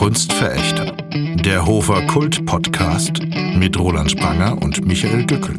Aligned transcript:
Kunstverächter. 0.00 0.96
Der 1.44 1.66
Hofer 1.66 2.00
Kult 2.06 2.46
Podcast 2.46 3.20
mit 3.54 3.78
Roland 3.78 4.10
Spranger 4.10 4.56
und 4.62 4.82
Michael 4.86 5.26
Gückel. 5.26 5.56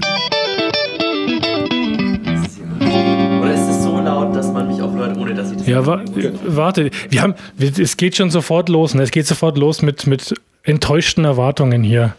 Oder 3.39 3.53
ist 3.53 3.69
es 3.69 3.83
so 3.83 3.99
laut, 3.99 4.35
dass 4.35 4.51
man 4.51 4.67
mich 4.67 4.81
auch 4.81 4.93
hört, 4.93 5.15
ohne 5.15 5.35
dass 5.35 5.51
ich 5.51 5.57
das 5.57 5.67
Ja, 5.67 5.85
wa 5.85 6.01
warte, 6.47 6.89
wir 7.11 7.21
haben, 7.21 7.35
wir, 7.55 7.71
es 7.77 7.97
geht 7.97 8.17
schon 8.17 8.31
sofort 8.31 8.67
los. 8.67 8.95
Ne? 8.95 9.03
Es 9.03 9.11
geht 9.11 9.27
sofort 9.27 9.59
los 9.59 9.83
mit, 9.83 10.07
mit 10.07 10.33
enttäuschten 10.63 11.23
Erwartungen 11.23 11.83
hier. 11.83 12.15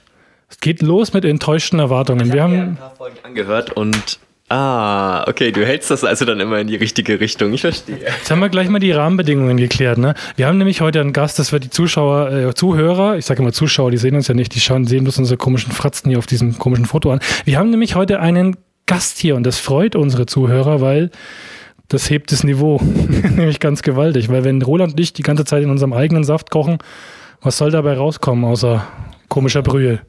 Es 0.48 0.60
geht 0.60 0.80
los 0.80 1.14
mit 1.14 1.24
enttäuschten 1.24 1.80
Erwartungen. 1.80 2.28
Ich 2.28 2.32
Wir 2.34 2.44
habe 2.44 2.52
mir 2.52 2.62
ein 2.62 2.66
haben, 2.68 2.76
paar 2.76 2.94
Folgen 2.94 3.16
angehört 3.24 3.72
und 3.72 4.20
ah, 4.52 5.24
okay, 5.28 5.50
du 5.50 5.64
hältst 5.64 5.90
das 5.90 6.04
also 6.04 6.24
dann 6.24 6.40
immer 6.40 6.58
in 6.58 6.66
die 6.66 6.76
richtige 6.76 7.20
Richtung. 7.20 7.52
Ich 7.54 7.62
verstehe. 7.62 7.98
jetzt 7.98 8.30
haben 8.30 8.40
wir 8.40 8.50
gleich 8.50 8.68
mal 8.68 8.78
die 8.78 8.92
Rahmenbedingungen 8.92 9.56
geklärt. 9.56 9.98
Ne? 9.98 10.14
Wir 10.36 10.46
haben 10.46 10.58
nämlich 10.58 10.80
heute 10.80 11.00
einen 11.00 11.12
Gast, 11.12 11.38
das 11.38 11.52
wird 11.52 11.64
die 11.64 11.70
Zuschauer, 11.70 12.30
äh, 12.30 12.54
Zuhörer, 12.54 13.16
ich 13.16 13.24
sage 13.24 13.42
immer 13.42 13.52
Zuschauer, 13.52 13.90
die 13.90 13.96
sehen 13.96 14.14
uns 14.14 14.28
ja 14.28 14.34
nicht, 14.34 14.54
die 14.54 14.60
schauen, 14.60 14.86
sehen 14.86 15.04
bloß 15.04 15.18
unsere 15.18 15.38
komischen 15.38 15.72
Fratzen 15.72 16.10
hier 16.10 16.18
auf 16.18 16.26
diesem 16.26 16.58
komischen 16.58 16.84
Foto 16.84 17.10
an. 17.10 17.20
Wir 17.44 17.58
haben 17.58 17.70
nämlich 17.70 17.94
heute 17.94 18.20
einen 18.20 18.56
Gast 18.86 19.18
hier 19.18 19.36
und 19.36 19.44
das 19.44 19.58
freut 19.58 19.96
unsere 19.96 20.26
Zuhörer, 20.26 20.80
weil 20.80 21.10
das 21.88 22.10
hebt 22.10 22.32
das 22.32 22.44
Niveau 22.44 22.80
nämlich 23.36 23.58
ganz 23.58 23.82
gewaltig. 23.82 24.28
Weil 24.28 24.44
wenn 24.44 24.60
Roland 24.60 24.92
und 24.92 25.00
ich 25.00 25.12
die 25.12 25.22
ganze 25.22 25.44
Zeit 25.44 25.62
in 25.62 25.70
unserem 25.70 25.92
eigenen 25.92 26.24
Saft 26.24 26.50
kochen, 26.50 26.78
was 27.40 27.56
soll 27.56 27.70
dabei 27.70 27.94
rauskommen 27.94 28.44
außer 28.44 28.86
komischer 29.28 29.62
Brühe? 29.62 30.00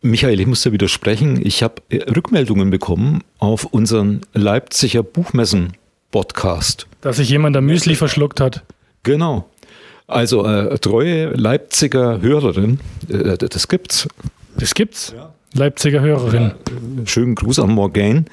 Michael, 0.00 0.38
ich 0.38 0.46
muss 0.46 0.62
dir 0.62 0.70
widersprechen. 0.72 1.44
Ich 1.44 1.64
habe 1.64 1.82
äh, 1.90 2.02
Rückmeldungen 2.10 2.70
bekommen 2.70 3.24
auf 3.38 3.64
unseren 3.64 4.20
Leipziger 4.32 5.02
Buchmessen-Podcast. 5.02 6.86
Dass 7.00 7.16
sich 7.16 7.28
jemand 7.30 7.56
da 7.56 7.60
Müsli 7.60 7.96
verschluckt 7.96 8.40
hat. 8.40 8.62
Genau. 9.02 9.48
Also 10.06 10.46
äh, 10.46 10.78
treue 10.78 11.30
Leipziger 11.30 12.20
Hörerin, 12.20 12.78
äh, 13.08 13.36
das 13.36 13.66
gibt's. 13.66 14.08
Das 14.56 14.74
gibt's. 14.74 15.14
Leipziger 15.52 16.00
Hörerin. 16.00 16.52
Schönen 17.04 17.34
Gruß 17.34 17.58
an 17.58 17.70
Morgan. 17.70 18.26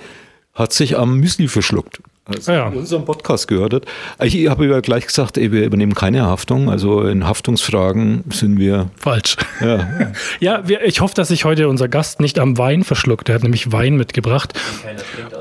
Hat 0.56 0.74
sich 0.74 0.98
am 0.98 1.20
Müsli 1.20 1.48
verschluckt. 1.48 2.00
Also 2.28 2.54
ja. 2.54 2.68
unseren 2.70 3.06
Podcast 3.06 3.48
gehört 3.48 3.74
hat. 3.74 3.86
Ich 4.24 4.50
habe 4.50 4.66
ja 4.66 4.80
gleich 4.80 5.06
gesagt, 5.06 5.38
ey, 5.38 5.52
wir 5.52 5.64
übernehmen 5.64 5.94
keine 5.94 6.24
Haftung. 6.24 6.72
Also 6.72 7.04
in 7.04 7.28
Haftungsfragen 7.28 8.24
sind 8.32 8.58
wir. 8.58 8.90
Falsch. 8.96 9.38
Ja, 9.62 10.12
Ja, 10.40 10.68
wir, 10.68 10.84
ich 10.86 11.02
hoffe, 11.02 11.14
dass 11.14 11.28
sich 11.28 11.46
heute 11.46 11.70
unser 11.70 11.88
Gast 11.88 12.20
nicht 12.20 12.40
am 12.40 12.58
Wein 12.58 12.84
verschluckt. 12.84 13.30
Er 13.30 13.36
hat 13.36 13.44
nämlich 13.44 13.72
Wein 13.72 13.96
mitgebracht. 13.96 14.60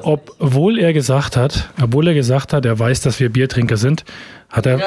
Obwohl 0.02 0.78
er 0.78 0.92
gesagt 0.92 1.38
hat, 1.38 1.70
obwohl 1.80 2.08
er 2.08 2.14
gesagt 2.14 2.52
hat, 2.52 2.66
er 2.66 2.78
weiß, 2.78 3.00
dass 3.00 3.18
wir 3.18 3.30
Biertrinker 3.30 3.78
sind, 3.78 4.04
hat 4.48 4.66
er, 4.66 4.80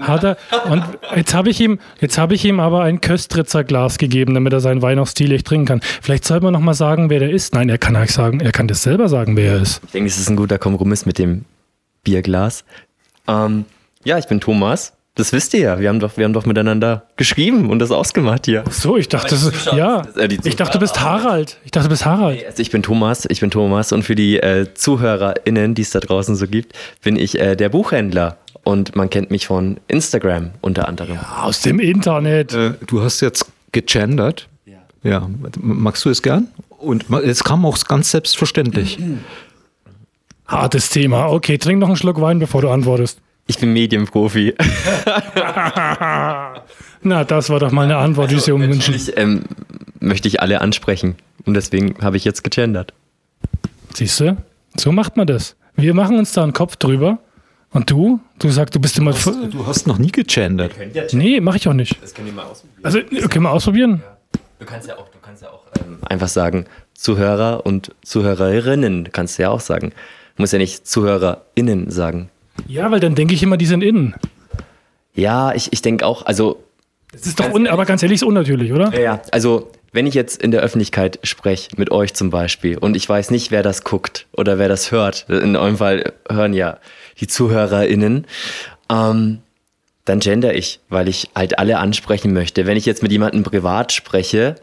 hat 0.00 0.24
er, 0.24 0.36
und 0.70 0.84
jetzt 1.16 1.34
habe 1.34 1.50
ich 1.50 1.60
ihm, 1.60 1.78
jetzt 2.00 2.18
habe 2.18 2.34
ich 2.34 2.44
ihm 2.44 2.60
aber 2.60 2.82
ein 2.82 3.00
Köstritzer 3.00 3.64
Glas 3.64 3.98
gegeben, 3.98 4.34
damit 4.34 4.52
er 4.52 4.60
seinen 4.60 4.82
Wein 4.82 4.98
auch 4.98 5.06
stilig 5.06 5.44
trinken 5.44 5.66
kann. 5.66 5.80
Vielleicht 6.02 6.24
soll 6.24 6.40
man 6.40 6.52
noch 6.52 6.60
mal 6.60 6.74
sagen, 6.74 7.10
wer 7.10 7.20
der 7.20 7.30
ist. 7.30 7.54
Nein, 7.54 7.68
er 7.68 7.78
kann 7.78 7.96
euch 7.96 8.12
sagen, 8.12 8.40
er 8.40 8.52
kann 8.52 8.68
das 8.68 8.82
selber 8.82 9.08
sagen, 9.08 9.36
wer 9.36 9.52
er 9.54 9.62
ist. 9.62 9.80
Ich 9.86 9.92
denke, 9.92 10.08
es 10.08 10.18
ist 10.18 10.28
ein 10.28 10.36
guter 10.36 10.58
Kompromiss 10.58 11.06
mit 11.06 11.18
dem 11.18 11.44
Bierglas. 12.02 12.64
Ähm, 13.26 13.64
ja, 14.04 14.18
ich 14.18 14.26
bin 14.26 14.40
Thomas. 14.40 14.92
Das 15.16 15.32
wisst 15.32 15.54
ihr 15.54 15.60
ja. 15.60 15.78
Wir 15.78 15.90
haben 15.90 16.00
doch, 16.00 16.16
wir 16.16 16.24
haben 16.24 16.32
doch 16.32 16.44
miteinander 16.44 17.04
geschrieben 17.16 17.70
und 17.70 17.78
das 17.78 17.92
ausgemacht 17.92 18.46
hier. 18.46 18.64
So, 18.68 18.96
ich 18.96 19.08
dachte, 19.08 19.30
das, 19.30 19.66
ja, 19.66 20.02
äh, 20.16 20.28
ich 20.42 20.56
dachte, 20.56 20.72
du 20.72 20.80
bist. 20.80 21.00
Harald. 21.00 21.58
Ich 21.64 21.70
dachte, 21.70 21.86
du 21.86 21.90
bist 21.90 22.04
Harald. 22.04 22.44
Also 22.44 22.60
ich 22.60 22.70
bin 22.72 22.82
Thomas, 22.82 23.24
ich 23.30 23.38
bin 23.38 23.50
Thomas 23.52 23.92
und 23.92 24.02
für 24.02 24.16
die 24.16 24.38
äh, 24.38 24.74
ZuhörerInnen, 24.74 25.76
die 25.76 25.82
es 25.82 25.90
da 25.90 26.00
draußen 26.00 26.34
so 26.34 26.48
gibt, 26.48 26.72
bin 27.02 27.14
ich 27.14 27.38
äh, 27.38 27.54
der 27.54 27.68
Buchhändler. 27.68 28.38
Und 28.64 28.96
man 28.96 29.10
kennt 29.10 29.30
mich 29.30 29.46
von 29.46 29.78
Instagram 29.88 30.50
unter 30.62 30.88
anderem. 30.88 31.18
Aus 31.18 31.60
dem 31.60 31.78
Internet. 31.78 32.54
Äh, 32.54 32.72
du 32.86 33.02
hast 33.02 33.20
jetzt 33.20 33.46
gegendert. 33.72 34.48
Ja. 35.02 35.28
Magst 35.60 36.04
du 36.06 36.10
es 36.10 36.22
gern? 36.22 36.48
Und 36.70 37.10
es 37.10 37.44
kam 37.44 37.64
auch 37.66 37.78
ganz 37.84 38.10
selbstverständlich. 38.10 38.98
Hartes 40.46 40.88
Thema. 40.90 41.30
Okay, 41.30 41.58
trink 41.58 41.78
noch 41.78 41.88
einen 41.88 41.96
Schluck 41.96 42.20
Wein, 42.20 42.38
bevor 42.38 42.62
du 42.62 42.70
antwortest. 42.70 43.20
Ich 43.46 43.58
bin 43.58 43.74
Medienprofi. 43.74 44.54
Na, 47.02 47.24
das 47.24 47.50
war 47.50 47.60
doch 47.60 47.70
mal 47.70 47.84
eine 47.84 47.98
Antwort, 47.98 48.30
die 48.30 48.40
sie 48.40 48.52
umwünschen. 48.52 48.94
Ich, 48.94 49.14
ähm, 49.18 49.42
möchte 50.00 50.26
ich 50.28 50.40
alle 50.40 50.62
ansprechen. 50.62 51.16
Und 51.44 51.52
deswegen 51.52 51.96
habe 52.02 52.16
ich 52.16 52.24
jetzt 52.24 52.42
gegendert. 52.42 52.94
Siehst 53.92 54.20
du? 54.20 54.38
So 54.76 54.90
macht 54.92 55.18
man 55.18 55.26
das. 55.26 55.56
Wir 55.76 55.92
machen 55.92 56.16
uns 56.18 56.32
da 56.32 56.42
einen 56.42 56.54
Kopf 56.54 56.76
drüber. 56.76 57.18
Und 57.74 57.90
du? 57.90 58.20
Du 58.38 58.50
sagst, 58.50 58.74
du 58.74 58.80
bist 58.80 58.96
immer. 58.98 59.12
Du 59.12 59.66
hast 59.66 59.88
noch 59.88 59.98
nie 59.98 60.12
gegendert. 60.12 60.72
Nee, 61.12 61.40
mach 61.40 61.56
ich 61.56 61.66
auch 61.66 61.72
nicht. 61.72 62.00
Das 62.00 62.14
können 62.14 62.28
wir 62.28 62.34
mal 62.34 62.44
ausprobieren. 62.44 62.84
Also, 62.84 63.28
können 63.28 63.44
wir 63.44 63.50
ausprobieren? 63.50 64.02
Du 64.60 64.64
kannst 64.64 64.88
ja 64.88 64.96
auch, 64.96 65.08
du 65.08 65.18
kannst 65.20 65.42
ja 65.42 65.50
auch 65.50 65.64
ähm, 65.80 65.98
einfach 66.08 66.28
sagen, 66.28 66.66
Zuhörer 66.94 67.66
und 67.66 67.92
Zuhörerinnen 68.04 69.10
kannst 69.12 69.38
du 69.38 69.42
ja 69.42 69.50
auch 69.50 69.60
sagen. 69.60 69.90
Du 70.36 70.42
musst 70.42 70.52
ja 70.52 70.58
nicht 70.60 70.86
ZuhörerInnen 70.86 71.90
sagen. 71.90 72.30
Ja, 72.68 72.90
weil 72.92 73.00
dann 73.00 73.16
denke 73.16 73.34
ich 73.34 73.42
immer, 73.42 73.56
die 73.56 73.66
sind 73.66 73.82
innen. 73.82 74.14
Ja, 75.14 75.52
ich, 75.52 75.72
ich 75.72 75.82
denke 75.82 76.06
auch, 76.06 76.24
also 76.26 76.62
Das 77.12 77.26
ist 77.26 77.40
doch, 77.40 77.52
un 77.52 77.66
aber 77.66 77.86
ganz 77.86 78.04
ehrlich, 78.04 78.16
ist 78.16 78.22
unnatürlich, 78.22 78.72
oder? 78.72 78.92
Ja, 78.94 79.00
ja, 79.00 79.22
also 79.32 79.72
wenn 79.92 80.06
ich 80.06 80.14
jetzt 80.14 80.40
in 80.40 80.52
der 80.52 80.60
Öffentlichkeit 80.60 81.18
spreche, 81.24 81.70
mit 81.76 81.90
euch 81.90 82.14
zum 82.14 82.30
Beispiel, 82.30 82.78
und 82.78 82.96
ich 82.96 83.08
weiß 83.08 83.30
nicht, 83.32 83.50
wer 83.50 83.64
das 83.64 83.82
guckt 83.82 84.26
oder 84.32 84.58
wer 84.58 84.68
das 84.68 84.92
hört, 84.92 85.26
in 85.28 85.56
eurem 85.56 85.76
Fall 85.76 86.12
hören 86.30 86.52
ja 86.52 86.78
die 87.20 87.26
ZuhörerInnen, 87.26 88.26
ähm, 88.90 89.38
dann 90.04 90.20
gender 90.20 90.54
ich, 90.54 90.80
weil 90.88 91.08
ich 91.08 91.30
halt 91.34 91.58
alle 91.58 91.78
ansprechen 91.78 92.32
möchte. 92.32 92.66
Wenn 92.66 92.76
ich 92.76 92.84
jetzt 92.84 93.02
mit 93.02 93.10
jemandem 93.12 93.42
privat 93.42 93.92
spreche, 93.92 94.56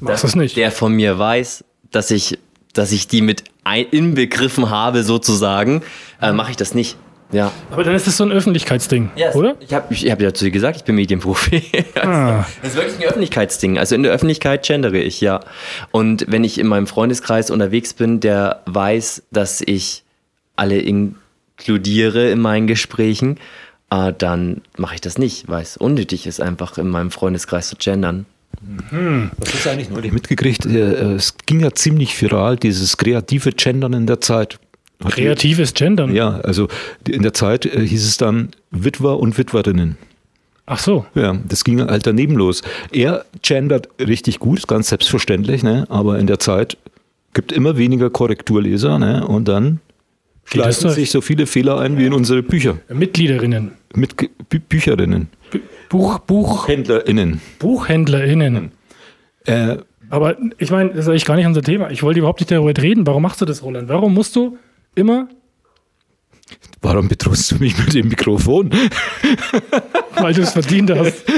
Machst 0.00 0.24
das 0.24 0.34
nicht. 0.36 0.56
der 0.56 0.70
von 0.70 0.92
mir 0.94 1.18
weiß, 1.18 1.64
dass 1.90 2.10
ich, 2.10 2.38
dass 2.72 2.92
ich 2.92 3.08
die 3.08 3.20
mit 3.22 3.44
ein 3.64 3.86
inbegriffen 3.90 4.70
habe, 4.70 5.02
sozusagen, 5.02 5.82
äh, 6.22 6.32
mache 6.32 6.50
ich 6.50 6.56
das 6.56 6.74
nicht. 6.74 6.96
Ja. 7.30 7.52
Aber 7.70 7.84
dann 7.84 7.94
ist 7.94 8.06
das 8.06 8.16
so 8.16 8.24
ein 8.24 8.32
Öffentlichkeitsding, 8.32 9.10
oder? 9.34 9.56
Ich 9.60 9.74
habe 9.74 9.92
ich 9.92 10.10
hab 10.10 10.20
ja 10.20 10.32
zu 10.32 10.46
dir 10.46 10.50
gesagt, 10.50 10.78
ich 10.78 10.84
bin 10.84 10.94
Medienprofi. 10.94 11.62
Ah. 12.00 12.46
Das 12.62 12.70
ist 12.70 12.76
wirklich 12.76 12.96
ein 13.00 13.04
Öffentlichkeitsding. 13.04 13.76
Also 13.78 13.94
in 13.94 14.02
der 14.02 14.12
Öffentlichkeit 14.12 14.64
gendere 14.64 14.98
ich, 14.98 15.20
ja. 15.20 15.40
Und 15.90 16.24
wenn 16.28 16.44
ich 16.44 16.58
in 16.58 16.66
meinem 16.66 16.86
Freundeskreis 16.86 17.50
unterwegs 17.50 17.92
bin, 17.92 18.20
der 18.20 18.62
weiß, 18.66 19.24
dass 19.30 19.60
ich 19.60 20.04
alle 20.56 20.78
inkludiere 21.58 22.30
in 22.30 22.40
meinen 22.40 22.66
Gesprächen, 22.66 23.38
äh, 23.90 24.12
dann 24.16 24.62
mache 24.76 24.94
ich 24.96 25.00
das 25.00 25.18
nicht, 25.18 25.48
weil 25.48 25.62
es 25.62 25.76
unnötig 25.76 26.26
ist, 26.26 26.40
einfach 26.40 26.78
in 26.78 26.88
meinem 26.88 27.10
Freundeskreis 27.10 27.68
zu 27.68 27.76
gendern. 27.76 28.26
Was 29.40 29.54
hast 29.54 29.66
du 29.66 29.70
eigentlich 29.70 29.90
neulich 29.90 30.12
mitgekriegt? 30.12 30.66
Äh, 30.66 31.14
Es 31.14 31.36
ging 31.46 31.60
ja 31.60 31.72
ziemlich 31.72 32.20
viral, 32.20 32.56
dieses 32.56 32.96
kreative 32.96 33.52
Gendern 33.52 33.92
in 33.92 34.06
der 34.06 34.20
Zeit. 34.20 34.58
Hat 35.04 35.16
die- 35.16 35.22
Kreatives 35.22 35.74
Gendern. 35.74 36.12
Ja, 36.14 36.40
also 36.40 36.68
in 37.06 37.22
der 37.22 37.34
Zeit 37.34 37.66
äh, 37.66 37.86
hieß 37.86 38.04
es 38.04 38.16
dann 38.16 38.50
Witwer 38.70 39.18
und 39.20 39.38
Witwerinnen. 39.38 39.96
Ach 40.66 40.78
so. 40.78 41.06
Ja, 41.14 41.36
das 41.48 41.64
ging 41.64 41.80
halt 41.80 42.06
daneben 42.06 42.34
los. 42.34 42.62
Er 42.92 43.24
gendert 43.42 43.88
richtig 44.00 44.38
gut, 44.38 44.58
ist 44.58 44.66
ganz 44.68 44.88
selbstverständlich, 44.88 45.62
ne? 45.62 45.86
aber 45.88 46.18
in 46.18 46.26
der 46.26 46.38
Zeit 46.40 46.76
gibt 47.32 47.52
immer 47.52 47.78
weniger 47.78 48.10
Korrekturleser 48.10 48.98
ne? 48.98 49.26
und 49.26 49.46
dann 49.48 49.80
das 49.87 49.87
schleichen 50.50 50.90
sich 50.90 51.10
so 51.10 51.20
viele 51.20 51.46
Fehler 51.46 51.78
ein 51.78 51.98
wie 51.98 52.06
in 52.06 52.12
unsere 52.12 52.42
Bücher. 52.42 52.78
Mitgliederinnen. 52.88 53.72
Mit 53.94 54.16
Bü 54.16 54.58
Bücherinnen, 54.60 55.28
Buch, 55.88 56.18
Buch, 56.20 56.68
HändlerInnen. 56.68 57.40
BuchhändlerInnen. 57.58 58.72
Äh, 59.46 59.78
Aber 60.10 60.36
ich 60.58 60.70
meine, 60.70 60.90
das 60.90 61.00
ist 61.00 61.08
eigentlich 61.08 61.24
gar 61.24 61.36
nicht 61.36 61.46
unser 61.46 61.62
Thema. 61.62 61.90
Ich 61.90 62.02
wollte 62.02 62.18
überhaupt 62.18 62.40
nicht 62.40 62.50
darüber 62.50 62.76
reden. 62.80 63.06
Warum 63.06 63.22
machst 63.22 63.40
du 63.40 63.44
das, 63.46 63.62
Roland? 63.62 63.88
Warum 63.88 64.12
musst 64.14 64.36
du 64.36 64.58
immer, 64.94 65.28
warum 66.82 67.08
bedrohst 67.08 67.50
du 67.50 67.56
mich 67.56 67.78
mit 67.78 67.94
dem 67.94 68.08
Mikrofon? 68.08 68.70
weil 70.16 70.34
du 70.34 70.42
es 70.42 70.52
verdient 70.52 70.90
hast? 70.90 71.24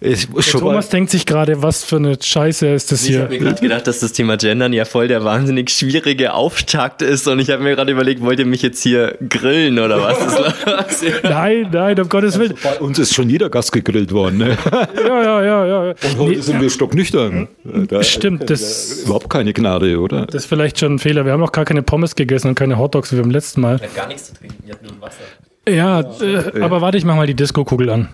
Ich 0.00 0.28
muss 0.30 0.46
schon 0.46 0.60
Thomas 0.60 0.88
denkt 0.88 1.10
sich 1.10 1.26
gerade, 1.26 1.62
was 1.62 1.84
für 1.84 1.96
eine 1.96 2.16
Scheiße 2.20 2.68
ist 2.68 2.90
das 2.92 3.02
Ich 3.02 3.10
hier. 3.10 3.20
habe 3.22 3.30
mir 3.34 3.38
gerade 3.38 3.60
gedacht, 3.60 3.86
dass 3.86 4.00
das 4.00 4.12
Thema 4.12 4.36
Gendern 4.36 4.72
ja 4.72 4.84
voll 4.84 5.08
der 5.08 5.24
wahnsinnig 5.24 5.70
schwierige 5.70 6.32
Auftakt 6.34 7.02
ist 7.02 7.28
und 7.28 7.38
ich 7.38 7.50
habe 7.50 7.62
mir 7.62 7.74
gerade 7.76 7.92
überlegt, 7.92 8.22
wollt 8.22 8.38
ihr 8.38 8.46
mich 8.46 8.62
jetzt 8.62 8.82
hier 8.82 9.16
grillen 9.28 9.78
oder 9.78 10.00
was? 10.02 10.18
Nein, 11.22 11.68
nein, 11.72 12.00
um 12.00 12.08
Gottes 12.08 12.38
Willen. 12.38 12.54
bei 12.62 12.78
uns 12.80 12.98
ist 12.98 13.14
schon 13.14 13.28
jeder 13.28 13.50
Gast 13.50 13.72
gegrillt 13.72 14.12
worden. 14.12 14.38
Ne? 14.38 14.56
Ja, 15.02 15.22
ja, 15.22 15.44
ja, 15.44 15.84
ja. 15.86 15.94
Und 16.10 16.18
heute 16.18 16.42
sind 16.42 16.60
wir 16.60 16.70
stocknüchtern. 16.70 17.48
Da 17.88 18.02
Stimmt, 18.02 18.48
das, 18.50 19.02
überhaupt 19.04 19.28
keine 19.30 19.52
Gnade, 19.52 19.98
oder? 19.98 20.26
das 20.26 20.42
ist 20.42 20.46
vielleicht 20.46 20.78
schon 20.78 20.94
ein 20.94 20.98
Fehler. 20.98 21.24
Wir 21.24 21.32
haben 21.32 21.40
noch 21.40 21.52
gar 21.52 21.64
keine 21.64 21.82
Pommes 21.82 22.14
gegessen 22.14 22.48
und 22.48 22.54
keine 22.54 22.78
Hotdogs 22.78 23.12
wie 23.12 23.16
beim 23.20 23.30
letzten 23.30 23.60
Mal. 23.60 23.74
hat 23.80 23.94
gar 23.94 24.06
nichts 24.08 24.26
zu 24.28 24.34
trinken, 24.34 24.62
ihr 24.66 24.72
habt 24.74 24.82
nur 24.82 25.00
Wasser. 25.00 25.22
Ja, 25.68 26.00
äh, 26.00 26.60
aber 26.60 26.80
warte, 26.80 26.98
ich 26.98 27.04
mach 27.04 27.14
mal 27.16 27.26
die 27.26 27.34
Disco-Kugel 27.34 27.90
an. 27.90 28.08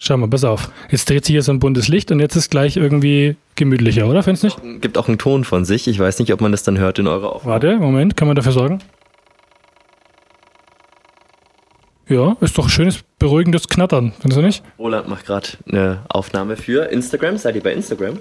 Schau 0.00 0.16
mal, 0.16 0.28
pass 0.28 0.44
auf. 0.44 0.70
Jetzt 0.90 1.10
dreht 1.10 1.24
sich 1.24 1.32
hier 1.34 1.42
so 1.42 1.50
ein 1.52 1.58
buntes 1.58 1.88
Licht 1.88 2.12
und 2.12 2.20
jetzt 2.20 2.36
ist 2.36 2.50
gleich 2.50 2.76
irgendwie 2.76 3.34
gemütlicher, 3.56 4.06
oder? 4.06 4.22
Findest 4.22 4.44
du 4.44 4.46
nicht? 4.68 4.80
Gibt 4.80 4.96
auch 4.96 5.08
einen 5.08 5.18
Ton 5.18 5.42
von 5.44 5.64
sich. 5.64 5.88
Ich 5.88 5.98
weiß 5.98 6.20
nicht, 6.20 6.32
ob 6.32 6.40
man 6.40 6.52
das 6.52 6.62
dann 6.62 6.78
hört 6.78 6.98
in 7.00 7.08
eurer 7.08 7.32
Aufnahme. 7.34 7.52
Warte, 7.52 7.76
Moment, 7.78 8.16
kann 8.16 8.28
man 8.28 8.36
dafür 8.36 8.52
sorgen? 8.52 8.78
Ja, 12.08 12.36
ist 12.40 12.56
doch 12.56 12.68
schönes, 12.70 13.00
beruhigendes 13.18 13.68
Knattern, 13.68 14.12
findest 14.20 14.38
du 14.38 14.42
nicht? 14.42 14.62
Roland 14.78 15.08
macht 15.08 15.26
gerade 15.26 15.48
eine 15.70 16.04
Aufnahme 16.08 16.56
für 16.56 16.90
Instagram. 16.90 17.36
Seid 17.36 17.56
ihr 17.56 17.62
bei 17.62 17.74
Instagram? 17.74 18.18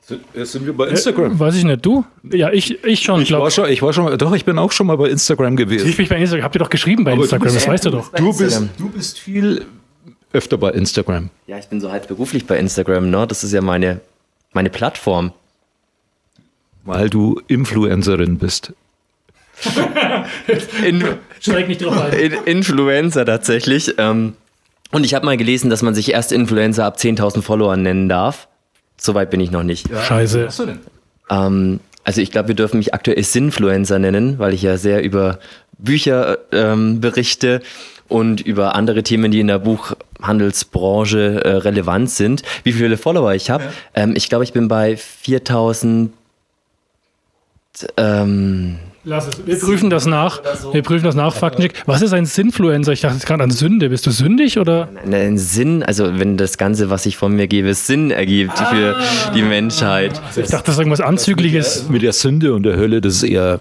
Sind 0.00 0.66
wir 0.66 0.72
bei 0.76 0.88
Instagram? 0.88 1.38
Weiß 1.38 1.54
ich 1.54 1.62
nicht, 1.64 1.86
du? 1.86 2.04
Ja, 2.32 2.50
ich, 2.50 2.82
ich 2.84 3.00
schon, 3.02 3.20
Ich 3.22 3.28
glaub. 3.28 3.42
war, 3.42 3.50
schon, 3.52 3.68
ich 3.68 3.80
war 3.80 3.92
schon 3.92 4.04
mal, 4.04 4.16
doch, 4.18 4.32
ich 4.34 4.44
bin 4.44 4.58
auch 4.58 4.72
schon 4.72 4.88
mal 4.88 4.96
bei 4.96 5.08
Instagram 5.08 5.54
gewesen. 5.54 5.88
Ich 5.88 5.96
bin 5.98 6.08
bei 6.08 6.16
Instagram. 6.16 6.42
Habt 6.44 6.56
ihr 6.56 6.58
doch 6.58 6.70
geschrieben 6.70 7.04
bei 7.04 7.12
Aber 7.12 7.20
Instagram, 7.22 7.44
bist- 7.44 7.56
das 7.58 7.68
weißt 7.68 7.84
du 7.84 7.90
doch. 7.90 8.10
Du 8.14 8.36
bist, 8.36 8.62
du 8.78 8.88
bist 8.88 9.18
viel 9.20 9.66
öfter 10.32 10.58
bei 10.58 10.70
Instagram. 10.70 11.30
Ja, 11.46 11.58
ich 11.58 11.68
bin 11.68 11.80
so 11.80 11.90
halb 11.90 12.08
beruflich 12.08 12.46
bei 12.46 12.58
Instagram, 12.58 13.10
ne? 13.10 13.26
Das 13.26 13.44
ist 13.44 13.52
ja 13.52 13.60
meine, 13.60 14.00
meine 14.52 14.70
Plattform. 14.70 15.32
Weil 16.84 17.10
du 17.10 17.40
Influencerin 17.46 18.38
bist. 18.38 18.72
In, 20.84 21.04
Steig 21.40 21.68
nicht 21.68 21.82
drauf 21.82 22.00
ein. 22.00 22.12
In 22.12 22.32
Influencer 22.44 23.26
tatsächlich. 23.26 23.94
Ähm, 23.98 24.34
und 24.90 25.04
ich 25.04 25.14
habe 25.14 25.26
mal 25.26 25.36
gelesen, 25.36 25.70
dass 25.70 25.82
man 25.82 25.94
sich 25.94 26.10
erst 26.12 26.32
Influencer 26.32 26.84
ab 26.84 26.96
10.000 26.96 27.42
Followern 27.42 27.82
nennen 27.82 28.08
darf. 28.08 28.48
Soweit 28.96 29.30
bin 29.30 29.40
ich 29.40 29.50
noch 29.50 29.62
nicht. 29.62 29.88
Scheiße. 29.88 30.48
du 30.56 30.66
denn? 30.66 30.78
Ähm, 31.30 31.80
also 32.04 32.20
ich 32.20 32.30
glaube, 32.30 32.48
wir 32.48 32.54
dürfen 32.54 32.78
mich 32.78 32.94
aktuell 32.94 33.22
Sinfluencer 33.22 33.98
nennen, 33.98 34.38
weil 34.38 34.54
ich 34.54 34.62
ja 34.62 34.76
sehr 34.78 35.02
über 35.02 35.38
Bücher 35.82 36.38
ähm, 36.52 37.00
berichte 37.00 37.60
und 38.08 38.40
über 38.40 38.74
andere 38.74 39.02
Themen, 39.02 39.30
die 39.30 39.40
in 39.40 39.46
der 39.46 39.60
Buchhandelsbranche 39.60 41.44
äh, 41.44 41.48
relevant 41.56 42.10
sind. 42.10 42.42
Wie 42.64 42.72
viele 42.72 42.96
Follower 42.96 43.32
ich 43.34 43.50
habe? 43.50 43.64
Ähm, 43.94 44.14
ich 44.16 44.28
glaube, 44.28 44.44
ich 44.44 44.52
bin 44.52 44.68
bei 44.68 44.96
4000. 44.96 46.12
Ähm, 47.96 48.78
Lass 49.04 49.28
es. 49.28 49.46
Wir 49.46 49.58
prüfen 49.58 49.88
das 49.88 50.04
nach. 50.04 50.42
Wir 50.72 50.82
prüfen 50.82 51.04
das 51.04 51.14
nach. 51.14 51.34
Faktencheck. 51.34 51.72
Was 51.86 52.02
ist 52.02 52.12
ein 52.12 52.26
Sinfluencer? 52.26 52.92
Ich 52.92 53.00
dachte 53.00 53.14
jetzt 53.14 53.26
gerade 53.26 53.42
an 53.42 53.50
Sünde. 53.50 53.88
Bist 53.88 54.06
du 54.06 54.10
sündig 54.10 54.58
oder? 54.58 54.90
einen 55.10 55.38
Sinn, 55.38 55.82
also 55.82 56.18
wenn 56.18 56.36
das 56.36 56.58
Ganze, 56.58 56.90
was 56.90 57.06
ich 57.06 57.16
von 57.16 57.34
mir 57.34 57.46
gebe, 57.46 57.72
Sinn 57.72 58.10
ergibt 58.10 58.58
für 58.58 58.96
die 59.34 59.42
Menschheit. 59.42 60.20
Ich 60.36 60.48
dachte, 60.48 60.66
das 60.66 60.74
ist 60.74 60.78
irgendwas 60.78 61.00
Anzügliches. 61.00 61.88
Mit 61.88 62.02
der 62.02 62.12
Sünde 62.12 62.52
und 62.52 62.64
der 62.64 62.76
Hölle, 62.76 63.00
das 63.00 63.14
ist 63.14 63.22
eher 63.22 63.60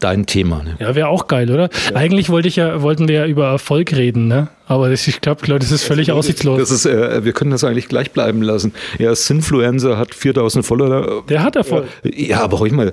dein 0.00 0.26
Thema. 0.26 0.62
Ne? 0.62 0.76
Ja, 0.80 0.94
wäre 0.94 1.08
auch 1.08 1.28
geil, 1.28 1.50
oder? 1.50 1.68
Eigentlich 1.94 2.28
wollte 2.30 2.48
ich 2.48 2.56
ja, 2.56 2.82
wollten 2.82 3.06
wir 3.08 3.14
ja 3.16 3.26
über 3.26 3.46
Erfolg 3.48 3.92
reden, 3.92 4.26
ne? 4.28 4.48
Aber 4.66 4.88
das, 4.90 5.06
ich 5.06 5.20
glaube, 5.20 5.46
Leute, 5.46 5.60
das 5.60 5.72
ist 5.72 5.84
völlig 5.84 6.10
aussichtslos. 6.12 6.58
Das 6.58 6.70
ist, 6.70 6.86
äh, 6.86 7.24
wir 7.24 7.32
können 7.32 7.50
das 7.50 7.64
eigentlich 7.64 7.88
gleich 7.88 8.10
bleiben 8.12 8.42
lassen. 8.42 8.72
Ja, 8.98 9.14
Sinfluencer 9.14 9.96
hat 9.98 10.14
4000 10.14 10.64
Follower. 10.64 11.24
Der 11.28 11.42
hat 11.42 11.56
Erfolg. 11.56 11.86
Ja, 12.04 12.40
aber 12.42 12.58
ruhig 12.58 12.72
mal, 12.72 12.92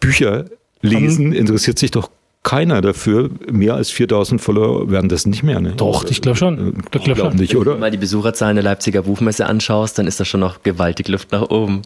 Bücher 0.00 0.44
lesen 0.82 1.32
interessiert 1.32 1.78
sich 1.78 1.90
doch 1.90 2.10
keiner 2.42 2.80
dafür. 2.80 3.30
Mehr 3.50 3.74
als 3.74 3.90
4000 3.90 4.40
Follower 4.40 4.88
werden 4.90 5.08
das 5.08 5.26
nicht 5.26 5.42
mehr. 5.42 5.60
Ne? 5.60 5.72
Doch, 5.76 6.04
ich 6.08 6.22
glaube 6.22 6.38
schon. 6.38 6.68
Ich 6.68 6.84
Ich 6.84 6.90
glaube 6.90 7.04
glaube 7.14 7.20
schon. 7.32 7.36
nicht, 7.40 7.54
Wenn 7.54 7.64
du 7.64 7.70
oder? 7.72 7.78
mal 7.80 7.90
die 7.90 7.96
Besucherzahlen 7.98 8.54
der 8.54 8.62
Leipziger 8.62 9.02
Buchmesse 9.02 9.46
anschaust, 9.46 9.98
dann 9.98 10.06
ist 10.06 10.20
da 10.20 10.24
schon 10.24 10.40
noch 10.40 10.62
gewaltig 10.62 11.08
Luft 11.08 11.32
nach 11.32 11.50
oben. 11.50 11.82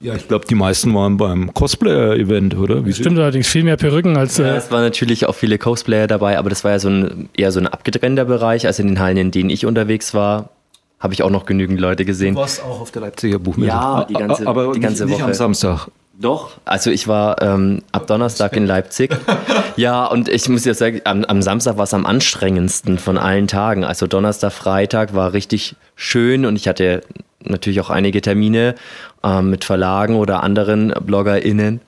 Ja, 0.00 0.14
ich 0.14 0.28
glaube, 0.28 0.44
die 0.46 0.54
meisten 0.54 0.94
waren 0.94 1.16
beim 1.16 1.54
Cosplayer-Event, 1.54 2.54
oder? 2.56 2.84
Wie 2.84 2.92
Stimmt 2.92 3.18
allerdings 3.18 3.48
viel 3.48 3.64
mehr 3.64 3.78
Perücken 3.78 4.16
als. 4.18 4.36
Ja, 4.36 4.44
Äh, 4.54 4.56
es 4.56 4.70
waren 4.70 4.82
natürlich 4.82 5.24
auch 5.26 5.34
viele 5.34 5.56
Cosplayer 5.56 6.06
dabei, 6.06 6.36
aber 6.38 6.50
das 6.50 6.64
war 6.64 6.72
ja 6.72 6.78
so 6.78 6.88
ein 6.90 7.30
eher 7.34 7.50
so 7.50 7.60
ein 7.60 7.66
abgetrennter 7.66 8.26
Bereich. 8.26 8.66
Also 8.66 8.82
in 8.82 8.88
den 8.88 9.00
Hallen, 9.00 9.16
in 9.16 9.30
denen 9.30 9.48
ich 9.48 9.64
unterwegs 9.64 10.12
war, 10.12 10.50
habe 11.00 11.14
ich 11.14 11.22
auch 11.22 11.30
noch 11.30 11.46
genügend 11.46 11.80
Leute 11.80 12.04
gesehen. 12.04 12.34
warst 12.34 12.62
auch 12.62 12.80
auf 12.80 12.90
der 12.90 13.02
Leipziger 13.02 13.38
Buchmesse. 13.38 13.68
Ja, 13.68 14.04
die 14.04 14.14
ganze- 14.14 14.46
aber 14.46 14.72
die 14.72 14.80
ganze 14.80 15.04
nicht, 15.04 15.12
nicht 15.12 15.20
Woche. 15.22 15.28
am 15.30 15.34
Samstag. 15.34 15.88
Doch, 16.18 16.52
also 16.64 16.90
ich 16.90 17.08
war 17.08 17.42
ähm, 17.42 17.82
ab 17.92 18.06
Donnerstag 18.06 18.56
in 18.56 18.66
Leipzig. 18.66 19.16
Ja, 19.76 20.06
und 20.06 20.30
ich 20.30 20.48
muss 20.48 20.64
jetzt 20.64 20.78
sagen, 20.78 21.02
am, 21.04 21.22
am 21.24 21.42
Samstag 21.42 21.76
war 21.76 21.84
es 21.84 21.92
am 21.92 22.06
anstrengendsten 22.06 22.96
von 22.96 23.18
allen 23.18 23.46
Tagen. 23.46 23.84
Also 23.84 24.06
Donnerstag, 24.06 24.52
Freitag 24.52 25.14
war 25.14 25.34
richtig 25.34 25.76
schön 25.96 26.46
und 26.46 26.56
ich 26.56 26.66
hatte 26.66 27.02
natürlich 27.44 27.80
auch 27.82 27.90
einige 27.90 28.22
Termine 28.22 28.74
ähm, 29.22 29.50
mit 29.50 29.64
Verlagen 29.64 30.16
oder 30.16 30.42
anderen 30.42 30.94
BloggerInnen. 30.98 31.82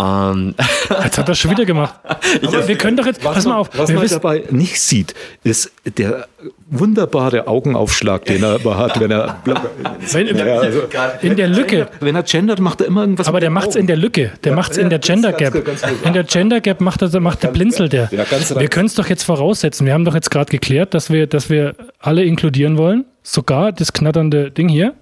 Ähm, 0.00 0.54
jetzt 1.04 1.18
hat 1.18 1.28
er 1.28 1.34
schon 1.34 1.50
wieder 1.50 1.64
gemacht. 1.66 1.94
Aber 2.46 2.66
wir 2.68 2.78
können 2.78 2.96
doch 2.96 3.04
jetzt. 3.06 3.20
Pass 3.20 3.44
mal 3.44 3.56
auf. 3.56 3.68
Was 3.76 3.92
man 3.92 4.02
wissen, 4.02 4.14
dabei 4.14 4.44
nicht 4.50 4.80
sieht, 4.80 5.14
ist 5.44 5.70
der 5.98 6.26
wunderbare 6.70 7.46
Augenaufschlag, 7.48 8.24
den 8.24 8.42
er 8.42 8.54
aber 8.54 8.78
hat, 8.78 8.98
wenn 9.00 9.10
er, 9.10 9.36
wenn, 9.44 10.36
Ja, 10.36 10.44
also- 10.60 10.82
in 11.20 11.36
der 11.36 11.48
Lücke. 11.48 11.88
wenn 12.00 12.14
er 12.16 12.22
gendert, 12.22 12.60
macht 12.60 12.80
er 12.80 12.86
immer 12.86 13.02
irgendwas. 13.02 13.28
Aber 13.28 13.40
der 13.40 13.50
macht's 13.50 13.70
Augen. 13.74 13.80
in 13.80 13.86
der 13.88 13.96
Lücke. 13.96 14.32
Der 14.44 14.54
macht's 14.54 14.76
in 14.76 14.84
ja, 14.84 14.88
der 14.90 14.98
Gender 15.00 15.32
Gap. 15.32 15.52
ganz, 15.64 15.82
ganz, 15.82 15.92
In 16.02 16.12
der 16.12 16.24
Gender 16.24 16.60
Gap 16.60 16.80
macht 16.80 17.02
er, 17.02 17.20
macht 17.20 17.42
der 17.42 17.48
blinzelt 17.48 17.92
der. 17.92 18.08
Ja, 18.12 18.24
Wir 18.58 18.68
können 18.68 18.86
es 18.86 18.94
doch 18.94 19.08
jetzt 19.08 19.24
voraussetzen. 19.24 19.84
Wir 19.86 19.92
haben 19.92 20.04
doch 20.04 20.14
jetzt 20.14 20.30
gerade 20.30 20.50
geklärt, 20.50 20.94
dass 20.94 21.10
wir, 21.10 21.26
dass 21.26 21.50
wir 21.50 21.74
alle 21.98 22.24
inkludieren 22.24 22.78
wollen. 22.78 23.04
Sogar 23.22 23.72
das 23.72 23.92
knatternde 23.92 24.50
Ding 24.50 24.68
hier. 24.68 24.94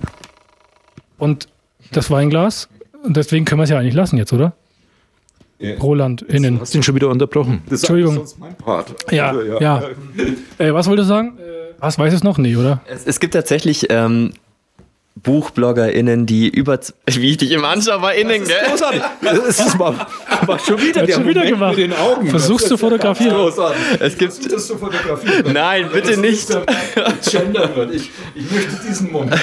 Und 1.19 1.49
das 1.93 2.11
Weinglas. 2.11 2.69
Und 3.05 3.17
deswegen 3.17 3.45
können 3.45 3.61
wir 3.61 3.65
es 3.65 3.71
ja 3.71 3.79
eigentlich 3.79 3.95
lassen 3.95 4.17
jetzt, 4.17 4.33
oder? 4.33 4.55
Ja. 5.61 5.77
Roland, 5.79 6.23
innen. 6.23 6.57
Du 6.57 6.61
hast 6.61 6.75
ihn 6.75 6.83
schon 6.85 6.95
wieder 6.95 7.09
unterbrochen. 7.09 7.63
Das 7.67 7.75
ist 7.75 7.83
Entschuldigung. 7.85 8.15
sonst 8.15 8.39
mein 8.39 8.55
Part. 8.55 8.95
Ja, 9.11 9.31
Also, 9.31 9.43
ja. 9.61 9.83
Äh, 10.59 10.73
was 10.73 10.87
wolltest 10.89 11.09
du 11.11 11.15
sagen? 11.15 11.39
Was 11.81 11.99
weiß 11.99 12.13
es 12.15 12.23
noch? 12.23 12.39
Nee, 12.39 12.57
oder? 12.57 12.81
es, 12.89 13.05
es 13.07 13.19
gibt 13.21 13.35
tatsächlich 13.35 13.87
ähm, 13.91 14.33
BuchbloggerInnen, 15.17 16.27
die 16.27 16.49
über, 16.49 16.79
wie 17.09 17.31
ich 17.31 17.37
dich 17.39 17.51
immer 17.51 17.69
anschaue, 17.69 17.99
bei 18.01 18.17
innen, 18.21 18.45
gell? 18.45 18.57
Großartig. 18.69 19.03
Das 19.21 19.39
ist 19.59 19.79
mal, 19.79 19.95
macht 20.47 20.65
schon 20.65 20.81
wieder, 20.81 21.05
der 21.07 21.15
schon 21.15 21.27
wieder 21.27 21.41
Moment 21.41 21.59
gemacht. 21.59 21.77
mit 21.77 21.91
den 21.91 21.93
Augen. 21.93 22.29
Versuchst 22.31 22.65
Das 22.65 22.69
du 22.69 22.75
ist 22.77 22.81
ja 22.83 22.89
fotografieren? 22.89 23.35
Großartig. 23.35 23.83
Es 24.01 24.17
gibt, 24.19 24.53
Das 24.53 24.67
zu 24.67 24.79
fotografieren. 24.79 25.53
nein, 25.53 25.89
bitte 25.93 26.21
nicht. 26.21 26.49
Gender 27.31 27.75
wird. 27.75 27.95
Ich, 27.95 28.11
ich 28.37 28.51
möchte 28.51 28.77
diesen 28.89 29.11
Moment. 29.11 29.41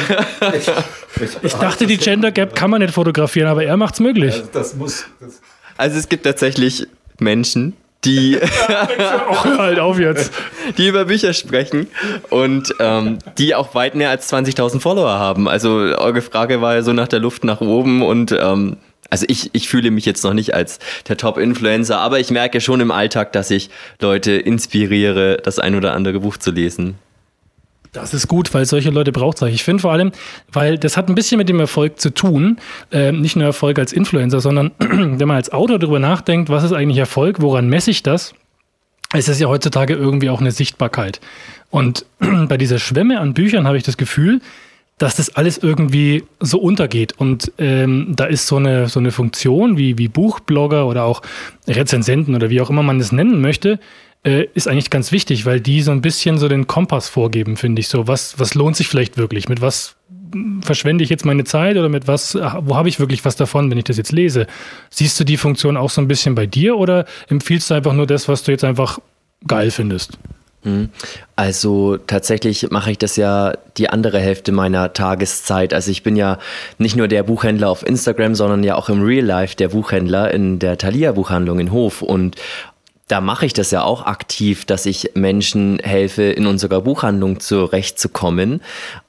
Ich 1.43 1.53
dachte, 1.53 1.85
die 1.87 1.97
Gender 1.97 2.31
Gap 2.31 2.55
kann 2.55 2.69
man 2.69 2.81
nicht 2.81 2.93
fotografieren, 2.93 3.47
aber 3.49 3.63
er 3.65 3.75
macht's 3.77 3.99
möglich. 3.99 4.41
Das 4.53 4.75
muss. 4.75 5.05
Das 5.19 5.41
Also 5.77 5.97
es 5.97 6.09
gibt 6.09 6.23
tatsächlich 6.23 6.87
Menschen, 7.19 7.73
die, 8.05 8.37
halt 9.57 9.79
auf 9.79 9.99
jetzt. 9.99 10.31
die 10.77 10.87
über 10.87 11.05
Bücher 11.05 11.33
sprechen 11.33 11.87
und 12.29 12.73
ähm, 12.79 13.19
die 13.37 13.55
auch 13.55 13.73
weit 13.75 13.95
mehr 13.95 14.09
als 14.09 14.31
20.000 14.31 14.79
Follower 14.79 15.17
haben. 15.17 15.47
Also 15.47 15.69
eure 15.69 16.21
Frage 16.21 16.61
war 16.61 16.75
ja 16.75 16.81
so 16.81 16.93
nach 16.93 17.07
der 17.07 17.19
Luft 17.19 17.43
nach 17.43 17.61
oben 17.61 18.01
und 18.01 18.31
ähm, 18.31 18.77
also 19.09 19.25
ich, 19.29 19.51
ich 19.53 19.69
fühle 19.69 19.91
mich 19.91 20.05
jetzt 20.05 20.23
noch 20.23 20.33
nicht 20.33 20.53
als 20.53 20.79
der 21.07 21.17
Top-Influencer, 21.17 21.99
aber 21.99 22.19
ich 22.19 22.31
merke 22.31 22.59
schon 22.59 22.81
im 22.81 22.91
Alltag, 22.91 23.33
dass 23.33 23.51
ich 23.51 23.69
Leute 23.99 24.31
inspiriere, 24.31 25.37
das 25.43 25.59
ein 25.59 25.75
oder 25.75 25.93
andere 25.93 26.21
Buch 26.21 26.37
zu 26.37 26.51
lesen. 26.51 26.95
Das 27.95 28.13
ist 28.13 28.27
gut, 28.27 28.53
weil 28.53 28.65
solche 28.65 28.89
Leute 28.89 29.13
braucht 29.13 29.41
es. 29.41 29.53
Ich 29.53 29.63
finde 29.63 29.81
vor 29.81 29.93
allem, 29.93 30.11
weil 30.51 30.77
das 30.77 30.97
hat 30.97 31.07
ein 31.07 31.15
bisschen 31.15 31.37
mit 31.37 31.47
dem 31.47 31.61
Erfolg 31.61 31.97
zu 31.97 32.09
tun. 32.13 32.57
Ähm, 32.91 33.21
nicht 33.21 33.37
nur 33.37 33.45
Erfolg 33.45 33.79
als 33.79 33.93
Influencer, 33.93 34.41
sondern 34.41 34.71
wenn 34.79 35.27
man 35.27 35.37
als 35.37 35.53
Autor 35.53 35.79
darüber 35.79 35.99
nachdenkt, 35.99 36.49
was 36.49 36.65
ist 36.65 36.73
eigentlich 36.73 36.97
Erfolg, 36.97 37.41
woran 37.41 37.69
messe 37.69 37.91
ich 37.91 38.03
das? 38.03 38.33
Es 39.13 39.29
ist 39.29 39.39
ja 39.39 39.47
heutzutage 39.47 39.93
irgendwie 39.93 40.29
auch 40.29 40.41
eine 40.41 40.51
Sichtbarkeit. 40.51 41.21
Und 41.69 42.05
bei 42.19 42.57
dieser 42.57 42.79
Schwemme 42.79 43.21
an 43.21 43.33
Büchern 43.33 43.65
habe 43.65 43.77
ich 43.77 43.83
das 43.83 43.95
Gefühl, 43.95 44.41
dass 44.97 45.15
das 45.15 45.33
alles 45.33 45.57
irgendwie 45.57 46.25
so 46.41 46.59
untergeht. 46.59 47.13
Und 47.17 47.53
ähm, 47.57 48.13
da 48.15 48.25
ist 48.25 48.47
so 48.47 48.57
eine, 48.57 48.89
so 48.89 48.99
eine 48.99 49.11
Funktion 49.11 49.77
wie, 49.77 49.97
wie 49.97 50.09
Buchblogger 50.09 50.85
oder 50.85 51.05
auch 51.05 51.21
Rezensenten 51.65 52.35
oder 52.35 52.49
wie 52.49 52.59
auch 52.59 52.69
immer 52.69 52.83
man 52.83 52.99
das 52.99 53.13
nennen 53.13 53.39
möchte, 53.39 53.79
äh, 54.25 54.47
ist 54.53 54.67
eigentlich 54.67 54.89
ganz 54.89 55.11
wichtig, 55.11 55.45
weil 55.45 55.61
die 55.61 55.81
so 55.81 55.91
ein 55.91 56.01
bisschen 56.01 56.37
so 56.37 56.47
den 56.47 56.67
Kompass 56.67 57.07
vorgeben, 57.07 57.57
finde 57.57 57.79
ich. 57.79 57.87
So, 57.87 58.07
was, 58.07 58.39
was 58.39 58.55
lohnt 58.55 58.75
sich 58.75 58.87
vielleicht 58.87 59.17
wirklich? 59.17 59.47
Mit 59.47 59.61
was 59.61 59.95
verschwende 60.61 61.03
ich 61.03 61.09
jetzt 61.09 61.25
meine 61.25 61.43
Zeit 61.43 61.77
oder 61.77 61.87
mit 61.87 62.07
was, 62.07 62.35
ah, 62.35 62.59
wo 62.65 62.75
habe 62.75 62.89
ich 62.89 62.99
wirklich 62.99 63.23
was 63.23 63.35
davon, 63.35 63.69
wenn 63.69 63.77
ich 63.77 63.83
das 63.83 63.97
jetzt 63.97 64.11
lese? 64.11 64.47
Siehst 64.89 65.19
du 65.19 65.23
die 65.23 65.37
Funktion 65.37 65.77
auch 65.77 65.89
so 65.89 66.01
ein 66.01 66.07
bisschen 66.07 66.35
bei 66.35 66.45
dir 66.45 66.77
oder 66.77 67.05
empfiehlst 67.29 67.69
du 67.69 67.75
einfach 67.75 67.93
nur 67.93 68.07
das, 68.07 68.27
was 68.27 68.43
du 68.43 68.51
jetzt 68.51 68.63
einfach 68.63 68.99
geil 69.47 69.71
findest? 69.71 70.17
Also 71.35 71.97
tatsächlich 71.97 72.71
mache 72.71 72.89
ich 72.89 72.97
das 72.97 73.17
ja 73.17 73.53
die 73.77 73.89
andere 73.89 74.19
Hälfte 74.19 74.51
meiner 74.51 74.93
Tageszeit. 74.93 75.75
Also 75.75 75.91
ich 75.91 76.01
bin 76.01 76.15
ja 76.15 76.39
nicht 76.79 76.95
nur 76.95 77.07
der 77.07 77.21
Buchhändler 77.21 77.69
auf 77.69 77.85
Instagram, 77.85 78.33
sondern 78.33 78.63
ja 78.63 78.75
auch 78.75 78.89
im 78.89 79.03
Real 79.03 79.23
Life 79.23 79.55
der 79.55 79.69
Buchhändler 79.69 80.31
in 80.31 80.57
der 80.57 80.79
Thalia 80.79 81.11
Buchhandlung 81.11 81.59
in 81.59 81.71
Hof 81.71 82.01
und 82.01 82.35
da 83.07 83.21
mache 83.21 83.45
ich 83.45 83.53
das 83.53 83.69
ja 83.69 83.83
auch 83.83 84.07
aktiv, 84.07 84.65
dass 84.65 84.87
ich 84.87 85.11
Menschen 85.13 85.77
helfe, 85.83 86.23
in 86.23 86.47
unserer 86.47 86.81
Buchhandlung 86.81 87.39
zurechtzukommen. 87.39 88.61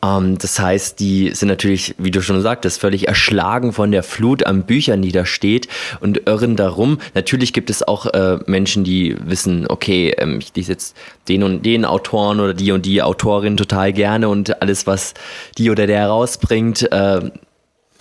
Ähm, 0.04 0.36
das 0.36 0.58
heißt, 0.58 1.00
die 1.00 1.30
sind 1.32 1.48
natürlich, 1.48 1.94
wie 1.96 2.10
du 2.10 2.20
schon 2.20 2.42
sagtest, 2.42 2.78
völlig 2.78 3.08
erschlagen 3.08 3.72
von 3.72 3.92
der 3.92 4.02
Flut 4.02 4.44
an 4.44 4.64
Büchern, 4.64 5.00
die 5.00 5.12
da 5.12 5.24
steht 5.24 5.68
und 6.00 6.26
irren 6.26 6.56
darum. 6.56 6.98
Natürlich 7.14 7.54
gibt 7.54 7.70
es 7.70 7.82
auch 7.82 8.04
äh, 8.06 8.38
Menschen, 8.46 8.84
die 8.84 9.16
wissen, 9.18 9.66
okay, 9.66 10.14
ähm, 10.18 10.40
ich 10.40 10.54
lese 10.54 10.72
jetzt 10.72 10.94
den 11.28 11.42
und 11.42 11.64
den 11.64 11.86
Autoren 11.86 12.40
oder 12.40 12.52
die 12.52 12.72
und 12.72 12.84
die 12.84 13.00
Autorin 13.00 13.56
total 13.56 13.94
gerne 13.94 14.28
und 14.28 14.60
alles, 14.60 14.86
was 14.86 15.14
die 15.56 15.70
oder 15.70 15.86
der 15.86 16.06
rausbringt, 16.08 16.92
äh, 16.92 17.30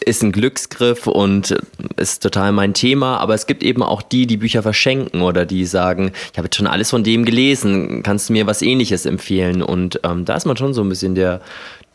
ist 0.04 0.24
ein 0.24 0.32
Glücksgriff 0.32 1.08
und 1.08 1.56
ist 1.98 2.22
total 2.22 2.52
mein 2.52 2.74
Thema, 2.74 3.18
aber 3.18 3.34
es 3.34 3.48
gibt 3.48 3.64
eben 3.64 3.84
auch 3.84 4.02
die, 4.02 4.28
die 4.28 4.38
Bücher 4.38 4.62
verschenken 4.62 5.22
oder 5.22 5.46
die 5.46 5.66
sagen, 5.66 6.12
ich 6.32 6.38
habe 6.38 6.48
jetzt 6.48 6.56
schon 6.56 6.68
alles 6.68 6.90
von 6.90 7.04
dem 7.04 7.26
gelesen, 7.26 8.04
kannst 8.04 8.30
du 8.30 8.34
mir 8.34 8.48
was 8.48 8.62
ähnliches 8.62 9.06
empfehlen? 9.06 9.62
Und 9.62 10.00
ähm, 10.04 10.26
da 10.26 10.36
ist 10.36 10.46
man 10.46 10.58
schon 10.58 10.74
so 10.74 10.82
ein 10.82 10.90
bisschen 10.90 11.16
der, 11.16 11.42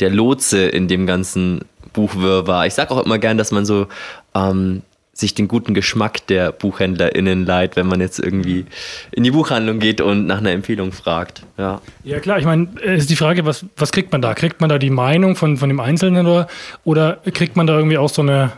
der 0.00 0.10
Lotse 0.10 0.66
in 0.66 0.88
dem 0.88 1.06
ganzen 1.06 1.60
Buchwirrwarr. 1.92 2.66
Ich 2.66 2.74
sage 2.74 2.90
auch 2.90 3.04
immer 3.04 3.18
gern, 3.18 3.38
dass 3.38 3.50
man 3.50 3.64
so 3.64 3.86
ähm, 4.34 4.82
sich 5.12 5.34
den 5.34 5.48
guten 5.48 5.74
Geschmack 5.74 6.26
der 6.28 6.52
BuchhändlerInnen 6.52 7.44
leiht, 7.44 7.76
wenn 7.76 7.86
man 7.86 8.00
jetzt 8.00 8.18
irgendwie 8.18 8.64
in 9.12 9.24
die 9.24 9.32
Buchhandlung 9.32 9.78
geht 9.78 10.00
und 10.00 10.26
nach 10.26 10.38
einer 10.38 10.52
Empfehlung 10.52 10.92
fragt. 10.92 11.42
Ja, 11.58 11.80
Ja 12.04 12.20
klar, 12.20 12.38
ich 12.38 12.44
meine, 12.44 12.68
es 12.82 13.02
ist 13.02 13.10
die 13.10 13.16
Frage, 13.16 13.44
was, 13.44 13.64
was 13.76 13.92
kriegt 13.92 14.12
man 14.12 14.22
da? 14.22 14.34
Kriegt 14.34 14.60
man 14.60 14.70
da 14.70 14.78
die 14.78 14.90
Meinung 14.90 15.36
von, 15.36 15.56
von 15.56 15.68
dem 15.68 15.80
Einzelnen 15.80 16.26
oder, 16.26 16.48
oder 16.84 17.20
kriegt 17.32 17.56
man 17.56 17.66
da 17.66 17.76
irgendwie 17.76 17.98
auch 17.98 18.08
so 18.08 18.22
eine, 18.22 18.52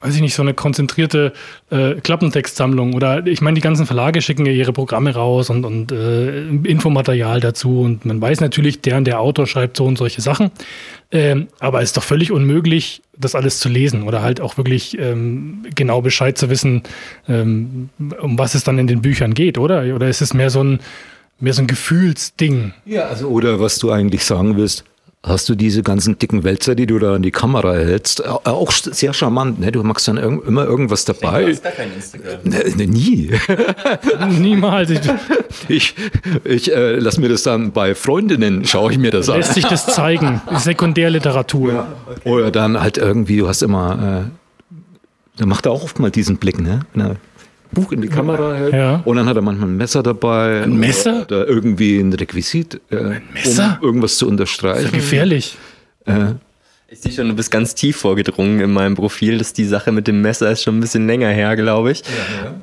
weiß 0.00 0.14
ich 0.14 0.20
nicht, 0.20 0.34
so 0.34 0.42
eine 0.42 0.54
konzentrierte 0.54 1.32
äh, 1.70 1.94
Klappentextsammlung? 1.94 2.94
Oder 2.94 3.26
ich 3.26 3.40
meine, 3.40 3.54
die 3.54 3.62
ganzen 3.62 3.86
Verlage 3.86 4.20
schicken 4.20 4.44
ja 4.44 4.52
ihre 4.52 4.74
Programme 4.74 5.14
raus 5.14 5.48
und, 5.50 5.64
und 5.64 5.92
äh, 5.92 6.46
Infomaterial 6.46 7.40
dazu 7.40 7.80
und 7.80 8.04
man 8.04 8.20
weiß 8.20 8.40
natürlich, 8.40 8.82
der 8.82 8.98
und 8.98 9.06
der 9.06 9.20
Autor 9.20 9.46
schreibt 9.46 9.78
so 9.78 9.86
und 9.86 9.96
solche 9.96 10.20
Sachen. 10.20 10.50
Ähm, 11.12 11.48
aber 11.60 11.82
es 11.82 11.90
ist 11.90 11.96
doch 11.96 12.02
völlig 12.02 12.32
unmöglich, 12.32 13.02
das 13.16 13.34
alles 13.34 13.60
zu 13.60 13.68
lesen 13.68 14.02
oder 14.02 14.22
halt 14.22 14.40
auch 14.40 14.56
wirklich 14.56 14.98
ähm, 14.98 15.64
genau 15.74 16.00
Bescheid 16.00 16.36
zu 16.36 16.50
wissen, 16.50 16.82
ähm, 17.28 17.90
um 18.20 18.38
was 18.38 18.54
es 18.54 18.64
dann 18.64 18.78
in 18.78 18.86
den 18.86 19.02
Büchern 19.02 19.32
geht, 19.32 19.56
oder? 19.56 19.94
Oder 19.94 20.08
ist 20.08 20.20
es 20.20 20.34
mehr 20.34 20.50
so 20.50 20.62
ein, 20.62 20.80
mehr 21.38 21.52
so 21.52 21.62
ein 21.62 21.68
Gefühlsding? 21.68 22.72
Ja, 22.84 23.06
also 23.06 23.28
oder 23.28 23.60
was 23.60 23.78
du 23.78 23.90
eigentlich 23.90 24.24
sagen 24.24 24.56
willst, 24.56 24.84
hast 25.26 25.48
du 25.48 25.54
diese 25.56 25.82
ganzen 25.82 26.18
dicken 26.18 26.44
Wälzer, 26.44 26.74
die 26.76 26.86
du 26.86 26.98
da 26.98 27.16
in 27.16 27.22
die 27.22 27.32
Kamera 27.32 27.74
hältst, 27.74 28.24
au- 28.26 28.40
auch 28.44 28.70
sehr 28.72 29.12
charmant, 29.12 29.60
ne? 29.60 29.72
Du 29.72 29.82
machst 29.82 30.06
dann 30.08 30.16
irg 30.16 30.46
immer 30.46 30.64
irgendwas 30.64 31.04
dabei. 31.04 31.52
gar 31.62 31.72
kein 31.72 31.92
Instagram. 31.94 32.38
Ne, 32.44 32.62
ne, 32.76 32.86
nie. 32.86 33.32
Niemals. 34.38 34.90
Ich, 34.90 35.00
Ich, 35.68 35.94
ich 36.44 36.72
äh, 36.74 36.96
lass 36.98 37.18
mir 37.18 37.28
das 37.28 37.42
dann 37.42 37.72
bei 37.72 37.94
Freundinnen, 37.94 38.64
schaue 38.64 38.92
ich 38.92 38.98
mir 38.98 39.10
das 39.10 39.28
an. 39.28 39.38
lässt 39.38 39.54
sich 39.54 39.64
das 39.66 39.86
zeigen. 39.86 40.40
Sekundärliteratur. 40.56 41.86
Oder 42.24 42.50
dann 42.50 42.80
halt 42.80 42.96
irgendwie, 42.98 43.38
du 43.38 43.48
hast 43.48 43.62
immer, 43.62 44.28
äh, 44.30 44.76
da 45.38 45.46
macht 45.46 45.66
er 45.66 45.72
auch 45.72 45.82
oft 45.84 45.98
mal 45.98 46.10
diesen 46.10 46.36
Blick, 46.36 46.60
ne? 46.60 46.80
Wenn 46.94 47.06
er 47.06 47.16
Buch 47.72 47.92
in 47.92 48.00
die 48.02 48.08
Kamera 48.08 48.54
hält. 48.54 48.72
Ja. 48.74 49.00
Und 49.04 49.16
dann 49.16 49.28
hat 49.28 49.36
er 49.36 49.42
manchmal 49.42 49.68
ein 49.68 49.76
Messer 49.76 50.02
dabei. 50.02 50.62
Ein 50.62 50.76
Messer? 50.76 51.22
Oder 51.22 51.46
irgendwie 51.46 51.98
ein 51.98 52.12
Requisit, 52.12 52.80
äh, 52.90 53.20
Messer? 53.34 53.78
um 53.80 53.86
irgendwas 53.86 54.16
zu 54.18 54.26
unterstreichen. 54.28 54.92
Gefährlich. 54.92 55.56
Äh, 56.06 56.34
Ich 56.88 57.00
sehe 57.00 57.10
schon, 57.10 57.28
du 57.28 57.34
bist 57.34 57.50
ganz 57.50 57.74
tief 57.74 57.96
vorgedrungen 57.96 58.60
in 58.60 58.72
meinem 58.72 58.94
Profil, 58.94 59.38
dass 59.38 59.52
die 59.52 59.64
Sache 59.64 59.90
mit 59.90 60.06
dem 60.06 60.22
Messer 60.22 60.52
ist 60.52 60.62
schon 60.62 60.78
ein 60.78 60.80
bisschen 60.80 61.08
länger 61.08 61.28
her, 61.30 61.56
glaube 61.56 61.90
ich. 61.90 62.04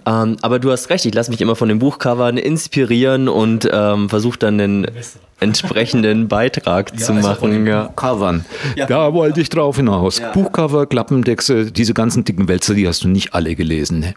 Ähm, 0.05 0.37
aber 0.41 0.59
du 0.59 0.71
hast 0.71 0.89
recht, 0.89 1.05
ich 1.05 1.13
lasse 1.13 1.29
mich 1.29 1.41
immer 1.41 1.57
von 1.57 1.67
den 1.67 1.79
Buchcovern 1.79 2.37
inspirieren 2.37 3.27
und 3.27 3.67
ähm, 3.69 4.07
versuche 4.09 4.39
dann 4.39 4.61
einen 4.61 4.87
entsprechenden 5.41 6.27
Beitrag 6.29 6.97
zu 6.97 7.13
machen. 7.13 7.67
Ja. 7.67 7.91
Covern. 7.97 8.45
Da 8.87 9.13
wollte 9.13 9.41
ich 9.41 9.49
drauf 9.49 9.75
hinaus. 9.75 10.21
Buchcover, 10.33 10.85
Klappendexe, 10.85 11.71
diese 11.71 11.93
ganzen 11.93 12.23
dicken 12.23 12.47
Wälzer, 12.47 12.75
die 12.75 12.87
hast 12.87 13.03
du 13.03 13.09
nicht 13.09 13.33
alle 13.33 13.55
gelesen. 13.55 14.13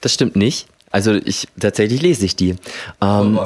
Das 0.00 0.14
stimmt 0.14 0.36
nicht. 0.36 0.66
Also 0.90 1.12
ich 1.14 1.48
tatsächlich 1.58 2.02
lese 2.02 2.24
ich 2.24 2.36
die. 2.36 2.54
Ähm, 3.02 3.38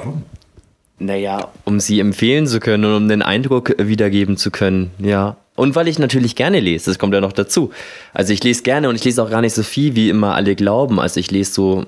Naja, 0.98 1.48
um 1.64 1.80
sie 1.80 1.98
empfehlen 2.00 2.46
zu 2.46 2.60
können 2.60 2.84
und 2.84 2.94
um 2.94 3.08
den 3.08 3.22
Eindruck 3.22 3.74
wiedergeben 3.78 4.36
zu 4.36 4.50
können, 4.50 4.90
ja. 4.98 5.36
Und 5.56 5.74
weil 5.74 5.88
ich 5.88 5.98
natürlich 5.98 6.36
gerne 6.36 6.60
lese, 6.60 6.90
das 6.90 6.98
kommt 6.98 7.14
ja 7.14 7.20
noch 7.22 7.32
dazu. 7.32 7.70
Also 8.12 8.32
ich 8.34 8.42
lese 8.44 8.62
gerne 8.62 8.88
und 8.88 8.96
ich 8.96 9.04
lese 9.04 9.22
auch 9.22 9.30
gar 9.30 9.40
nicht 9.40 9.54
so 9.54 9.62
viel, 9.62 9.94
wie 9.94 10.08
immer 10.10 10.34
alle 10.34 10.54
glauben. 10.54 11.00
Also 11.00 11.18
ich 11.20 11.30
lese 11.30 11.52
so 11.52 11.84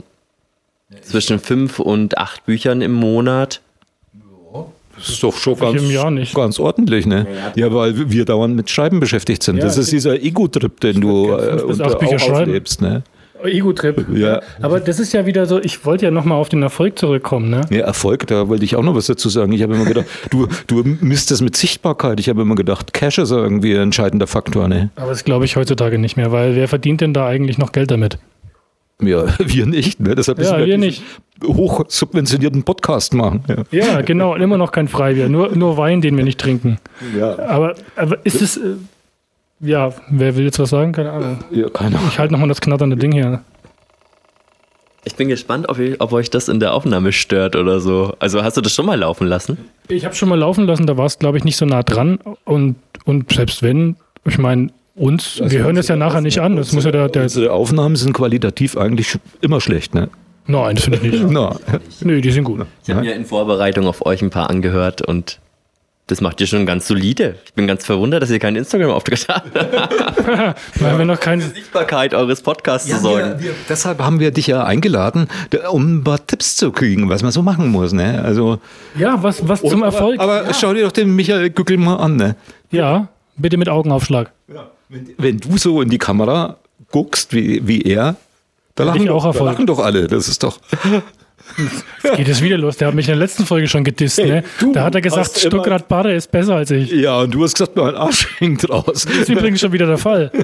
zwischen 1.02 1.38
fünf 1.38 1.78
und 1.78 2.16
acht 2.18 2.44
Büchern 2.46 2.80
im 2.82 2.92
Monat. 2.92 3.60
Das 4.96 5.08
ist 5.08 5.22
doch 5.22 5.34
schon 5.36 5.58
ganz, 5.58 6.34
ganz 6.34 6.58
ordentlich, 6.58 7.06
ne? 7.06 7.26
Ja, 7.54 7.72
weil 7.72 8.10
wir 8.10 8.24
dauernd 8.26 8.54
mit 8.56 8.68
Schreiben 8.70 9.00
beschäftigt 9.00 9.42
sind. 9.42 9.56
Ja, 9.56 9.64
das 9.64 9.78
ist 9.78 9.90
dieser 9.90 10.20
Ego-Trip, 10.22 10.78
den 10.80 11.00
du 11.00 11.28
äh, 11.32 11.62
unter- 11.62 11.96
auch 11.96 12.18
schreiben. 12.18 12.32
auslebst, 12.50 12.82
ne? 12.82 13.02
Ego-Trip. 13.44 14.06
Ja. 14.14 14.40
Aber 14.60 14.78
das 14.80 14.98
ist 15.00 15.12
ja 15.12 15.26
wieder 15.26 15.46
so, 15.46 15.58
ich 15.60 15.84
wollte 15.84 16.04
ja 16.04 16.10
nochmal 16.10 16.38
auf 16.38 16.48
den 16.48 16.62
Erfolg 16.62 16.98
zurückkommen, 16.98 17.50
ne? 17.50 17.62
Ja, 17.70 17.80
Erfolg, 17.86 18.26
da 18.26 18.48
wollte 18.48 18.64
ich 18.64 18.76
auch 18.76 18.82
noch 18.82 18.94
was 18.94 19.06
dazu 19.06 19.28
sagen. 19.28 19.52
Ich 19.52 19.62
habe 19.62 19.74
immer 19.74 19.84
gedacht, 19.84 20.06
du, 20.30 20.46
du 20.66 20.82
misst 21.00 21.30
das 21.30 21.40
mit 21.40 21.56
Sichtbarkeit. 21.56 22.20
Ich 22.20 22.28
habe 22.28 22.42
immer 22.42 22.54
gedacht, 22.54 22.92
Cash 22.92 23.18
ist 23.18 23.30
irgendwie 23.30 23.74
ein 23.74 23.82
entscheidender 23.82 24.26
Faktor, 24.26 24.68
ne? 24.68 24.90
Aber 24.96 25.10
das 25.10 25.24
glaube 25.24 25.44
ich 25.44 25.56
heutzutage 25.56 25.98
nicht 25.98 26.16
mehr, 26.16 26.30
weil 26.30 26.54
wer 26.56 26.68
verdient 26.68 27.00
denn 27.00 27.14
da 27.14 27.26
eigentlich 27.26 27.58
noch 27.58 27.72
Geld 27.72 27.90
damit? 27.90 28.18
Ja, 29.02 29.24
wir 29.38 29.66
nicht, 29.66 29.98
ne? 30.00 30.14
Deshalb 30.14 30.38
Ja, 30.38 30.44
müssen 30.44 30.58
wir 30.58 30.66
diesen 30.66 30.80
nicht. 30.80 31.02
hoch 31.44 31.84
subventionierten 31.88 32.62
Podcast 32.62 33.14
machen. 33.14 33.42
Ja. 33.72 33.78
Ja, 33.96 34.00
genau, 34.02 34.34
und 34.34 34.40
immer 34.42 34.58
noch 34.58 34.70
kein 34.70 34.86
Freibier, 34.88 35.28
nur, 35.28 35.56
nur 35.56 35.76
Wein, 35.76 36.00
den 36.00 36.16
wir 36.16 36.22
nicht 36.24 36.38
trinken. 36.40 36.78
Ja. 37.18 37.38
Aber, 37.40 37.74
aber 37.96 38.18
ist 38.24 38.40
es, 38.40 38.56
äh, 38.58 38.74
ja, 39.62 39.92
wer 40.10 40.36
will 40.36 40.44
jetzt 40.44 40.58
was 40.58 40.70
sagen? 40.70 40.92
Keine 40.92 41.12
Ahnung. 41.12 41.38
ja, 41.50 41.68
keine 41.70 41.96
Ahnung. 41.96 42.10
Ich 42.10 42.18
halte 42.18 42.32
nochmal 42.32 42.48
das 42.48 42.60
knatternde 42.60 42.96
Ding 42.96 43.12
hier. 43.12 43.42
Ich 45.04 45.16
bin 45.16 45.28
gespannt, 45.28 45.68
ob, 45.68 45.78
ich, 45.78 46.00
ob 46.00 46.12
euch 46.12 46.30
das 46.30 46.48
in 46.48 46.60
der 46.60 46.74
Aufnahme 46.74 47.12
stört 47.12 47.56
oder 47.56 47.80
so. 47.80 48.14
Also 48.20 48.44
hast 48.44 48.56
du 48.56 48.60
das 48.60 48.72
schon 48.72 48.86
mal 48.86 48.98
laufen 48.98 49.26
lassen? 49.26 49.58
Ich 49.88 50.04
habe 50.04 50.14
schon 50.14 50.28
mal 50.28 50.38
laufen 50.38 50.66
lassen, 50.66 50.86
da 50.86 50.96
war 50.96 51.06
es, 51.06 51.18
glaube 51.18 51.38
ich, 51.38 51.44
nicht 51.44 51.56
so 51.56 51.66
nah 51.66 51.82
dran. 51.82 52.18
Und, 52.44 52.76
und 53.04 53.32
selbst 53.32 53.62
wenn, 53.62 53.96
ich 54.24 54.38
meine, 54.38 54.68
uns, 54.94 55.40
wir 55.44 55.60
hören 55.64 55.76
es 55.76 55.88
ja 55.88 55.96
nachher 55.96 56.20
nicht 56.20 56.40
an. 56.40 56.56
Das 56.56 56.72
muss 56.72 56.84
ja 56.84 56.92
der, 56.92 57.08
der 57.08 57.22
Unsere 57.24 57.52
Aufnahmen 57.52 57.96
sind 57.96 58.12
qualitativ 58.12 58.76
eigentlich 58.76 59.18
immer 59.40 59.60
schlecht, 59.60 59.94
ne? 59.94 60.08
Nein, 60.46 60.76
das 60.76 60.84
finde 60.84 60.98
ich 61.06 61.22
nicht. 61.22 61.30
Nö, 62.04 62.20
die 62.20 62.30
sind 62.30 62.44
gut. 62.44 62.66
Ich 62.84 62.90
habe 62.90 63.02
mir 63.02 63.14
in 63.14 63.24
Vorbereitung 63.24 63.86
auf 63.86 64.04
euch 64.04 64.22
ein 64.22 64.30
paar 64.30 64.50
angehört 64.50 65.02
und 65.02 65.38
das 66.12 66.20
macht 66.20 66.42
ihr 66.42 66.46
schon 66.46 66.66
ganz 66.66 66.86
solide. 66.86 67.36
Ich 67.46 67.54
bin 67.54 67.66
ganz 67.66 67.86
verwundert, 67.86 68.22
dass 68.22 68.30
ihr 68.30 68.38
keinen 68.38 68.56
Instagram-Auftritt 68.56 69.28
habt. 69.28 69.48
Weil 70.80 70.98
wir 70.98 71.06
noch 71.06 71.18
keine. 71.18 71.42
Sichtbarkeit 71.42 72.12
eures 72.12 72.42
Podcasts 72.42 72.86
zu 72.86 72.98
sorgen. 72.98 73.42
deshalb 73.66 73.98
haben 74.00 74.20
wir 74.20 74.30
dich 74.30 74.46
ja 74.46 74.62
eingeladen, 74.64 75.26
um 75.70 75.96
ein 75.96 76.04
paar 76.04 76.24
Tipps 76.26 76.56
zu 76.56 76.70
kriegen, 76.70 77.08
was 77.08 77.22
man 77.22 77.32
so 77.32 77.40
machen 77.40 77.68
muss, 77.68 77.94
ne? 77.94 78.22
Also, 78.22 78.58
Ja, 78.94 79.22
was, 79.22 79.48
was 79.48 79.62
zum 79.62 79.82
Erfolg. 79.82 80.20
aber 80.20 80.52
schau 80.52 80.74
dir 80.74 80.84
doch 80.84 80.92
den 80.92 81.16
Michael 81.16 81.48
Gückel 81.48 81.78
mal 81.78 81.96
an, 81.96 82.16
ne? 82.16 82.36
Ja, 82.70 83.08
bitte 83.38 83.56
mit 83.56 83.70
Augenaufschlag. 83.70 84.32
Wenn 85.16 85.38
du 85.38 85.56
so 85.56 85.80
in 85.80 85.88
die 85.88 85.96
Kamera 85.98 86.56
guckst, 86.90 87.32
wie, 87.32 87.66
wie 87.66 87.80
er, 87.80 88.16
da 88.74 88.84
lachen, 88.84 89.08
auch 89.08 89.14
doch, 89.16 89.22
da 89.22 89.28
Erfolg. 89.30 89.52
lachen 89.52 89.66
doch 89.66 89.78
alle. 89.78 90.08
Das 90.08 90.28
ist 90.28 90.42
doch. 90.42 90.58
Jetzt 91.58 92.16
geht 92.16 92.28
es 92.28 92.42
wieder 92.42 92.58
los. 92.58 92.76
Der 92.76 92.88
hat 92.88 92.94
mich 92.94 93.06
in 93.06 93.12
der 93.12 93.18
letzten 93.18 93.46
Folge 93.46 93.68
schon 93.68 93.84
gedisst. 93.84 94.18
Ne? 94.18 94.44
du 94.60 94.72
Da 94.72 94.84
hat 94.84 94.94
er 94.94 95.00
gesagt, 95.00 95.38
Stuttgart 95.38 95.88
Barre 95.88 96.14
ist 96.14 96.30
besser 96.30 96.56
als 96.56 96.70
ich. 96.70 96.90
Ja, 96.90 97.20
und 97.20 97.32
du 97.32 97.42
hast 97.44 97.54
gesagt, 97.54 97.76
mein 97.76 97.94
Arsch 97.94 98.28
hängt 98.38 98.68
raus. 98.68 99.04
Das 99.06 99.16
ist 99.16 99.28
übrigens 99.28 99.60
schon 99.60 99.72
wieder 99.72 99.86
der 99.86 99.98
Fall. 99.98 100.30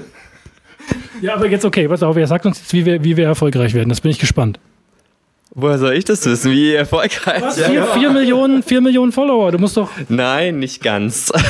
Ja, 1.20 1.34
aber 1.34 1.48
jetzt 1.48 1.64
okay, 1.64 1.86
pass 1.88 2.02
auf, 2.02 2.16
er 2.16 2.26
sagt 2.26 2.46
uns 2.46 2.60
jetzt, 2.60 2.72
wie 2.72 2.86
wir, 2.86 3.04
wie 3.04 3.16
wir 3.16 3.26
erfolgreich 3.26 3.74
werden. 3.74 3.88
Das 3.88 4.00
bin 4.00 4.10
ich 4.10 4.18
gespannt. 4.18 4.58
Woher 5.60 5.76
soll 5.76 5.94
ich 5.94 6.04
das 6.04 6.24
wissen, 6.24 6.52
wie 6.52 6.72
erfolgreich? 6.72 7.42
Was? 7.42 7.60
Vier, 7.60 7.82
vier, 7.82 8.10
Millionen, 8.10 8.62
vier 8.62 8.80
Millionen 8.80 9.10
Follower. 9.10 9.50
Du 9.50 9.58
musst 9.58 9.76
doch. 9.76 9.90
Nein, 10.08 10.60
nicht 10.60 10.82
ganz. 10.82 11.32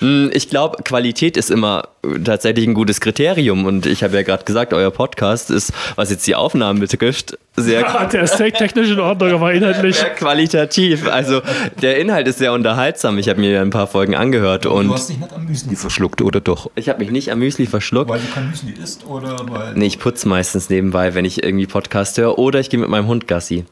Hm, 0.00 0.30
ich 0.32 0.48
glaube, 0.48 0.84
Qualität 0.84 1.36
ist 1.36 1.50
immer 1.50 1.88
tatsächlich 2.24 2.66
ein 2.66 2.74
gutes 2.74 3.00
Kriterium. 3.00 3.66
Und 3.66 3.84
ich 3.84 4.04
habe 4.04 4.14
ja 4.14 4.22
gerade 4.22 4.44
gesagt, 4.44 4.72
euer 4.72 4.92
Podcast 4.92 5.50
ist, 5.50 5.72
was 5.96 6.10
jetzt 6.10 6.24
die 6.28 6.36
Aufnahmen 6.36 6.78
betrifft, 6.78 7.36
sehr 7.56 7.84
Ah, 7.98 8.04
der 8.04 8.22
ist 8.22 8.36
technisch 8.36 8.90
in 8.90 9.00
Ordnung, 9.00 9.32
aber 9.32 9.52
inhaltlich. 9.52 9.96
sehr 9.96 10.10
qualitativ. 10.10 11.08
Also 11.08 11.42
der 11.82 11.98
Inhalt 11.98 12.28
ist 12.28 12.38
sehr 12.38 12.52
unterhaltsam. 12.52 13.18
Ich 13.18 13.28
habe 13.28 13.40
mir 13.40 13.60
ein 13.60 13.70
paar 13.70 13.88
Folgen 13.88 14.14
angehört 14.14 14.66
und 14.66 14.92
dich 14.96 15.18
nicht 15.18 15.32
am 15.32 15.46
Müsli 15.46 15.74
verschluckt, 15.74 16.22
oder 16.22 16.40
doch? 16.40 16.70
ich 16.76 16.88
habe 16.88 17.00
mich 17.00 17.10
nicht 17.10 17.32
am 17.32 17.40
Müsli 17.40 17.66
verschluckt. 17.66 18.10
du 18.10 18.18
kein 18.32 18.50
Müsli 18.50 18.74
isst 18.80 19.04
oder 19.06 19.36
weil. 19.48 19.74
Nee, 19.74 19.86
ich 19.86 19.98
putze 19.98 20.28
meistens 20.28 20.70
nebenbei, 20.70 21.14
wenn 21.14 21.24
ich 21.24 21.42
irgendwie 21.42 21.66
Podcast 21.66 22.18
höre 22.18 22.38
oder 22.38 22.57
ich 22.60 22.70
gehe 22.70 22.80
mit 22.80 22.88
meinem 22.88 23.06
Hund 23.06 23.26
Gassi. 23.26 23.64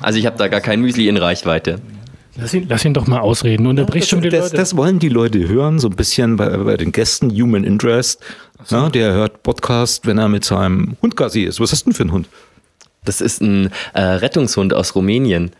Also 0.00 0.18
ich 0.18 0.26
habe 0.26 0.36
da 0.36 0.48
gar 0.48 0.60
kein 0.60 0.80
Müsli 0.80 1.08
in 1.08 1.16
Reichweite. 1.16 1.80
Lass 2.38 2.52
ihn, 2.52 2.66
lass 2.68 2.84
ihn 2.84 2.92
doch 2.92 3.06
mal 3.06 3.20
ausreden. 3.20 3.64
Du 3.64 3.70
unterbrichst 3.70 4.10
schon 4.10 4.20
die 4.20 4.28
das, 4.28 4.46
Leute. 4.46 4.56
das 4.56 4.76
wollen 4.76 4.98
die 4.98 5.08
Leute 5.08 5.48
hören, 5.48 5.78
so 5.78 5.88
ein 5.88 5.96
bisschen 5.96 6.36
bei, 6.36 6.54
bei 6.58 6.76
den 6.76 6.92
Gästen, 6.92 7.30
Human 7.30 7.64
Interest. 7.64 8.22
Na, 8.70 8.90
der 8.90 9.12
hört 9.12 9.42
Podcast, 9.42 10.06
wenn 10.06 10.18
er 10.18 10.28
mit 10.28 10.44
seinem 10.44 10.96
Hund 11.00 11.16
Gassi 11.16 11.42
ist. 11.42 11.60
Was 11.60 11.70
du 11.70 11.76
denn 11.84 11.94
für 11.94 12.02
einen 12.02 12.12
Hund? 12.12 12.28
Das 13.04 13.20
ist 13.20 13.40
ein 13.40 13.70
äh, 13.94 14.02
Rettungshund 14.02 14.74
aus 14.74 14.94
Rumänien, 14.94 15.52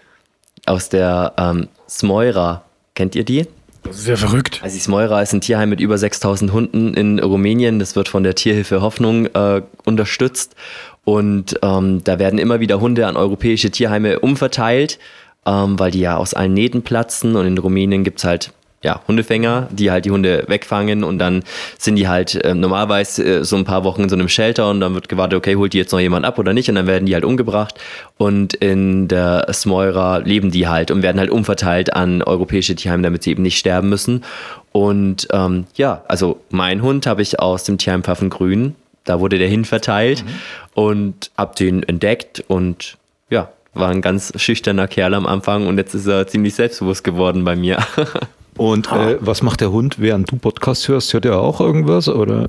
aus 0.67 0.89
der 0.91 1.33
ähm, 1.39 1.69
Smoira. 1.89 2.65
Kennt 2.95 3.15
ihr 3.15 3.25
die? 3.25 3.47
Das 3.85 3.99
ist 3.99 4.09
ja 4.09 4.17
verrückt. 4.17 4.61
Also 4.63 4.75
die 4.75 4.81
Smoira 4.81 5.23
ist 5.23 5.33
ein 5.33 5.41
Tierheim 5.41 5.71
mit 5.71 5.81
über 5.81 5.97
6000 5.97 6.53
Hunden 6.53 6.95
in 6.95 7.21
Rumänien. 7.21 7.79
Das 7.79 7.95
wird 7.97 8.09
von 8.09 8.25
der 8.25 8.35
Tierhilfe 8.35 8.83
Hoffnung 8.83 9.27
äh, 9.27 9.63
unterstützt. 9.85 10.57
Und 11.07 11.57
ähm, 11.63 12.03
da 12.03 12.19
werden 12.19 12.41
immer 12.41 12.59
wieder 12.59 12.81
Hunde 12.81 13.07
an 13.07 13.17
europäische 13.17 13.71
Tierheime 13.71 14.19
umverteilt, 14.19 14.99
ähm, 15.47 15.79
weil 15.79 15.93
die 15.93 16.01
ja 16.01 16.17
aus 16.17 16.35
allen 16.35 16.53
Nähten 16.53 16.83
platzen. 16.83 17.37
Und 17.37 17.47
in 17.47 17.57
Rumänien 17.57 18.03
gibt's 18.03 18.25
halt 18.25 18.51
ja, 18.83 19.01
Hundefänger, 19.09 19.69
die 19.71 19.91
halt 19.91 20.05
die 20.05 20.11
Hunde 20.11 20.45
wegfangen 20.49 21.03
und 21.03 21.19
dann 21.19 21.43
sind 21.79 21.97
die 21.97 22.09
halt 22.09 22.35
äh, 22.37 22.55
normalerweise 22.55 23.25
äh, 23.25 23.45
so 23.45 23.57
ein 23.57 23.65
paar 23.65 23.85
Wochen 23.85 24.03
in 24.03 24.09
so 24.09 24.17
einem 24.17 24.29
Shelter 24.29 24.69
und 24.69 24.81
dann 24.81 24.95
wird 24.95 25.09
gewartet, 25.09 25.37
okay, 25.37 25.57
holt 25.57 25.73
die 25.73 25.79
jetzt 25.79 25.93
noch 25.93 26.01
jemand 26.01 26.27
ab 26.27 26.39
oder 26.39 26.53
nicht 26.53 26.69
und 26.69 26.75
dann 26.75 26.87
werden 26.87 27.07
die 27.07 27.15
halt 27.15 27.25
umgebracht 27.25 27.81
und 28.19 28.55
in 28.55 29.09
der 29.09 29.49
Smoira 29.53 30.19
leben 30.19 30.51
die 30.51 30.69
halt 30.69 30.91
und 30.91 31.03
werden 31.03 31.19
halt 31.19 31.31
umverteilt 31.31 31.95
an 31.95 32.23
europäische 32.23 32.75
Tierheime, 32.75 33.03
damit 33.03 33.23
sie 33.23 33.31
eben 33.31 33.43
nicht 33.43 33.59
sterben 33.59 33.89
müssen. 33.89 34.25
Und 34.73 35.27
ähm, 35.33 35.67
ja, 35.75 36.03
also 36.07 36.41
mein 36.51 36.83
Hund 36.83 37.07
habe 37.07 37.23
ich 37.23 37.41
aus 37.41 37.65
dem 37.65 37.79
Tierheim 37.79 38.05
Pfaffengrün, 38.05 38.75
da 39.07 39.21
wurde 39.21 39.39
der 39.39 39.49
hin 39.49 39.65
verteilt 39.65 40.25
mhm. 40.25 40.31
und 40.75 41.31
hab 41.37 41.57
den 41.57 41.83
entdeckt 41.83 42.45
und 42.47 42.97
ja, 43.31 43.51
war 43.75 43.89
ein 43.89 44.03
ganz 44.03 44.33
schüchterner 44.37 44.89
Kerl 44.89 45.15
am 45.15 45.27
Anfang 45.27 45.67
und 45.67 45.79
jetzt 45.79 45.95
ist 45.95 46.07
er 46.07 46.27
ziemlich 46.27 46.55
selbstbewusst 46.55 47.05
geworden 47.05 47.45
bei 47.45 47.57
mir. 47.57 47.79
Und 48.57 48.91
äh, 48.91 49.19
was 49.21 49.43
macht 49.43 49.61
der 49.61 49.71
Hund, 49.71 49.97
während 49.99 50.31
du 50.31 50.37
Podcast 50.37 50.89
hörst? 50.89 51.13
Hört 51.13 51.27
er 51.27 51.41
auch 51.41 51.61
irgendwas? 51.61 52.09
Oder? 52.09 52.49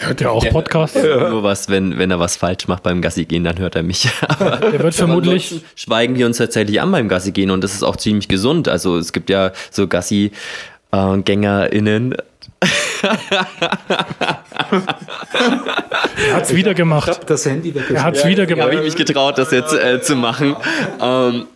Hört 0.00 0.20
er 0.20 0.32
auch 0.32 0.44
Podcast? 0.48 0.96
Ja. 0.96 1.30
Nur 1.30 1.42
was, 1.42 1.68
wenn, 1.68 1.98
wenn 1.98 2.10
er 2.10 2.18
was 2.18 2.36
falsch 2.36 2.68
macht 2.68 2.82
beim 2.82 3.00
Gassi 3.02 3.24
gehen, 3.24 3.44
dann 3.44 3.58
hört 3.58 3.76
er 3.76 3.82
mich. 3.82 4.08
der 4.40 4.82
wird 4.82 4.94
vermutlich. 4.94 5.62
Schweigen 5.74 6.16
wir 6.16 6.26
uns 6.26 6.36
tatsächlich 6.38 6.80
an 6.80 6.90
beim 6.92 7.08
Gassi 7.08 7.32
gehen 7.32 7.50
und 7.50 7.64
das 7.64 7.74
ist 7.74 7.82
auch 7.82 7.96
ziemlich 7.96 8.28
gesund. 8.28 8.68
Also 8.68 8.96
es 8.96 9.12
gibt 9.12 9.28
ja 9.30 9.52
so 9.70 9.88
Gassi-GängerInnen, 9.88 12.14
er 13.02 13.16
hat 16.34 16.44
es 16.44 16.54
wieder 16.54 16.74
gemacht. 16.74 17.08
Ich 17.08 17.26
das 17.26 17.46
Handy 17.46 17.72
Er 17.92 18.02
hat 18.02 18.16
es 18.16 18.26
wieder 18.26 18.46
gemacht. 18.46 18.66
Habe 18.66 18.76
ich 18.76 18.82
mich 18.82 18.96
getraut, 18.96 19.38
das 19.38 19.50
jetzt 19.50 19.72
äh, 19.72 20.00
zu 20.02 20.16
machen. 20.16 20.56
Ähm, 21.00 21.46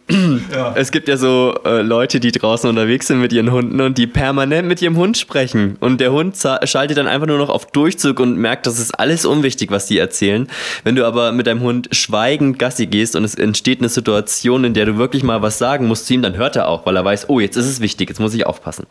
ja. 0.53 0.73
Es 0.75 0.91
gibt 0.91 1.09
ja 1.09 1.17
so 1.17 1.55
äh, 1.65 1.83
Leute, 1.83 2.21
die 2.21 2.33
draußen 2.33 2.69
unterwegs 2.69 3.07
sind 3.07 3.21
mit 3.21 3.33
ihren 3.33 3.51
Hunden 3.51 3.81
und 3.81 3.99
die 3.99 4.07
permanent 4.07 4.69
mit 4.69 4.83
ihrem 4.83 4.97
Hund 4.97 5.17
sprechen. 5.17 5.77
Und 5.81 6.01
der 6.01 6.13
Hund 6.13 6.37
schaltet 6.65 6.99
dann 6.99 7.09
einfach 7.09 7.27
nur 7.27 7.39
noch 7.39 7.49
auf 7.49 7.67
Durchzug 7.67 8.21
und 8.21 8.37
merkt, 8.37 8.67
das 8.67 8.79
ist 8.79 8.99
alles 8.99 9.25
unwichtig, 9.25 9.71
was 9.71 9.87
die 9.87 9.99
erzählen. 9.99 10.49
Wenn 10.83 10.97
du 10.97 11.07
aber 11.07 11.33
mit 11.33 11.47
deinem 11.47 11.61
Hund 11.61 11.89
schweigend 11.93 12.59
Gassi 12.59 12.87
gehst 12.87 13.17
und 13.17 13.25
es 13.25 13.35
entsteht 13.35 13.81
eine 13.81 13.89
Situation, 13.89 14.65
in 14.65 14.75
der 14.75 14.87
du 14.87 14.99
wirklich 14.99 15.23
mal 15.23 15.43
was 15.43 15.59
sagen 15.59 15.87
musst 15.87 16.07
zu 16.07 16.15
ihm, 16.15 16.23
dann 16.23 16.37
hört 16.37 16.57
er 16.57 16.69
auch, 16.69 16.87
weil 16.87 16.97
er 16.97 17.05
weiß, 17.05 17.29
oh, 17.29 17.41
jetzt 17.41 17.57
ist 17.57 17.67
es 17.67 17.81
wichtig, 17.81 18.09
jetzt 18.09 18.21
muss 18.21 18.35
ich 18.35 18.47
aufpassen. 18.47 18.87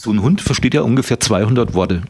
So 0.00 0.10
ein 0.12 0.22
Hund 0.22 0.40
versteht 0.40 0.74
ja 0.74 0.82
ungefähr 0.82 1.18
200 1.18 1.74
Worte. 1.74 2.02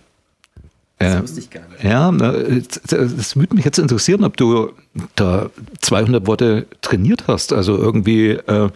Das 0.98 1.14
äh, 1.14 1.22
wusste 1.22 1.40
ich 1.40 1.50
gar 1.50 1.62
nicht. 1.68 1.82
Ja, 1.82 2.10
das 2.10 3.36
würde 3.36 3.54
mich 3.54 3.64
jetzt 3.64 3.78
interessieren, 3.78 4.24
ob 4.24 4.36
du 4.36 4.72
da 5.16 5.48
200 5.80 6.26
Worte 6.26 6.66
trainiert 6.82 7.24
hast. 7.28 7.52
Also 7.52 7.76
irgendwie. 7.78 8.30
Äh, 8.30 8.68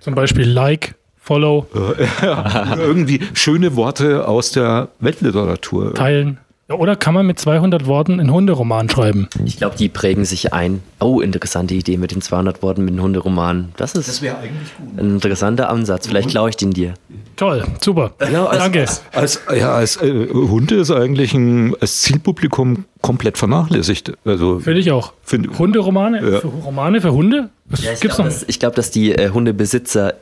Zum 0.00 0.14
Beispiel 0.14 0.48
Like, 0.48 0.94
Follow. 1.18 1.66
Äh, 1.74 2.06
ja, 2.26 2.76
irgendwie 2.76 3.20
schöne 3.34 3.74
Worte 3.76 4.28
aus 4.28 4.52
der 4.52 4.88
Weltliteratur. 5.00 5.94
Teilen. 5.94 6.38
Oder 6.72 6.96
kann 6.96 7.14
man 7.14 7.26
mit 7.26 7.38
200 7.38 7.86
Worten 7.86 8.20
einen 8.20 8.32
Hunderoman 8.32 8.88
schreiben? 8.88 9.28
Ich 9.44 9.56
glaube, 9.56 9.76
die 9.76 9.88
prägen 9.88 10.24
sich 10.24 10.52
ein. 10.52 10.82
Oh, 11.00 11.20
interessante 11.20 11.74
Idee 11.74 11.96
mit 11.96 12.12
den 12.12 12.22
200 12.22 12.62
Worten 12.62 12.84
mit 12.84 12.94
dem 12.94 13.02
Hunderoman. 13.02 13.72
Das 13.76 13.94
ist 13.94 14.08
das 14.08 14.22
eigentlich 14.22 14.76
gut. 14.76 14.98
ein 14.98 15.10
interessanter 15.14 15.68
Ansatz. 15.68 16.06
Vielleicht 16.06 16.30
klaue 16.30 16.50
ich 16.50 16.56
den 16.56 16.70
dir. 16.70 16.94
Toll, 17.36 17.64
super. 17.80 18.12
Ja, 18.32 18.46
als, 18.46 18.58
Danke. 18.58 18.80
Als, 18.80 19.02
als, 19.12 19.40
ja, 19.58 19.74
als 19.74 19.96
äh, 19.96 20.28
Hunde 20.32 20.76
ist 20.76 20.90
eigentlich 20.90 21.34
ein 21.34 21.74
als 21.80 22.02
Zielpublikum 22.02 22.84
komplett 23.00 23.38
vernachlässigt. 23.38 24.12
Also, 24.24 24.60
Finde 24.60 24.80
ich 24.80 24.92
auch. 24.92 25.12
Find, 25.22 25.58
Hunderomane? 25.58 26.18
Ja. 26.18 26.40
Für 26.40 26.48
Romane 26.48 27.00
für 27.00 27.12
Hunde? 27.12 27.50
Was 27.66 27.82
ja, 27.82 27.92
ich 27.92 28.00
glaube, 28.00 28.24
dass, 28.24 28.46
glaub, 28.46 28.74
dass 28.74 28.90
die 28.90 29.12
äh, 29.12 29.30
Hundebesitzer 29.30 30.14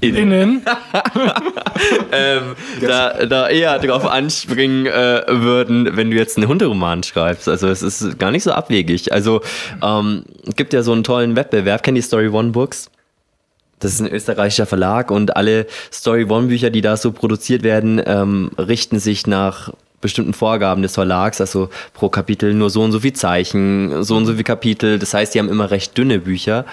Innen, 0.00 0.62
ähm, 2.12 2.42
da, 2.80 3.26
da 3.26 3.48
eher 3.48 3.78
drauf 3.78 4.06
anspringen 4.06 4.86
äh, 4.86 5.22
würden, 5.28 5.96
wenn 5.96 6.10
du 6.10 6.16
jetzt 6.16 6.38
einen 6.38 6.48
Hunderoman 6.48 7.02
schreibst. 7.02 7.48
Also 7.48 7.68
es 7.68 7.82
ist 7.82 8.18
gar 8.18 8.30
nicht 8.30 8.44
so 8.44 8.52
abwegig. 8.52 9.12
Also 9.12 9.42
ähm, 9.82 10.24
gibt 10.56 10.72
ja 10.72 10.82
so 10.82 10.92
einen 10.92 11.04
tollen 11.04 11.36
Wettbewerb, 11.36 11.82
kennt 11.82 11.98
die 11.98 12.02
Story 12.02 12.28
One 12.28 12.50
Books? 12.50 12.90
Das 13.78 13.94
ist 13.94 14.00
ein 14.00 14.08
österreichischer 14.08 14.66
Verlag 14.66 15.10
und 15.10 15.36
alle 15.36 15.66
Story 15.92 16.24
One 16.28 16.48
Bücher, 16.48 16.70
die 16.70 16.82
da 16.82 16.96
so 16.96 17.12
produziert 17.12 17.62
werden, 17.62 18.00
ähm, 18.04 18.50
richten 18.58 18.98
sich 18.98 19.26
nach 19.26 19.72
bestimmten 20.00 20.32
Vorgaben 20.32 20.82
des 20.82 20.94
Verlags, 20.94 21.40
also 21.40 21.68
pro 21.92 22.08
Kapitel 22.08 22.54
nur 22.54 22.70
so 22.70 22.82
und 22.82 22.92
so 22.92 23.00
viel 23.00 23.12
Zeichen, 23.12 24.02
so 24.02 24.16
und 24.16 24.26
so 24.26 24.34
viel 24.34 24.44
Kapitel. 24.44 24.98
Das 24.98 25.14
heißt, 25.14 25.34
die 25.34 25.38
haben 25.38 25.48
immer 25.48 25.70
recht 25.70 25.96
dünne 25.96 26.18
Bücher. 26.18 26.64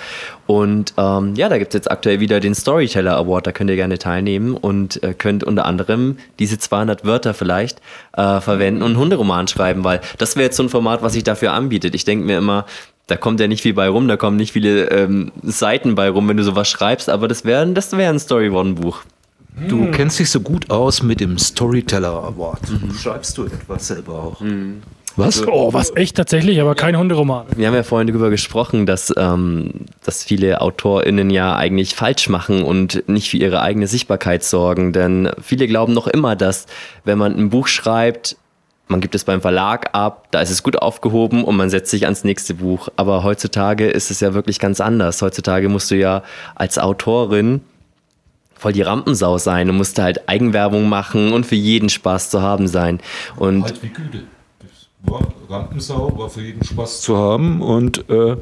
Und 0.46 0.94
ähm, 0.98 1.36
ja, 1.36 1.50
da 1.50 1.58
gibt 1.58 1.74
es 1.74 1.78
jetzt 1.78 1.92
aktuell 1.92 2.20
wieder 2.20 2.40
den 2.40 2.56
Storyteller 2.56 3.18
Award, 3.18 3.48
da 3.48 3.52
könnt 3.52 3.70
ihr 3.70 3.76
gerne 3.76 3.98
teilnehmen 3.98 4.56
und 4.56 5.04
äh, 5.04 5.14
könnt 5.14 5.44
unter 5.44 5.66
anderem 5.66 6.18
diese 6.40 6.58
200 6.58 7.04
Wörter 7.04 7.34
vielleicht 7.34 7.82
äh, 8.14 8.40
verwenden 8.40 8.82
und 8.82 8.92
einen 8.92 9.00
Hunderoman 9.00 9.48
schreiben, 9.48 9.84
weil 9.84 10.00
das 10.18 10.36
wäre 10.36 10.46
jetzt 10.46 10.58
so 10.58 10.64
ein 10.64 10.70
Format, 10.70 11.02
was 11.02 11.14
sich 11.14 11.24
dafür 11.24 11.52
anbietet. 11.52 11.96
Ich 11.96 12.06
denke 12.06 12.26
mir 12.26 12.38
immer, 12.38 12.66
da 13.08 13.18
kommt 13.18 13.40
ja 13.40 13.48
nicht 13.48 13.62
viel 13.62 13.74
bei 13.74 13.88
rum, 13.88 14.08
da 14.08 14.18
kommen 14.18 14.38
nicht 14.38 14.52
viele 14.52 14.90
ähm, 14.90 15.32
Seiten 15.44 15.96
bei 15.96 16.10
rum, 16.10 16.28
wenn 16.30 16.38
du 16.38 16.44
sowas 16.44 16.70
schreibst, 16.70 17.10
aber 17.10 17.28
das 17.28 17.44
wäre 17.46 17.66
das 17.68 17.96
wär 17.96 18.10
ein 18.10 18.20
Story 18.20 18.50
One 18.50 18.74
Buch. 18.74 19.04
Du 19.68 19.86
hm. 19.86 19.92
kennst 19.92 20.20
dich 20.20 20.30
so 20.30 20.40
gut 20.40 20.70
aus 20.70 21.02
mit 21.02 21.20
dem 21.20 21.38
Storyteller 21.38 22.24
Award. 22.24 22.62
Mhm. 22.70 22.94
Schreibst 22.94 23.38
du 23.38 23.46
etwas 23.46 23.88
selber 23.88 24.14
auch? 24.14 24.42
Mhm. 24.42 24.84
Was? 25.16 25.40
Also, 25.40 25.52
oh, 25.52 25.74
was 25.74 25.96
echt 25.96 26.16
tatsächlich, 26.16 26.62
aber 26.62 26.76
kein 26.76 26.96
Hunderoman. 26.96 27.48
Wir 27.56 27.66
haben 27.66 27.74
ja 27.74 27.82
vorhin 27.82 28.08
darüber 28.08 28.30
gesprochen, 28.30 28.86
dass, 28.86 29.12
ähm, 29.18 29.72
dass 30.06 30.24
viele 30.24 30.62
AutorInnen 30.62 31.32
ja 31.32 31.56
eigentlich 31.56 31.96
falsch 31.96 32.30
machen 32.30 32.62
und 32.62 33.04
nicht 33.10 33.32
für 33.32 33.38
ihre 33.38 33.62
eigene 33.62 33.88
Sichtbarkeit 33.88 34.44
sorgen. 34.44 34.94
Denn 34.94 35.32
viele 35.42 35.68
glauben 35.68 35.94
noch 35.94 36.06
immer, 36.06 36.36
dass 36.36 36.68
wenn 37.04 37.18
man 37.18 37.36
ein 37.36 37.50
Buch 37.50 37.66
schreibt, 37.68 38.38
man 38.88 39.02
gibt 39.02 39.16
es 39.16 39.24
beim 39.24 39.42
Verlag 39.42 39.90
ab, 39.94 40.28
da 40.32 40.40
ist 40.40 40.52
es 40.52 40.62
gut 40.62 40.78
aufgehoben 40.78 41.44
und 41.44 41.58
man 41.58 41.72
setzt 41.72 41.90
sich 41.90 42.06
ans 42.06 42.24
nächste 42.24 42.54
Buch. 42.54 42.90
Aber 42.96 43.24
heutzutage 43.24 43.88
ist 43.88 44.12
es 44.12 44.20
ja 44.20 44.36
wirklich 44.36 44.60
ganz 44.60 44.80
anders. 44.80 45.24
Heutzutage 45.24 45.68
musst 45.68 45.90
du 45.90 45.96
ja 45.96 46.22
als 46.56 46.78
Autorin 46.78 47.62
voll 48.58 48.74
die 48.74 48.82
Rampensau 48.82 49.38
sein 49.38 49.70
und 49.70 49.78
musste 49.78 50.04
halt 50.04 50.28
Eigenwerbung 50.30 50.90
machen 50.90 51.34
und 51.34 51.46
für 51.46 51.56
jeden 51.56 51.90
Spaß 51.90 52.30
zu 52.30 52.42
haben 52.42 52.68
sein. 52.68 53.00
Und 53.36 53.64
halt 53.64 53.84
wie 53.84 53.90
Güte. 53.90 54.24
War, 55.04 55.22
Rampensau 55.50 56.18
war 56.18 56.30
für 56.30 56.42
jeden 56.42 56.64
Spaß 56.64 57.02
zu 57.02 57.18
haben 57.18 57.62
und 57.62 58.10
äh, 58.10 58.36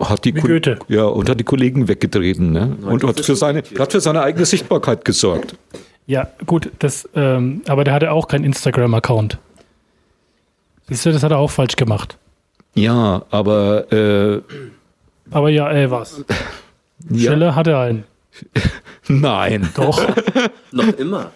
hat 0.00 0.24
die 0.24 0.34
ja 0.88 1.04
und 1.04 1.28
hat 1.28 1.40
die 1.40 1.44
Kollegen 1.44 1.88
weggetreten 1.88 2.52
ne? 2.52 2.76
und 2.82 3.02
hat 3.04 3.20
für 3.20 3.36
seine 3.36 3.62
hat 3.78 3.92
für 3.92 4.00
seine 4.00 4.22
eigene 4.22 4.44
Sichtbarkeit 4.44 5.04
gesorgt. 5.04 5.56
Ja, 6.06 6.28
gut, 6.46 6.70
das, 6.78 7.08
ähm, 7.14 7.62
aber 7.68 7.84
der 7.84 7.92
hatte 7.92 8.12
auch 8.12 8.28
keinen 8.28 8.44
Instagram-Account. 8.44 9.38
Siehst 10.88 11.04
du, 11.04 11.12
das 11.12 11.22
hat 11.22 11.32
er 11.32 11.38
auch 11.38 11.50
falsch 11.50 11.76
gemacht. 11.76 12.16
Ja, 12.74 13.24
aber 13.30 13.92
äh, 13.92 14.40
aber 15.30 15.50
ja, 15.50 15.70
ey, 15.70 15.90
was? 15.90 16.24
Ja. 17.10 17.30
Schiller 17.30 17.54
hatte 17.54 17.76
einen. 17.78 18.04
Nein. 19.08 19.68
Doch. 19.74 20.00
Noch 20.72 20.88
immer. 20.88 21.32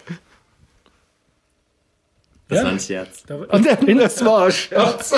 Das 2.49 2.59
ja? 2.59 2.65
war 2.65 2.73
ein 2.73 2.81
Scherz. 2.81 3.25
Und 3.29 3.67
das 4.01 4.25
war 4.25 4.45
ein 4.47 4.53
Scherz. 4.53 5.15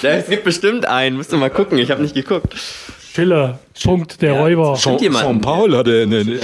Es 0.00 0.28
gibt 0.28 0.44
bestimmt 0.44 0.86
einen. 0.86 1.16
Musst 1.16 1.32
du 1.32 1.36
mal 1.36 1.50
gucken. 1.50 1.78
Ich 1.78 1.90
habe 1.90 2.02
nicht 2.02 2.14
geguckt. 2.14 2.54
Schiller. 3.16 3.58
Punkt, 3.82 4.20
der 4.22 4.34
ja, 4.34 4.40
Räuber. 4.40 4.74
Jean, 4.74 4.98
Jean 4.98 5.40
Paul 5.40 5.76
hatte 5.76 6.02
einen, 6.02 6.38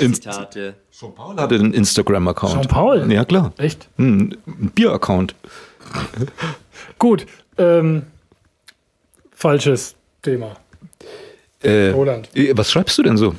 hatte 1.36 1.54
einen 1.54 1.74
Instagram-Account. 1.74 2.52
Jean 2.54 2.68
Paul? 2.68 3.12
Ja, 3.12 3.24
klar. 3.24 3.52
Echt? 3.58 3.88
Hm, 3.96 4.36
ein 4.46 4.70
Bier-Account. 4.74 5.34
Gut. 6.98 7.26
Ähm, 7.58 8.04
falsches 9.32 9.96
Thema. 10.22 10.56
Äh, 11.62 11.90
Roland. 11.90 12.28
Was 12.52 12.70
schreibst 12.70 12.98
du 12.98 13.02
denn 13.02 13.16
so? 13.16 13.34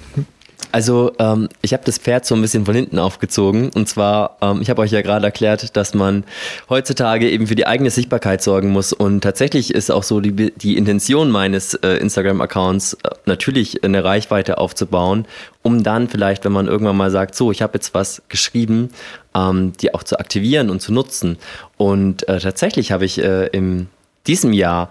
Also 0.73 1.11
ähm, 1.19 1.49
ich 1.61 1.71
habe 1.73 1.83
das 1.85 1.99
Pferd 1.99 2.25
so 2.25 2.33
ein 2.33 2.41
bisschen 2.41 2.65
von 2.65 2.73
hinten 2.73 2.97
aufgezogen. 2.97 3.69
Und 3.75 3.87
zwar, 3.87 4.37
ähm, 4.41 4.59
ich 4.59 4.71
habe 4.71 4.81
euch 4.81 4.89
ja 4.89 5.03
gerade 5.03 5.23
erklärt, 5.23 5.77
dass 5.77 5.93
man 5.93 6.23
heutzutage 6.67 7.29
eben 7.29 7.45
für 7.45 7.53
die 7.53 7.67
eigene 7.67 7.91
Sichtbarkeit 7.91 8.41
sorgen 8.41 8.71
muss. 8.71 8.91
Und 8.91 9.21
tatsächlich 9.21 9.71
ist 9.71 9.91
auch 9.91 10.01
so 10.01 10.19
die, 10.19 10.51
die 10.51 10.75
Intention 10.75 11.29
meines 11.29 11.75
äh, 11.75 11.97
Instagram-Accounts 11.97 12.95
äh, 12.95 13.09
natürlich 13.27 13.83
eine 13.83 14.03
Reichweite 14.03 14.57
aufzubauen, 14.57 15.25
um 15.61 15.83
dann 15.83 16.09
vielleicht, 16.09 16.43
wenn 16.43 16.51
man 16.51 16.65
irgendwann 16.67 16.97
mal 16.97 17.11
sagt, 17.11 17.35
so, 17.35 17.51
ich 17.51 17.61
habe 17.61 17.75
jetzt 17.75 17.93
was 17.93 18.23
geschrieben, 18.27 18.89
ähm, 19.35 19.73
die 19.79 19.93
auch 19.93 20.01
zu 20.01 20.17
aktivieren 20.19 20.71
und 20.71 20.81
zu 20.81 20.91
nutzen. 20.91 21.37
Und 21.77 22.27
äh, 22.27 22.39
tatsächlich 22.39 22.91
habe 22.91 23.05
ich 23.05 23.23
äh, 23.23 23.45
in 23.47 23.89
diesem 24.25 24.53
Jahr 24.53 24.89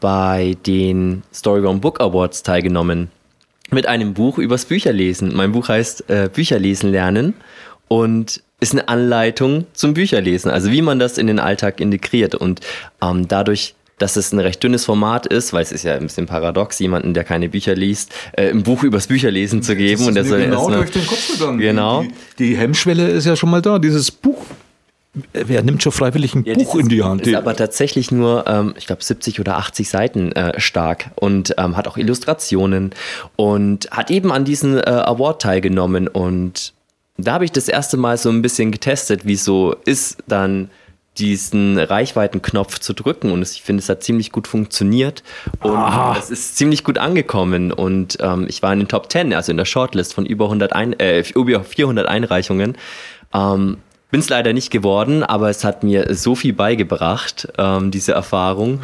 bei 0.00 0.56
den 0.66 1.22
Storyground 1.32 1.80
Book 1.82 2.00
Awards 2.00 2.42
teilgenommen 2.42 3.10
mit 3.70 3.86
einem 3.86 4.14
Buch 4.14 4.38
übers 4.38 4.64
Bücherlesen. 4.64 5.34
Mein 5.34 5.52
Buch 5.52 5.68
heißt 5.68 6.08
äh, 6.10 6.28
Bücherlesen 6.32 6.90
lernen 6.90 7.34
und 7.88 8.42
ist 8.60 8.72
eine 8.72 8.88
Anleitung 8.88 9.66
zum 9.72 9.94
Bücherlesen, 9.94 10.50
also 10.50 10.70
wie 10.72 10.82
man 10.82 10.98
das 10.98 11.18
in 11.18 11.26
den 11.26 11.38
Alltag 11.38 11.80
integriert. 11.80 12.34
Und 12.34 12.60
ähm, 13.02 13.28
dadurch 13.28 13.74
dass 13.98 14.16
es 14.16 14.32
ein 14.32 14.38
recht 14.38 14.62
dünnes 14.62 14.86
Format 14.86 15.26
ist, 15.26 15.52
weil 15.52 15.62
es 15.62 15.72
ist 15.72 15.84
ja 15.84 15.92
ein 15.94 16.04
bisschen 16.04 16.24
paradox, 16.24 16.78
jemanden, 16.78 17.12
der 17.12 17.22
keine 17.22 17.50
Bücher 17.50 17.74
liest, 17.74 18.14
äh, 18.32 18.48
ein 18.48 18.62
Buch 18.62 18.82
übers 18.82 19.08
Bücherlesen 19.08 19.62
zu 19.62 19.76
geben. 19.76 20.06
und 20.06 20.14
der 20.14 20.24
soll 20.24 20.40
genau 20.40 20.56
erst 20.60 20.70
mal- 20.70 20.76
durch 20.78 20.90
den 20.92 21.06
Kopf 21.06 21.32
gegangen. 21.38 21.58
Genau. 21.58 22.02
Die, 22.02 22.10
die 22.38 22.56
Hemmschwelle 22.56 23.08
ist 23.08 23.26
ja 23.26 23.36
schon 23.36 23.50
mal 23.50 23.60
da. 23.60 23.78
Dieses 23.78 24.10
Buch. 24.10 24.42
Wer 25.32 25.62
nimmt 25.62 25.82
schon 25.82 25.92
freiwillig 25.92 26.34
ein 26.34 26.44
Ja, 26.44 26.54
Buch 26.54 26.76
in 26.76 26.88
die 26.88 27.02
Hand? 27.02 27.26
Ist 27.26 27.34
aber 27.34 27.56
tatsächlich 27.56 28.12
nur, 28.12 28.46
ähm, 28.46 28.74
ich 28.78 28.86
glaube, 28.86 29.02
70 29.02 29.40
oder 29.40 29.56
80 29.56 29.88
Seiten 29.88 30.32
äh, 30.32 30.60
stark 30.60 31.10
und 31.16 31.54
ähm, 31.58 31.76
hat 31.76 31.88
auch 31.88 31.96
Illustrationen 31.96 32.92
und 33.34 33.90
hat 33.90 34.10
eben 34.10 34.30
an 34.30 34.44
diesem 34.44 34.78
äh, 34.78 34.82
Award 34.82 35.42
teilgenommen. 35.42 36.06
Und 36.06 36.74
da 37.16 37.32
habe 37.32 37.44
ich 37.44 37.50
das 37.50 37.68
erste 37.68 37.96
Mal 37.96 38.18
so 38.18 38.28
ein 38.28 38.40
bisschen 38.40 38.70
getestet, 38.70 39.26
wie 39.26 39.32
es 39.32 39.44
so 39.44 39.74
ist, 39.84 40.18
dann 40.28 40.70
diesen 41.18 41.76
Reichweitenknopf 41.76 42.78
zu 42.78 42.92
drücken 42.92 43.32
und 43.32 43.42
ich 43.42 43.62
finde, 43.62 43.82
es 43.82 43.88
hat 43.88 44.02
ziemlich 44.02 44.30
gut 44.30 44.46
funktioniert 44.46 45.24
und 45.60 45.76
es 46.16 46.30
ist 46.30 46.56
ziemlich 46.56 46.84
gut 46.84 46.98
angekommen 46.98 47.72
und 47.72 48.18
ähm, 48.20 48.46
ich 48.48 48.62
war 48.62 48.72
in 48.72 48.78
den 48.78 48.88
Top 48.88 49.10
10, 49.10 49.34
also 49.34 49.50
in 49.50 49.58
der 49.58 49.64
Shortlist 49.64 50.14
von 50.14 50.24
über 50.24 50.44
100 50.44 50.72
ein, 50.72 50.98
äh, 50.98 51.24
über 51.34 51.64
400 51.64 52.06
Einreichungen. 52.06 52.76
Ähm, 53.34 53.78
bin 54.10 54.20
es 54.20 54.28
leider 54.28 54.52
nicht 54.52 54.70
geworden, 54.70 55.22
aber 55.22 55.50
es 55.50 55.64
hat 55.64 55.82
mir 55.82 56.14
so 56.14 56.34
viel 56.34 56.52
beigebracht, 56.52 57.48
ähm, 57.58 57.90
diese 57.90 58.12
Erfahrung. 58.12 58.80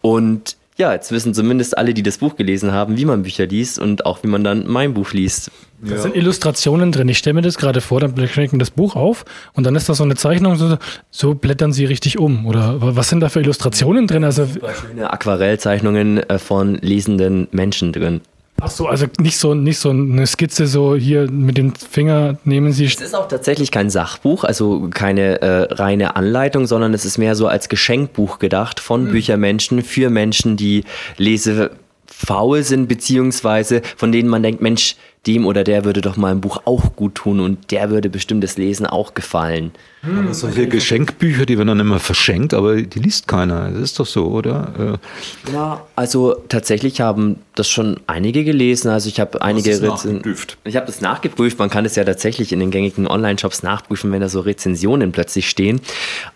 Und 0.00 0.56
ja, 0.80 0.94
jetzt 0.94 1.12
wissen 1.12 1.34
zumindest 1.34 1.76
alle, 1.76 1.92
die 1.92 2.02
das 2.02 2.18
Buch 2.18 2.36
gelesen 2.36 2.72
haben, 2.72 2.96
wie 2.96 3.04
man 3.04 3.22
Bücher 3.22 3.46
liest 3.46 3.78
und 3.78 4.06
auch 4.06 4.22
wie 4.22 4.28
man 4.28 4.42
dann 4.42 4.66
mein 4.66 4.94
Buch 4.94 5.12
liest. 5.12 5.50
Da 5.82 5.98
sind 5.98 6.16
Illustrationen 6.16 6.90
drin. 6.90 7.08
Ich 7.08 7.18
stelle 7.18 7.34
mir 7.34 7.42
das 7.42 7.58
gerade 7.58 7.82
vor, 7.82 8.00
dann 8.00 8.16
schwenken 8.28 8.58
das 8.58 8.70
Buch 8.70 8.96
auf 8.96 9.26
und 9.52 9.64
dann 9.64 9.76
ist 9.76 9.88
da 9.90 9.94
so 9.94 10.04
eine 10.04 10.16
Zeichnung, 10.16 10.56
so, 10.56 10.78
so 11.10 11.34
blättern 11.34 11.74
sie 11.74 11.84
richtig 11.84 12.18
um. 12.18 12.46
Oder 12.46 12.76
was 12.78 13.10
sind 13.10 13.20
da 13.20 13.28
für 13.28 13.40
Illustrationen 13.40 14.06
drin? 14.06 14.24
Also, 14.24 14.46
Schöne 14.46 15.12
Aquarellzeichnungen 15.12 16.18
äh, 16.18 16.38
von 16.38 16.76
lesenden 16.76 17.48
Menschen 17.50 17.92
drin. 17.92 18.22
Ach 18.60 18.70
so, 18.70 18.86
also 18.86 19.06
nicht 19.18 19.38
so, 19.38 19.54
nicht 19.54 19.78
so 19.78 19.90
eine 19.90 20.26
Skizze, 20.26 20.66
so 20.66 20.94
hier 20.94 21.30
mit 21.30 21.56
dem 21.58 21.74
Finger 21.74 22.38
nehmen 22.44 22.72
sie. 22.72 22.86
Es 22.86 23.00
ist 23.00 23.14
auch 23.14 23.28
tatsächlich 23.28 23.70
kein 23.70 23.90
Sachbuch, 23.90 24.44
also 24.44 24.88
keine 24.90 25.40
äh, 25.40 25.72
reine 25.72 26.16
Anleitung, 26.16 26.66
sondern 26.66 26.94
es 26.94 27.04
ist 27.04 27.18
mehr 27.18 27.34
so 27.34 27.46
als 27.46 27.68
Geschenkbuch 27.68 28.38
gedacht 28.38 28.80
von 28.80 29.08
Büchermenschen 29.08 29.82
für 29.82 30.10
Menschen, 30.10 30.56
die 30.56 30.84
lesefaul 31.16 32.62
sind, 32.62 32.88
beziehungsweise 32.88 33.82
von 33.96 34.12
denen 34.12 34.28
man 34.28 34.42
denkt, 34.42 34.60
Mensch, 34.60 34.96
dem 35.26 35.46
oder 35.46 35.64
der 35.64 35.84
würde 35.84 36.00
doch 36.00 36.16
mal 36.16 36.32
ein 36.32 36.40
Buch 36.40 36.62
auch 36.64 36.96
gut 36.96 37.14
tun 37.14 37.40
und 37.40 37.70
der 37.70 37.90
würde 37.90 38.08
bestimmt 38.08 38.42
das 38.42 38.56
Lesen 38.56 38.86
auch 38.86 39.14
gefallen. 39.14 39.72
Aber 40.02 40.32
solche 40.32 40.66
Geschenkbücher, 40.66 41.44
die 41.44 41.58
werden 41.58 41.68
dann 41.68 41.80
immer 41.80 41.98
verschenkt, 41.98 42.54
aber 42.54 42.80
die 42.80 42.98
liest 43.00 43.28
keiner. 43.28 43.70
Das 43.70 43.82
ist 43.82 43.98
doch 44.00 44.06
so, 44.06 44.28
oder? 44.28 44.98
Äh, 45.46 45.52
Ja, 45.52 45.82
also 45.94 46.36
tatsächlich 46.48 47.02
haben 47.02 47.36
das 47.54 47.68
schon 47.68 48.00
einige 48.06 48.42
gelesen. 48.44 48.88
Also 48.90 49.08
ich 49.10 49.20
habe 49.20 49.42
einige 49.42 49.70
es 49.70 49.82
Rezen- 49.82 50.14
nachgeprüft? 50.14 50.56
Ich 50.64 50.76
habe 50.76 50.86
das 50.86 51.02
nachgeprüft. 51.02 51.58
Man 51.58 51.68
kann 51.68 51.84
es 51.84 51.96
ja 51.96 52.04
tatsächlich 52.04 52.52
in 52.52 52.60
den 52.60 52.70
gängigen 52.70 53.06
Online-Shops 53.06 53.62
nachprüfen, 53.62 54.10
wenn 54.12 54.22
da 54.22 54.30
so 54.30 54.40
Rezensionen 54.40 55.12
plötzlich 55.12 55.50
stehen. 55.50 55.80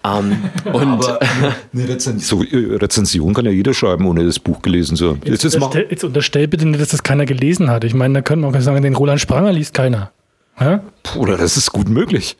Ähm, 0.04 0.36
und 0.72 0.82
eine 1.08 1.88
Rezension. 1.88 2.14
So, 2.20 2.42
äh, 2.42 2.76
Rezension 2.76 3.32
kann 3.34 3.44
ja 3.46 3.50
jeder 3.50 3.72
schreiben, 3.74 4.06
ohne 4.06 4.24
das 4.26 4.38
Buch 4.38 4.60
gelesen 4.62 4.96
zu 4.96 5.10
haben. 5.10 5.20
Jetzt, 5.24 5.42
jetzt 5.44 5.54
Unterstell, 5.56 5.86
jetzt 5.90 6.04
unterstell 6.04 6.48
bitte 6.48 6.66
nicht, 6.66 6.80
dass 6.80 6.88
das 6.88 7.02
keiner 7.02 7.24
gelesen 7.26 7.70
hat. 7.70 7.84
Ich 7.84 7.94
meine, 7.94 8.14
da 8.14 8.20
könnte 8.22 8.44
man 8.46 8.54
auch 8.54 8.60
sagen, 8.60 8.82
den 8.82 8.94
Roland 8.94 9.20
Spranger 9.20 9.52
liest 9.52 9.72
keiner. 9.74 10.10
Ja, 10.60 10.80
oder 11.16 11.36
das 11.36 11.56
ist 11.56 11.72
gut 11.72 11.88
möglich. 11.88 12.36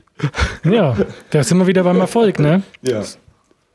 ja 0.65 0.97
da 1.31 1.43
sind 1.43 1.59
wir 1.59 1.67
wieder 1.67 1.83
beim 1.83 2.01
Erfolg, 2.01 2.39
ne? 2.39 2.63
Ja. 2.83 3.03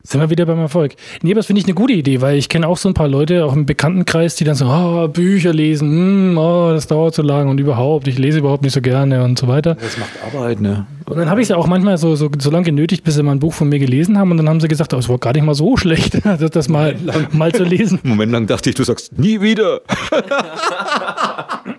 Sind 0.02 0.22
wir 0.22 0.30
wieder 0.30 0.46
beim 0.46 0.60
Erfolg. 0.60 0.96
Nee, 1.22 1.32
aber 1.32 1.40
das 1.40 1.48
finde 1.48 1.60
ich 1.60 1.66
eine 1.66 1.74
gute 1.74 1.92
Idee, 1.92 2.22
weil 2.22 2.38
ich 2.38 2.48
kenne 2.48 2.68
auch 2.70 2.78
so 2.78 2.88
ein 2.88 2.94
paar 2.94 3.10
Leute, 3.10 3.44
auch 3.46 3.54
im 3.54 3.66
Bekanntenkreis, 3.66 4.36
die 4.36 4.46
dann 4.46 4.56
so, 4.56 4.66
oh, 4.66 5.10
Bücher 5.10 5.52
lesen, 5.54 5.90
hm, 5.90 6.38
oh, 6.38 6.72
das 6.72 6.88
dauert 6.88 7.14
so 7.16 7.22
lang 7.22 7.50
und 7.50 7.60
überhaupt, 7.60 8.08
ich 8.08 8.18
lese 8.18 8.40
überhaupt 8.40 8.64
nicht 8.64 8.72
so 8.74 8.80
gerne 8.80 9.26
und 9.26 9.38
so 9.38 9.50
weiter. 9.50 9.76
Das 9.76 9.98
macht 9.98 10.12
Arbeit, 10.26 10.62
ne? 10.62 10.88
Und 11.06 11.18
dann 11.18 11.30
habe 11.30 11.42
ich 11.42 11.46
es 11.46 11.50
ja 11.50 11.58
auch 11.58 11.68
manchmal 11.68 11.98
so, 11.98 12.16
so, 12.16 12.30
so 12.38 12.50
lange 12.50 12.66
genötigt, 12.66 13.04
bis 13.04 13.16
sie 13.16 13.24
mal 13.24 13.34
ein 13.34 13.40
Buch 13.40 13.54
von 13.54 13.68
mir 13.68 13.80
gelesen 13.80 14.18
haben 14.18 14.32
und 14.32 14.38
dann 14.38 14.48
haben 14.48 14.62
sie 14.62 14.70
gesagt, 14.70 14.94
oh, 14.94 14.98
es 14.98 15.10
war 15.10 15.18
gar 15.18 15.34
nicht 15.34 15.44
mal 15.44 15.54
so 15.54 15.76
schlecht, 15.76 16.24
das, 16.24 16.40
das 16.52 16.70
mal, 16.70 16.96
mal 17.34 17.52
zu 17.52 17.66
lesen. 17.66 18.00
Moment 18.04 18.32
lang 18.32 18.48
dachte 18.48 18.70
ich, 18.70 18.76
du 18.76 18.86
sagst 18.86 19.18
nie 19.20 19.42
wieder. 19.42 19.82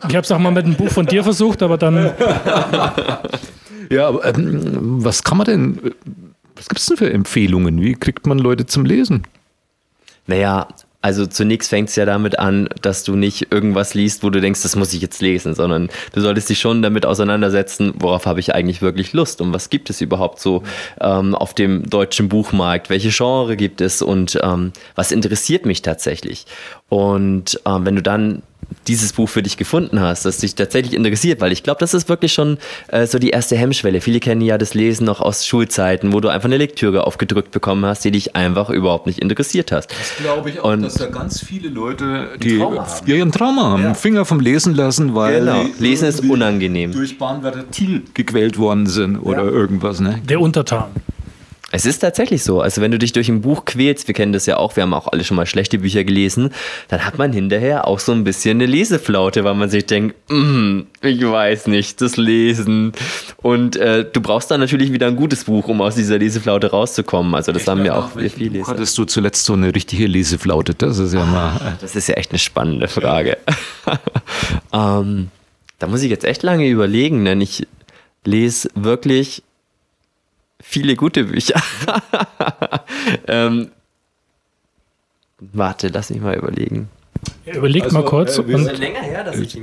Ich 0.08 0.14
habe 0.14 0.24
es 0.24 0.30
auch 0.30 0.38
mal 0.38 0.50
mit 0.50 0.66
einem 0.66 0.74
Buch 0.74 0.90
von 0.90 1.06
dir 1.06 1.24
versucht, 1.24 1.62
aber 1.62 1.78
dann, 1.78 2.10
Ja, 3.90 4.08
aber 4.08 4.24
ähm, 4.24 5.04
was 5.04 5.24
kann 5.24 5.38
man 5.38 5.46
denn, 5.46 5.80
was 6.60 6.68
gibt 6.68 6.80
es 6.80 6.86
denn 6.86 6.96
für 6.96 7.12
Empfehlungen? 7.12 7.80
Wie 7.80 7.94
kriegt 7.94 8.26
man 8.26 8.38
Leute 8.38 8.66
zum 8.66 8.84
Lesen? 8.84 9.24
naja, 10.30 10.68
also 11.02 11.26
zunächst 11.26 11.70
fängt 11.70 11.88
es 11.88 11.96
ja 11.96 12.04
damit 12.04 12.38
an, 12.38 12.68
dass 12.82 13.04
du 13.04 13.16
nicht 13.16 13.50
irgendwas 13.50 13.94
liest, 13.94 14.22
wo 14.22 14.28
du 14.28 14.40
denkst, 14.40 14.62
das 14.62 14.76
muss 14.76 14.92
ich 14.92 15.00
jetzt 15.00 15.22
lesen, 15.22 15.54
sondern 15.54 15.88
du 16.12 16.20
solltest 16.20 16.50
dich 16.50 16.60
schon 16.60 16.82
damit 16.82 17.06
auseinandersetzen, 17.06 17.94
worauf 17.98 18.26
habe 18.26 18.38
ich 18.38 18.54
eigentlich 18.54 18.82
wirklich 18.82 19.14
Lust 19.14 19.40
und 19.40 19.52
was 19.52 19.70
gibt 19.70 19.88
es 19.88 20.02
überhaupt 20.02 20.40
so 20.40 20.62
ähm, 21.00 21.34
auf 21.34 21.54
dem 21.54 21.88
deutschen 21.88 22.28
Buchmarkt, 22.28 22.90
welche 22.90 23.08
Genre 23.08 23.56
gibt 23.56 23.80
es 23.80 24.02
und 24.02 24.38
ähm, 24.42 24.72
was 24.94 25.10
interessiert 25.10 25.64
mich 25.64 25.80
tatsächlich. 25.80 26.44
Und 26.90 27.60
ähm, 27.64 27.86
wenn 27.86 27.96
du 27.96 28.02
dann 28.02 28.42
dieses 28.88 29.12
Buch 29.12 29.28
für 29.28 29.42
dich 29.42 29.56
gefunden 29.56 30.00
hast, 30.00 30.24
das 30.24 30.38
dich 30.38 30.54
tatsächlich 30.54 30.94
interessiert, 30.94 31.40
weil 31.40 31.52
ich 31.52 31.62
glaube, 31.62 31.78
das 31.80 31.94
ist 31.94 32.08
wirklich 32.08 32.32
schon 32.32 32.58
äh, 32.88 33.06
so 33.06 33.18
die 33.18 33.30
erste 33.30 33.56
Hemmschwelle. 33.56 34.00
Viele 34.00 34.20
kennen 34.20 34.40
ja 34.40 34.58
das 34.58 34.74
Lesen 34.74 35.04
noch 35.04 35.20
aus 35.20 35.46
Schulzeiten, 35.46 36.12
wo 36.12 36.20
du 36.20 36.28
einfach 36.28 36.46
eine 36.46 36.56
Lektüre 36.56 37.06
aufgedrückt 37.06 37.50
bekommen 37.50 37.84
hast, 37.84 38.04
die 38.04 38.10
dich 38.10 38.34
einfach 38.36 38.70
überhaupt 38.70 39.06
nicht 39.06 39.18
interessiert 39.20 39.70
hast. 39.70 39.90
Das 39.90 40.16
glaube 40.18 40.50
ich 40.50 40.60
auch, 40.60 40.72
Und- 40.72 40.82
dass 40.82 40.94
da 40.94 41.06
ganz 41.06 41.40
viele 41.40 41.68
Leute, 41.68 42.30
die 42.42 42.58
Trauma 42.58 42.86
haben. 42.86 43.06
ja, 43.06 43.16
ihren 43.16 43.32
Trauma 43.32 43.62
haben, 43.70 43.94
Finger 43.94 44.24
vom 44.24 44.40
Lesen 44.40 44.74
lassen, 44.74 45.14
weil 45.14 45.40
Genau. 45.40 45.64
die 45.78 45.82
Lesen 45.82 46.08
ist 46.08 46.20
unangenehm. 46.20 46.92
durch 46.92 47.18
Bahnwärter 47.18 47.70
Thiel 47.70 48.02
gequält 48.14 48.58
worden 48.58 48.86
sind 48.86 49.18
oder 49.18 49.44
irgendwas, 49.44 50.00
ne? 50.00 50.20
der 50.28 50.40
Untertan. 50.40 50.86
Es 51.72 51.86
ist 51.86 52.00
tatsächlich 52.00 52.42
so. 52.42 52.60
Also 52.60 52.80
wenn 52.80 52.90
du 52.90 52.98
dich 52.98 53.12
durch 53.12 53.28
ein 53.28 53.42
Buch 53.42 53.64
quälst, 53.64 54.08
wir 54.08 54.14
kennen 54.14 54.32
das 54.32 54.46
ja 54.46 54.56
auch, 54.56 54.74
wir 54.76 54.82
haben 54.82 54.92
auch 54.94 55.06
alle 55.08 55.22
schon 55.22 55.36
mal 55.36 55.46
schlechte 55.46 55.78
Bücher 55.78 56.02
gelesen, 56.04 56.50
dann 56.88 57.04
hat 57.06 57.16
man 57.18 57.32
hinterher 57.32 57.86
auch 57.86 58.00
so 58.00 58.12
ein 58.12 58.24
bisschen 58.24 58.58
eine 58.58 58.66
Leseflaute, 58.66 59.44
weil 59.44 59.54
man 59.54 59.70
sich 59.70 59.86
denkt, 59.86 60.16
"Mm, 60.30 60.80
ich 61.02 61.22
weiß 61.22 61.68
nicht, 61.68 62.00
das 62.00 62.16
Lesen. 62.16 62.92
Und 63.36 63.76
äh, 63.76 64.04
du 64.10 64.20
brauchst 64.20 64.50
dann 64.50 64.60
natürlich 64.60 64.92
wieder 64.92 65.06
ein 65.06 65.16
gutes 65.16 65.44
Buch, 65.44 65.68
um 65.68 65.80
aus 65.80 65.94
dieser 65.94 66.18
Leseflaute 66.18 66.70
rauszukommen. 66.72 67.34
Also 67.34 67.52
das 67.52 67.66
haben 67.68 67.84
wir 67.84 67.96
auch 67.96 68.16
wir 68.16 68.28
viel 68.30 68.48
Buch 68.48 68.54
Leser. 68.56 68.72
hattest 68.72 68.98
du 68.98 69.04
zuletzt 69.04 69.44
so 69.44 69.52
eine 69.52 69.74
richtige 69.74 70.06
Leseflaute? 70.06 70.74
Das 70.74 70.98
ist 70.98 71.14
ja 71.14 71.24
mal. 71.24 71.76
Das 71.80 71.94
ist 71.94 72.08
ja 72.08 72.14
echt 72.16 72.30
eine 72.32 72.38
spannende 72.38 72.88
Frage. 72.88 73.38
ähm, 74.72 75.28
da 75.78 75.86
muss 75.86 76.02
ich 76.02 76.10
jetzt 76.10 76.24
echt 76.24 76.42
lange 76.42 76.68
überlegen, 76.68 77.24
denn 77.24 77.40
ich 77.40 77.66
lese 78.24 78.68
wirklich 78.74 79.42
viele 80.60 80.96
gute 80.96 81.24
Bücher. 81.24 81.60
ähm, 83.28 83.70
warte, 85.38 85.88
lass 85.88 86.10
mich 86.10 86.20
mal 86.20 86.36
überlegen. 86.36 86.88
Ja, 87.46 87.54
Überlegt 87.56 87.90
mal 87.92 88.04
kurz. 88.04 88.38
äh, 88.38 88.46
wir 88.46 88.56
und 88.56 88.66
her, 88.80 89.24
irgendwie 89.32 89.62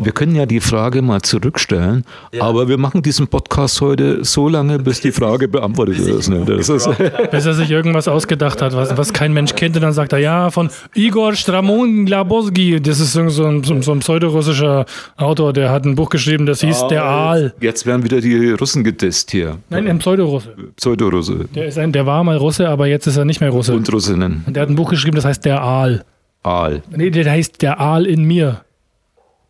Wir 0.00 0.12
können 0.12 0.34
ja 0.36 0.46
die 0.46 0.60
Frage 0.60 1.02
mal 1.02 1.20
zurückstellen, 1.20 2.04
aber 2.38 2.68
wir 2.68 2.78
machen 2.78 3.02
diesen 3.02 3.26
Podcast 3.28 3.80
heute 3.80 4.24
so 4.24 4.48
lange, 4.48 4.78
bis 4.78 5.00
die 5.00 5.12
Frage 5.12 5.48
beantwortet 5.48 5.98
ist. 5.98 6.28
Ne? 6.28 6.44
Das 6.46 6.68
ist 6.68 6.88
bis 7.30 7.44
er 7.46 7.54
sich 7.54 7.70
irgendwas 7.70 8.08
ausgedacht 8.08 8.62
hat, 8.62 8.74
was, 8.74 8.96
was 8.96 9.12
kein 9.12 9.32
Mensch 9.32 9.54
kennt. 9.54 9.76
Und 9.76 9.82
dann 9.82 9.92
sagt 9.92 10.12
er, 10.12 10.18
ja, 10.18 10.50
von 10.50 10.70
Igor 10.94 11.34
Stramon 11.34 12.06
Glabowski. 12.06 12.80
Das 12.80 13.00
ist 13.00 13.12
so 13.12 13.20
ein, 13.20 13.30
so 13.30 13.44
ein, 13.46 13.62
so 13.64 13.92
ein 13.92 13.98
pseudorussischer 14.00 14.86
Autor, 15.16 15.52
der 15.52 15.70
hat 15.70 15.84
ein 15.84 15.94
Buch 15.96 16.08
geschrieben, 16.08 16.46
das 16.46 16.60
hieß 16.60 16.86
Der 16.88 17.04
Aal. 17.04 17.52
Jetzt 17.60 17.84
werden 17.86 18.04
wieder 18.04 18.20
die 18.20 18.50
Russen 18.52 18.84
getestet 18.84 19.30
hier. 19.32 19.56
Nein, 19.70 19.88
ein 19.88 19.98
Pseudorusse. 19.98 20.54
Pseudorusse 20.76 21.46
Der, 21.54 21.66
ist 21.66 21.78
ein, 21.78 21.92
der 21.92 22.06
war 22.06 22.22
mal 22.24 22.36
Russe, 22.36 22.68
aber 22.68 22.86
jetzt 22.86 23.06
ist 23.06 23.16
er 23.16 23.24
nicht 23.24 23.40
mehr 23.40 23.50
Russe. 23.50 23.74
und 23.74 23.92
Russinnen. 23.92 24.44
Und 24.46 24.54
der 24.54 24.62
hat 24.62 24.70
ein 24.70 24.76
Buch 24.76 24.90
geschrieben, 24.90 25.16
das 25.16 25.24
heißt 25.24 25.44
Der 25.44 25.60
Aal. 25.62 26.04
Aal. 26.46 26.82
Nee, 26.90 27.10
der 27.10 27.30
heißt 27.30 27.60
Der 27.62 27.80
Aal 27.80 28.06
in 28.06 28.22
mir. 28.24 28.64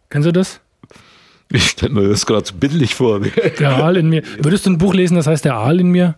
Kennst 0.08 0.26
du 0.26 0.32
das? 0.32 0.60
Ich 1.52 1.68
stelle 1.70 1.92
mir 1.92 2.08
das 2.08 2.26
gerade 2.26 2.46
so 2.46 2.54
bildlich 2.54 2.94
vor. 2.94 3.20
Der 3.60 3.76
Aal 3.76 3.96
in 3.98 4.08
mir. 4.08 4.22
Würdest 4.38 4.66
du 4.66 4.70
ein 4.70 4.78
Buch 4.78 4.94
lesen, 4.94 5.14
das 5.16 5.26
heißt 5.26 5.44
Der 5.44 5.54
Aal 5.54 5.78
in 5.78 5.90
mir? 5.90 6.16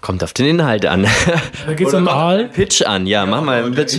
Kommt 0.00 0.22
auf 0.22 0.32
den 0.32 0.46
Inhalt 0.46 0.84
an. 0.84 1.06
Da 1.66 1.74
geht 1.74 1.88
es 1.88 1.94
um 1.94 2.08
Aal. 2.08 2.48
Pitch 2.48 2.82
an, 2.82 3.06
ja, 3.06 3.24
mach 3.24 3.42
mal 3.42 3.62
einen 3.62 3.74
Pitch. 3.74 3.94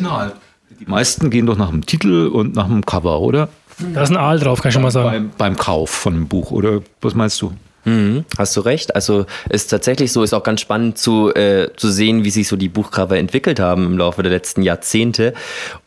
Die 0.80 0.86
meisten 0.86 1.30
gehen 1.30 1.46
doch 1.46 1.58
nach 1.58 1.70
dem 1.70 1.86
Titel 1.86 2.28
und 2.28 2.56
nach 2.56 2.68
dem 2.68 2.86
Cover, 2.86 3.22
oder? 3.22 3.50
Da 3.94 4.04
ist 4.04 4.10
ein 4.10 4.18
Aal 4.18 4.40
drauf, 4.40 4.62
kann 4.62 4.70
ich 4.70 4.74
schon 4.74 4.84
mal 4.84 4.92
sagen. 4.92 5.10
Beim, 5.10 5.32
beim 5.38 5.56
Kauf 5.56 5.90
von 5.90 6.14
einem 6.14 6.28
Buch, 6.28 6.52
oder 6.52 6.82
was 7.02 7.16
meinst 7.16 7.42
du? 7.42 7.54
Mhm, 7.86 8.26
hast 8.38 8.56
du 8.58 8.62
recht. 8.62 8.96
Also 8.96 9.26
ist 9.50 9.68
tatsächlich 9.68 10.12
so, 10.12 10.24
ist 10.24 10.34
auch 10.34 10.44
ganz 10.44 10.62
spannend 10.62 10.98
zu, 10.98 11.34
äh, 11.34 11.70
zu 11.76 11.89
sehen, 11.89 12.24
wie 12.24 12.30
sich 12.30 12.48
so 12.48 12.56
die 12.56 12.70
Buchcover 12.70 13.18
entwickelt 13.18 13.60
haben 13.60 13.86
im 13.86 13.98
Laufe 13.98 14.22
der 14.22 14.32
letzten 14.32 14.62
Jahrzehnte. 14.62 15.34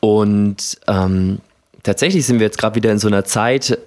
Und 0.01 0.79
ähm, 0.89 1.39
tatsächlich 1.83 2.27
sind 2.27 2.39
wir 2.39 2.47
jetzt 2.47 2.59
gerade 2.59 2.77
wieder 2.77 2.91
in 2.91 2.99
so 2.99 3.09
einer 3.09 3.25
Zeit, 3.25 3.79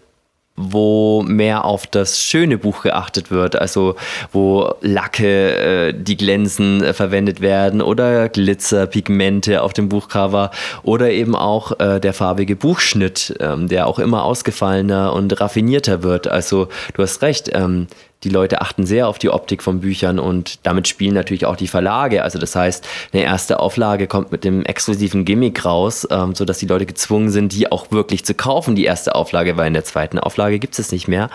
wo 0.58 1.22
mehr 1.24 1.65
auf 1.65 1.86
das 1.86 2.22
schöne 2.22 2.58
Buch 2.58 2.84
geachtet 2.84 3.30
wird, 3.30 3.58
also 3.58 3.96
wo 4.32 4.74
Lacke, 4.82 5.89
äh, 5.89 5.94
die 5.94 6.15
glänzen, 6.15 6.82
äh, 6.82 6.94
verwendet 6.94 7.41
werden 7.41 7.82
oder 7.82 8.30
Glitzer, 8.30 8.88
Pigmente 8.88 9.62
auf 9.62 9.74
dem 9.74 9.89
Buchcover 9.89 10.52
oder 10.84 11.10
eben 11.10 11.36
auch 11.36 11.78
äh, 11.80 12.00
der 12.00 12.13
farbige 12.13 12.56
Buchschnitt, 12.56 13.36
ähm, 13.39 13.68
der 13.68 13.88
auch 13.88 14.00
immer 14.00 14.24
ausgefallener 14.24 15.13
und 15.13 15.39
raffinierter 15.39 16.04
wird. 16.04 16.28
Also 16.28 16.70
du 16.94 17.04
hast 17.04 17.22
recht, 17.22 17.50
ähm, 17.54 17.88
die 18.26 18.30
Leute 18.30 18.62
achten 18.62 18.86
sehr 18.86 19.08
auf 19.08 19.20
die 19.20 19.30
Optik 19.30 19.62
von 19.62 19.80
Büchern 19.80 20.20
und 20.20 20.60
damit 20.64 20.88
spielen 20.88 21.14
natürlich 21.14 21.46
auch 21.46 21.56
die 21.56 21.68
Verlage. 21.68 22.24
Also 22.24 22.40
das 22.40 22.56
heißt, 22.56 22.86
eine 23.14 23.24
erste 23.24 23.60
Auflage 23.60 24.08
kommt 24.08 24.32
mit 24.32 24.44
dem 24.44 24.66
exklusiven 24.66 25.26
Gimmick 25.26 25.64
raus, 25.64 26.08
ähm, 26.10 26.34
sodass 26.34 26.58
die 26.58 26.66
Leute 26.66 26.88
gezwungen 26.88 27.30
sind, 27.30 27.54
die 27.54 27.72
auch 27.72 27.92
wirklich 27.92 28.26
zu 28.26 28.34
kaufen, 28.34 28.76
die 28.76 28.86
erste 28.86 29.14
Auflage, 29.14 29.58
weil 29.58 29.68
in 29.68 29.74
der 29.74 29.86
zweiten 29.86 30.18
Auflage 30.18 30.58
gibt 30.58 30.78
es 30.80 30.92
nicht 30.92 31.08
mehr. 31.08 31.30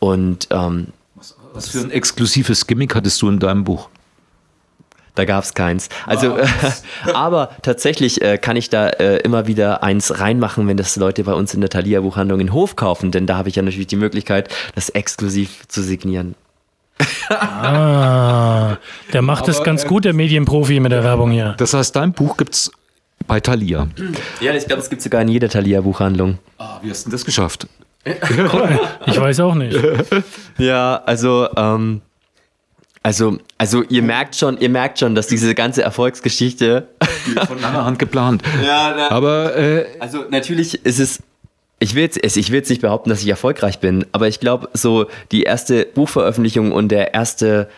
Und 0.00 0.48
ähm, 0.50 0.88
was 1.52 1.68
für 1.68 1.78
ein 1.78 1.92
exklusives 1.92 2.66
Gimmick 2.66 2.96
hattest 2.96 3.22
du 3.22 3.28
in 3.28 3.38
deinem 3.38 3.62
Buch? 3.62 3.88
Da 5.14 5.24
gab 5.24 5.44
es 5.44 5.54
keins. 5.54 5.88
Also, 6.06 6.36
äh, 6.36 6.46
aber 7.14 7.50
tatsächlich 7.62 8.20
äh, 8.22 8.36
kann 8.38 8.56
ich 8.56 8.68
da 8.68 8.88
äh, 8.88 9.18
immer 9.18 9.46
wieder 9.46 9.82
eins 9.82 10.18
reinmachen, 10.18 10.66
wenn 10.66 10.76
das 10.76 10.96
Leute 10.96 11.22
bei 11.24 11.34
uns 11.34 11.54
in 11.54 11.60
der 11.60 11.70
Thalia 11.70 12.00
Buchhandlung 12.00 12.40
in 12.40 12.52
Hof 12.52 12.74
kaufen, 12.74 13.12
denn 13.12 13.26
da 13.26 13.36
habe 13.36 13.48
ich 13.48 13.56
ja 13.56 13.62
natürlich 13.62 13.86
die 13.86 13.96
Möglichkeit, 13.96 14.48
das 14.74 14.88
exklusiv 14.88 15.68
zu 15.68 15.82
signieren. 15.82 16.34
ah, 17.28 18.76
der 19.12 19.22
macht 19.22 19.48
es 19.48 19.62
ganz 19.62 19.84
äh, 19.84 19.88
gut, 19.88 20.04
der 20.04 20.14
Medienprofi 20.14 20.80
mit 20.80 20.92
der 20.92 21.02
Werbung 21.04 21.30
hier. 21.30 21.54
Das 21.58 21.74
heißt, 21.74 21.94
dein 21.96 22.12
Buch 22.12 22.36
gibt 22.36 22.54
es 22.54 22.70
bei 23.26 23.40
Thalia. 23.40 23.88
Ja, 24.40 24.54
ich 24.54 24.66
glaube, 24.66 24.82
es 24.82 24.90
gibt 24.90 25.02
sogar 25.02 25.22
in 25.22 25.28
jeder 25.28 25.48
Thalia 25.48 25.80
Buchhandlung. 25.80 26.38
Ah, 26.58 26.78
wie 26.82 26.90
hast 26.90 27.04
du 27.04 27.10
denn 27.10 27.12
das 27.12 27.24
geschafft? 27.24 27.66
ich 28.04 29.20
weiß 29.20 29.40
auch 29.40 29.54
nicht. 29.54 29.78
Ja, 30.58 31.02
also 31.04 31.48
ähm, 31.56 32.00
also, 33.04 33.36
also 33.58 33.82
ihr 33.82 34.02
merkt 34.02 34.34
schon, 34.34 34.58
ihr 34.58 34.70
merkt 34.70 34.98
schon, 34.98 35.14
dass 35.14 35.26
diese 35.26 35.54
ganze 35.54 35.82
Erfolgsgeschichte 35.82 36.88
von 37.46 37.60
langer 37.60 37.84
Hand 37.84 37.98
geplant. 37.98 38.42
Ja, 38.64 38.94
na, 38.96 39.10
aber 39.10 39.56
äh, 39.56 39.84
also 40.00 40.24
natürlich 40.30 40.84
ist 40.86 40.98
es. 40.98 41.22
Ich 41.80 41.94
will, 41.94 42.04
jetzt, 42.04 42.16
ich 42.24 42.50
will 42.50 42.60
jetzt 42.60 42.70
nicht 42.70 42.80
behaupten, 42.80 43.10
dass 43.10 43.20
ich 43.20 43.28
erfolgreich 43.28 43.78
bin, 43.78 44.06
aber 44.12 44.26
ich 44.26 44.40
glaube, 44.40 44.70
so 44.72 45.06
die 45.32 45.42
erste 45.42 45.84
Buchveröffentlichung 45.84 46.72
und 46.72 46.88
der 46.88 47.12
erste 47.12 47.68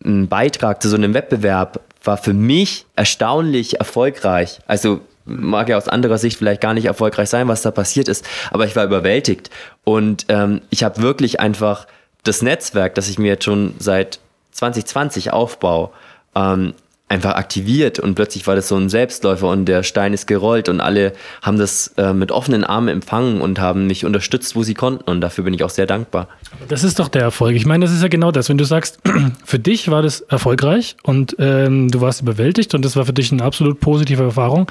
Beitrag 0.00 0.82
zu 0.82 0.90
so 0.90 0.96
einem 0.96 1.14
Wettbewerb 1.14 1.80
war 2.04 2.18
für 2.18 2.34
mich 2.34 2.84
erstaunlich 2.96 3.78
erfolgreich. 3.78 4.58
Also 4.66 5.00
mag 5.24 5.70
ja 5.70 5.78
aus 5.78 5.88
anderer 5.88 6.18
Sicht 6.18 6.36
vielleicht 6.36 6.60
gar 6.60 6.74
nicht 6.74 6.84
erfolgreich 6.84 7.30
sein, 7.30 7.48
was 7.48 7.62
da 7.62 7.70
passiert 7.70 8.08
ist, 8.08 8.26
aber 8.50 8.66
ich 8.66 8.76
war 8.76 8.84
überwältigt 8.84 9.48
und 9.84 10.26
ähm, 10.28 10.60
ich 10.68 10.84
habe 10.84 11.00
wirklich 11.00 11.40
einfach 11.40 11.86
das 12.24 12.42
Netzwerk, 12.42 12.94
das 12.94 13.08
ich 13.08 13.18
mir 13.18 13.28
jetzt 13.28 13.44
schon 13.44 13.74
seit 13.78 14.20
2020 14.52 15.32
aufbaue, 15.32 15.90
ähm, 16.34 16.74
einfach 17.08 17.36
aktiviert 17.36 17.98
und 17.98 18.14
plötzlich 18.14 18.46
war 18.46 18.54
das 18.54 18.68
so 18.68 18.76
ein 18.76 18.90
Selbstläufer 18.90 19.48
und 19.48 19.64
der 19.64 19.82
Stein 19.82 20.12
ist 20.12 20.26
gerollt 20.26 20.68
und 20.68 20.80
alle 20.80 21.14
haben 21.40 21.58
das 21.58 21.94
äh, 21.96 22.12
mit 22.12 22.30
offenen 22.30 22.64
Armen 22.64 22.88
empfangen 22.88 23.40
und 23.40 23.60
haben 23.60 23.86
mich 23.86 24.04
unterstützt, 24.04 24.54
wo 24.56 24.62
sie 24.62 24.74
konnten 24.74 25.10
und 25.10 25.22
dafür 25.22 25.44
bin 25.44 25.54
ich 25.54 25.64
auch 25.64 25.70
sehr 25.70 25.86
dankbar. 25.86 26.28
Das 26.68 26.84
ist 26.84 26.98
doch 26.98 27.08
der 27.08 27.22
Erfolg. 27.22 27.56
Ich 27.56 27.64
meine, 27.64 27.86
das 27.86 27.94
ist 27.94 28.02
ja 28.02 28.08
genau 28.08 28.30
das. 28.30 28.50
Wenn 28.50 28.58
du 28.58 28.64
sagst, 28.64 29.00
für 29.44 29.58
dich 29.58 29.90
war 29.90 30.02
das 30.02 30.20
erfolgreich 30.20 30.96
und 31.02 31.34
ähm, 31.38 31.90
du 31.90 32.02
warst 32.02 32.20
überwältigt 32.20 32.74
und 32.74 32.84
das 32.84 32.94
war 32.94 33.06
für 33.06 33.14
dich 33.14 33.32
eine 33.32 33.42
absolut 33.42 33.80
positive 33.80 34.22
Erfahrung, 34.22 34.70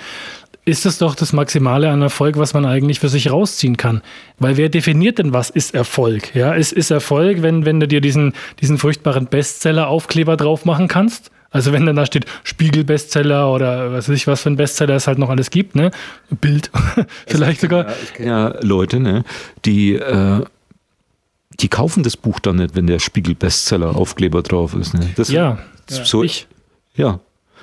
ist 0.67 0.86
es 0.86 0.97
doch 0.97 1.15
das 1.15 1.32
Maximale 1.32 1.89
an 1.89 2.01
Erfolg, 2.01 2.38
was 2.38 2.53
man 2.53 2.65
eigentlich 2.65 2.99
für 2.99 3.08
sich 3.08 3.32
rausziehen 3.32 3.77
kann. 3.77 4.01
Weil 4.38 4.58
wer 4.58 4.67
definiert 4.67 5.17
denn, 5.17 5.32
was 5.32 5.49
ist 5.49 5.73
Erfolg? 5.73 6.36
Ja, 6.36 6.56
es 6.56 6.73
ist 6.73 6.91
Erfolg, 6.91 7.41
wenn, 7.41 7.65
wenn 7.65 7.80
du 7.80 7.88
dir 7.88 8.01
diesen, 8.01 8.34
diesen 8.60 8.77
furchtbaren 8.77 9.27
Bestseller-Aufkleber 9.27 10.36
drauf 10.36 10.65
machen 10.65 10.89
kannst. 10.89 11.32
Also 11.51 11.71
wenn 11.71 11.86
dann 11.86 11.95
da 11.95 12.06
steht 12.06 12.25
Spiegel-Bestseller 12.43 13.49
oder 13.49 13.93
was 13.93 14.10
weiß 14.10 14.15
ich, 14.17 14.27
was 14.27 14.41
für 14.41 14.49
ein 14.49 14.58
Bestseller 14.58 14.95
es 14.95 15.08
halt 15.08 15.19
noch 15.19 15.30
alles 15.30 15.49
gibt, 15.51 15.75
ne? 15.75 15.91
Bild 16.41 16.69
vielleicht 17.27 17.62
sogar. 17.62 17.88
Ja, 17.88 17.93
ich 18.03 18.13
kenne 18.13 18.30
ja 18.30 18.56
Leute, 18.62 18.99
ne, 18.99 19.23
die, 19.63 19.93
äh, 19.93 20.43
die 21.62 21.69
kaufen 21.69 22.03
das 22.03 22.17
Buch 22.17 22.41
dann 22.41 22.58
nicht, 22.58 22.75
wenn 22.75 22.88
der 22.88 22.99
Spiegel-Bestseller-Aufkleber 22.99 24.41
drauf 24.41 24.75
ist. 24.75 24.93
Ne? 24.93 25.12
Das, 25.15 25.30
ja, 25.30 25.60
so 25.88 26.23
ich. 26.23 26.47
Ja, 26.95 27.21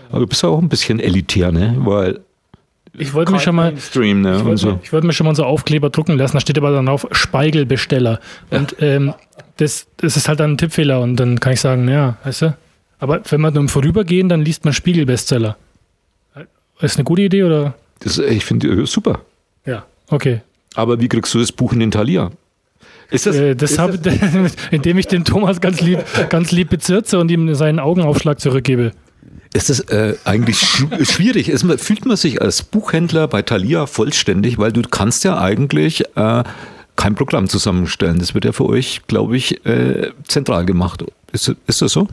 aber 0.09 0.21
du 0.21 0.27
bist 0.27 0.43
ja 0.43 0.49
auch 0.49 0.63
ein 0.63 0.71
bisschen 0.71 1.01
elitär, 1.01 1.53
ne? 1.53 1.77
Weil 1.81 2.21
ich 2.97 3.13
wollte 3.13 3.33
mir 3.33 3.41
schon 3.41 3.57
mal, 3.57 3.73
ne, 3.73 3.79
ich 3.79 4.45
wollte, 4.45 4.57
so. 4.57 4.81
ich 4.83 4.93
wollte 4.93 5.07
mir 5.07 5.13
schon 5.13 5.27
mal 5.27 5.35
so 5.35 5.45
Aufkleber 5.45 5.91
drucken 5.91 6.17
lassen. 6.17 6.37
Da 6.37 6.41
steht 6.41 6.59
aber 6.59 6.71
dann 6.71 6.89
auf 6.89 7.07
Speigelbesteller. 7.11 8.21
Und 8.51 8.77
ähm, 8.81 9.15
das, 9.57 9.87
das 9.97 10.17
ist 10.17 10.29
halt 10.29 10.41
dann 10.41 10.53
ein 10.53 10.59
Tippfehler. 10.59 11.01
Und 11.01 11.17
dann 11.17 11.41
kann 11.41 11.53
ich 11.53 11.61
sagen, 11.61 11.89
ja, 11.89 12.17
weißt 12.25 12.43
du. 12.43 12.57
Aber 13.01 13.21
wenn 13.29 13.41
man 13.41 13.53
nur 13.53 13.63
im 13.63 13.69
Vorübergehen, 13.69 14.29
dann 14.29 14.43
liest 14.43 14.65
man 14.65 14.73
Spiegelbestseller. 14.73 15.57
Ist 16.81 16.97
eine 16.97 17.05
gute 17.05 17.23
Idee 17.23 17.43
oder? 17.45 17.75
Das, 18.01 18.19
ich 18.19 18.45
finde 18.45 18.69
äh, 18.69 18.87
super. 18.87 19.21
Ja, 19.67 19.85
okay. 20.09 20.43
Aber 20.75 21.01
wie 21.01 21.09
kriegst 21.09 21.35
du 21.35 21.39
das 21.39 21.53
Buch 21.53 21.73
in 21.73 21.81
den 21.81 21.91
Thalia? 21.91 22.31
Ist 23.11 23.27
das, 23.27 23.37
äh, 23.37 23.55
das, 23.55 23.73
ist 23.73 23.79
hab, 23.79 24.03
das 24.03 24.57
indem 24.71 24.99
ich 24.99 25.07
den 25.07 25.25
Thomas 25.25 25.61
ganz 25.61 25.81
lieb, 25.81 26.01
ganz 26.31 26.53
lieb 26.53 26.71
bezirze 26.71 27.19
und 27.19 27.31
ihm 27.31 27.55
seinen 27.55 27.79
Augenaufschlag 27.79 28.41
zurückgebe 28.41 28.93
ist 29.55 29.71
es 29.71 29.81
äh, 29.81 30.17
eigentlich 30.25 30.59
schwierig. 30.59 31.49
Es, 31.49 31.65
fühlt 31.79 32.05
man 32.05 32.17
sich 32.17 32.43
als 32.43 32.63
Buchhändler 32.63 33.29
bei 33.29 33.41
Thalia 33.41 33.87
vollständig, 33.87 34.59
weil 34.59 34.73
du 34.73 34.83
kannst 34.83 35.23
ja 35.25 35.41
eigentlich 35.41 36.05
äh, 36.17 36.43
kein 36.97 37.15
Programm 37.15 37.49
zusammenstellen. 37.49 38.19
Das 38.19 38.35
wird 38.35 38.45
ja 38.45 38.53
für 38.53 38.67
euch, 38.67 39.03
glaube 39.07 39.37
ich, 39.37 39.65
äh, 39.65 40.11
zentral 40.27 40.67
gemacht. 40.67 41.05
Ist, 41.33 41.55
ist 41.67 41.83
das 41.83 41.93
so? 41.93 42.09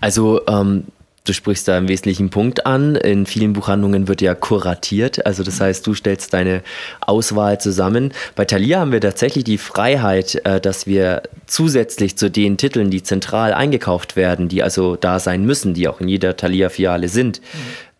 Also 0.00 0.42
ähm, 0.46 0.84
Du 1.24 1.32
sprichst 1.32 1.68
da 1.68 1.76
einen 1.76 1.88
wesentlichen 1.88 2.30
Punkt 2.30 2.66
an. 2.66 2.96
In 2.96 3.26
vielen 3.26 3.52
Buchhandlungen 3.52 4.08
wird 4.08 4.20
ja 4.20 4.34
kuratiert. 4.34 5.24
Also 5.24 5.44
das 5.44 5.60
heißt, 5.60 5.86
du 5.86 5.94
stellst 5.94 6.32
deine 6.34 6.62
Auswahl 7.00 7.60
zusammen. 7.60 8.12
Bei 8.34 8.44
Thalia 8.44 8.80
haben 8.80 8.90
wir 8.90 9.00
tatsächlich 9.00 9.44
die 9.44 9.58
Freiheit, 9.58 10.44
äh, 10.44 10.60
dass 10.60 10.86
wir 10.86 11.22
zusätzlich 11.46 12.16
zu 12.16 12.28
den 12.28 12.56
Titeln, 12.56 12.90
die 12.90 13.04
zentral 13.04 13.54
eingekauft 13.54 14.16
werden, 14.16 14.48
die 14.48 14.64
also 14.64 14.96
da 14.96 15.20
sein 15.20 15.44
müssen, 15.44 15.74
die 15.74 15.86
auch 15.86 16.00
in 16.00 16.08
jeder 16.08 16.36
Thalia-Filiale 16.36 17.08
sind, 17.08 17.40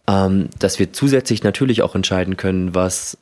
mhm. 0.08 0.48
dass 0.58 0.78
wir 0.78 0.92
zusätzlich 0.92 1.44
natürlich 1.44 1.82
auch 1.82 1.94
entscheiden 1.94 2.36
können, 2.36 2.74
was 2.74 3.16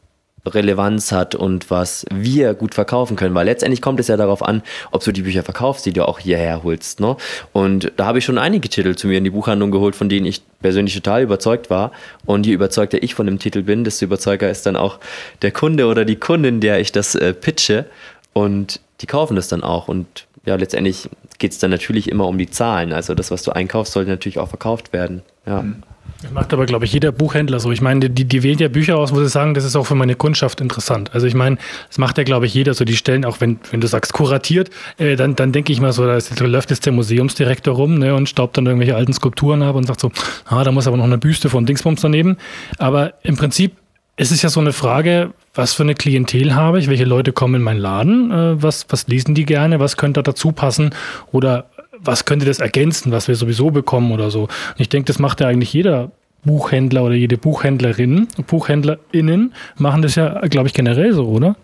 Relevanz 0.46 1.12
hat 1.12 1.34
und 1.34 1.70
was 1.70 2.06
wir 2.12 2.54
gut 2.54 2.74
verkaufen 2.74 3.16
können, 3.16 3.34
weil 3.34 3.46
letztendlich 3.46 3.82
kommt 3.82 4.00
es 4.00 4.08
ja 4.08 4.16
darauf 4.16 4.42
an, 4.42 4.62
ob 4.90 5.04
du 5.04 5.12
die 5.12 5.22
Bücher 5.22 5.42
verkaufst, 5.42 5.84
die 5.86 5.92
du 5.92 6.06
auch 6.06 6.18
hierher 6.18 6.62
holst. 6.62 7.00
Ne? 7.00 7.16
Und 7.52 7.92
da 7.96 8.06
habe 8.06 8.18
ich 8.18 8.24
schon 8.24 8.38
einige 8.38 8.68
Titel 8.68 8.94
zu 8.94 9.06
mir 9.06 9.18
in 9.18 9.24
die 9.24 9.30
Buchhandlung 9.30 9.70
geholt, 9.70 9.96
von 9.96 10.08
denen 10.08 10.26
ich 10.26 10.42
persönlich 10.60 10.94
total 10.94 11.22
überzeugt 11.22 11.70
war. 11.70 11.92
Und 12.24 12.46
je 12.46 12.52
überzeugter 12.52 13.02
ich 13.02 13.14
von 13.14 13.26
dem 13.26 13.38
Titel 13.38 13.62
bin, 13.62 13.84
desto 13.84 14.06
überzeuger 14.06 14.50
ist 14.50 14.66
dann 14.66 14.76
auch 14.76 14.98
der 15.42 15.52
Kunde 15.52 15.86
oder 15.86 16.04
die 16.04 16.16
Kundin, 16.16 16.60
der 16.60 16.80
ich 16.80 16.92
das 16.92 17.14
äh, 17.14 17.34
pitche. 17.34 17.86
Und 18.32 18.80
die 19.00 19.06
kaufen 19.06 19.36
das 19.36 19.48
dann 19.48 19.62
auch. 19.62 19.88
Und 19.88 20.26
ja, 20.46 20.56
letztendlich 20.56 21.08
geht 21.38 21.52
es 21.52 21.58
dann 21.58 21.70
natürlich 21.70 22.08
immer 22.08 22.26
um 22.26 22.38
die 22.38 22.50
Zahlen. 22.50 22.92
Also 22.92 23.14
das, 23.14 23.30
was 23.30 23.42
du 23.42 23.50
einkaufst, 23.50 23.92
sollte 23.92 24.10
natürlich 24.10 24.38
auch 24.38 24.48
verkauft 24.48 24.92
werden. 24.92 25.22
Ja. 25.46 25.62
Mhm. 25.62 25.82
Das 26.22 26.32
macht 26.32 26.52
aber, 26.52 26.66
glaube 26.66 26.84
ich, 26.84 26.92
jeder 26.92 27.12
Buchhändler 27.12 27.60
so. 27.60 27.72
Ich 27.72 27.80
meine, 27.80 28.10
die, 28.10 28.24
die 28.26 28.42
wählen 28.42 28.58
ja 28.58 28.68
Bücher 28.68 28.98
aus, 28.98 29.12
wo 29.12 29.20
sie 29.20 29.28
sagen, 29.28 29.54
das 29.54 29.64
ist 29.64 29.74
auch 29.74 29.86
für 29.86 29.94
meine 29.94 30.16
Kundschaft 30.16 30.60
interessant. 30.60 31.14
Also 31.14 31.26
ich 31.26 31.34
meine, 31.34 31.56
das 31.88 31.96
macht 31.96 32.18
ja, 32.18 32.24
glaube 32.24 32.46
ich, 32.46 32.52
jeder 32.52 32.74
so. 32.74 32.84
Die 32.84 32.96
stellen, 32.96 33.24
auch 33.24 33.40
wenn, 33.40 33.58
wenn 33.70 33.80
du 33.80 33.86
sagst, 33.86 34.12
kuratiert, 34.12 34.70
äh, 34.98 35.16
dann, 35.16 35.34
dann 35.34 35.52
denke 35.52 35.72
ich 35.72 35.80
mal 35.80 35.92
so, 35.92 36.04
da, 36.04 36.16
ist, 36.16 36.38
da 36.38 36.44
läuft 36.44 36.70
jetzt 36.70 36.84
der 36.84 36.92
Museumsdirektor 36.92 37.74
rum 37.74 37.98
ne, 37.98 38.14
und 38.14 38.28
staubt 38.28 38.56
dann 38.58 38.66
irgendwelche 38.66 38.96
alten 38.96 39.14
Skulpturen 39.14 39.62
ab 39.62 39.76
und 39.76 39.86
sagt 39.86 40.00
so, 40.00 40.12
ah, 40.46 40.62
da 40.62 40.72
muss 40.72 40.86
aber 40.86 40.98
noch 40.98 41.04
eine 41.04 41.18
Büste 41.18 41.48
von 41.48 41.64
Dingsbums 41.64 42.02
daneben. 42.02 42.36
Aber 42.76 43.14
im 43.22 43.36
Prinzip 43.36 43.72
ist 44.20 44.32
es 44.32 44.42
ja 44.42 44.50
so 44.50 44.60
eine 44.60 44.74
Frage, 44.74 45.32
was 45.54 45.72
für 45.72 45.82
eine 45.82 45.94
Klientel 45.94 46.54
habe 46.54 46.78
ich, 46.78 46.88
welche 46.88 47.04
Leute 47.04 47.32
kommen 47.32 47.54
in 47.54 47.62
meinen 47.62 47.80
Laden, 47.80 48.30
äh, 48.30 48.62
was, 48.62 48.84
was 48.90 49.08
lesen 49.08 49.34
die 49.34 49.46
gerne, 49.46 49.80
was 49.80 49.96
könnte 49.96 50.22
da 50.22 50.30
dazu 50.30 50.52
passen 50.52 50.90
oder 51.32 51.69
was 52.02 52.24
könnte 52.24 52.46
das 52.46 52.60
ergänzen, 52.60 53.12
was 53.12 53.28
wir 53.28 53.34
sowieso 53.34 53.70
bekommen 53.70 54.12
oder 54.12 54.30
so. 54.30 54.42
Und 54.42 54.50
ich 54.78 54.88
denke, 54.88 55.06
das 55.06 55.18
macht 55.18 55.40
ja 55.40 55.48
eigentlich 55.48 55.72
jeder 55.72 56.10
Buchhändler 56.44 57.04
oder 57.04 57.14
jede 57.14 57.36
Buchhändlerin, 57.36 58.28
BuchhändlerInnen 58.46 59.52
machen 59.76 60.02
das 60.02 60.14
ja, 60.14 60.40
glaube 60.48 60.68
ich, 60.68 60.74
generell 60.74 61.12
so, 61.12 61.26
oder? 61.26 61.56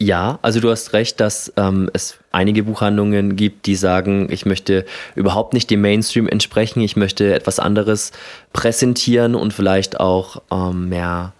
Ja, 0.00 0.38
also 0.42 0.60
du 0.60 0.70
hast 0.70 0.92
recht, 0.92 1.18
dass 1.18 1.52
ähm, 1.56 1.90
es 1.92 2.18
einige 2.30 2.62
Buchhandlungen 2.62 3.34
gibt, 3.34 3.66
die 3.66 3.74
sagen, 3.74 4.28
ich 4.30 4.46
möchte 4.46 4.84
überhaupt 5.16 5.54
nicht 5.54 5.70
dem 5.70 5.80
Mainstream 5.80 6.28
entsprechen, 6.28 6.80
ich 6.82 6.94
möchte 6.94 7.34
etwas 7.34 7.58
anderes 7.58 8.12
präsentieren 8.52 9.34
und 9.34 9.52
vielleicht 9.52 9.98
auch 9.98 10.40
ähm, 10.52 10.88
mehr 10.88 11.32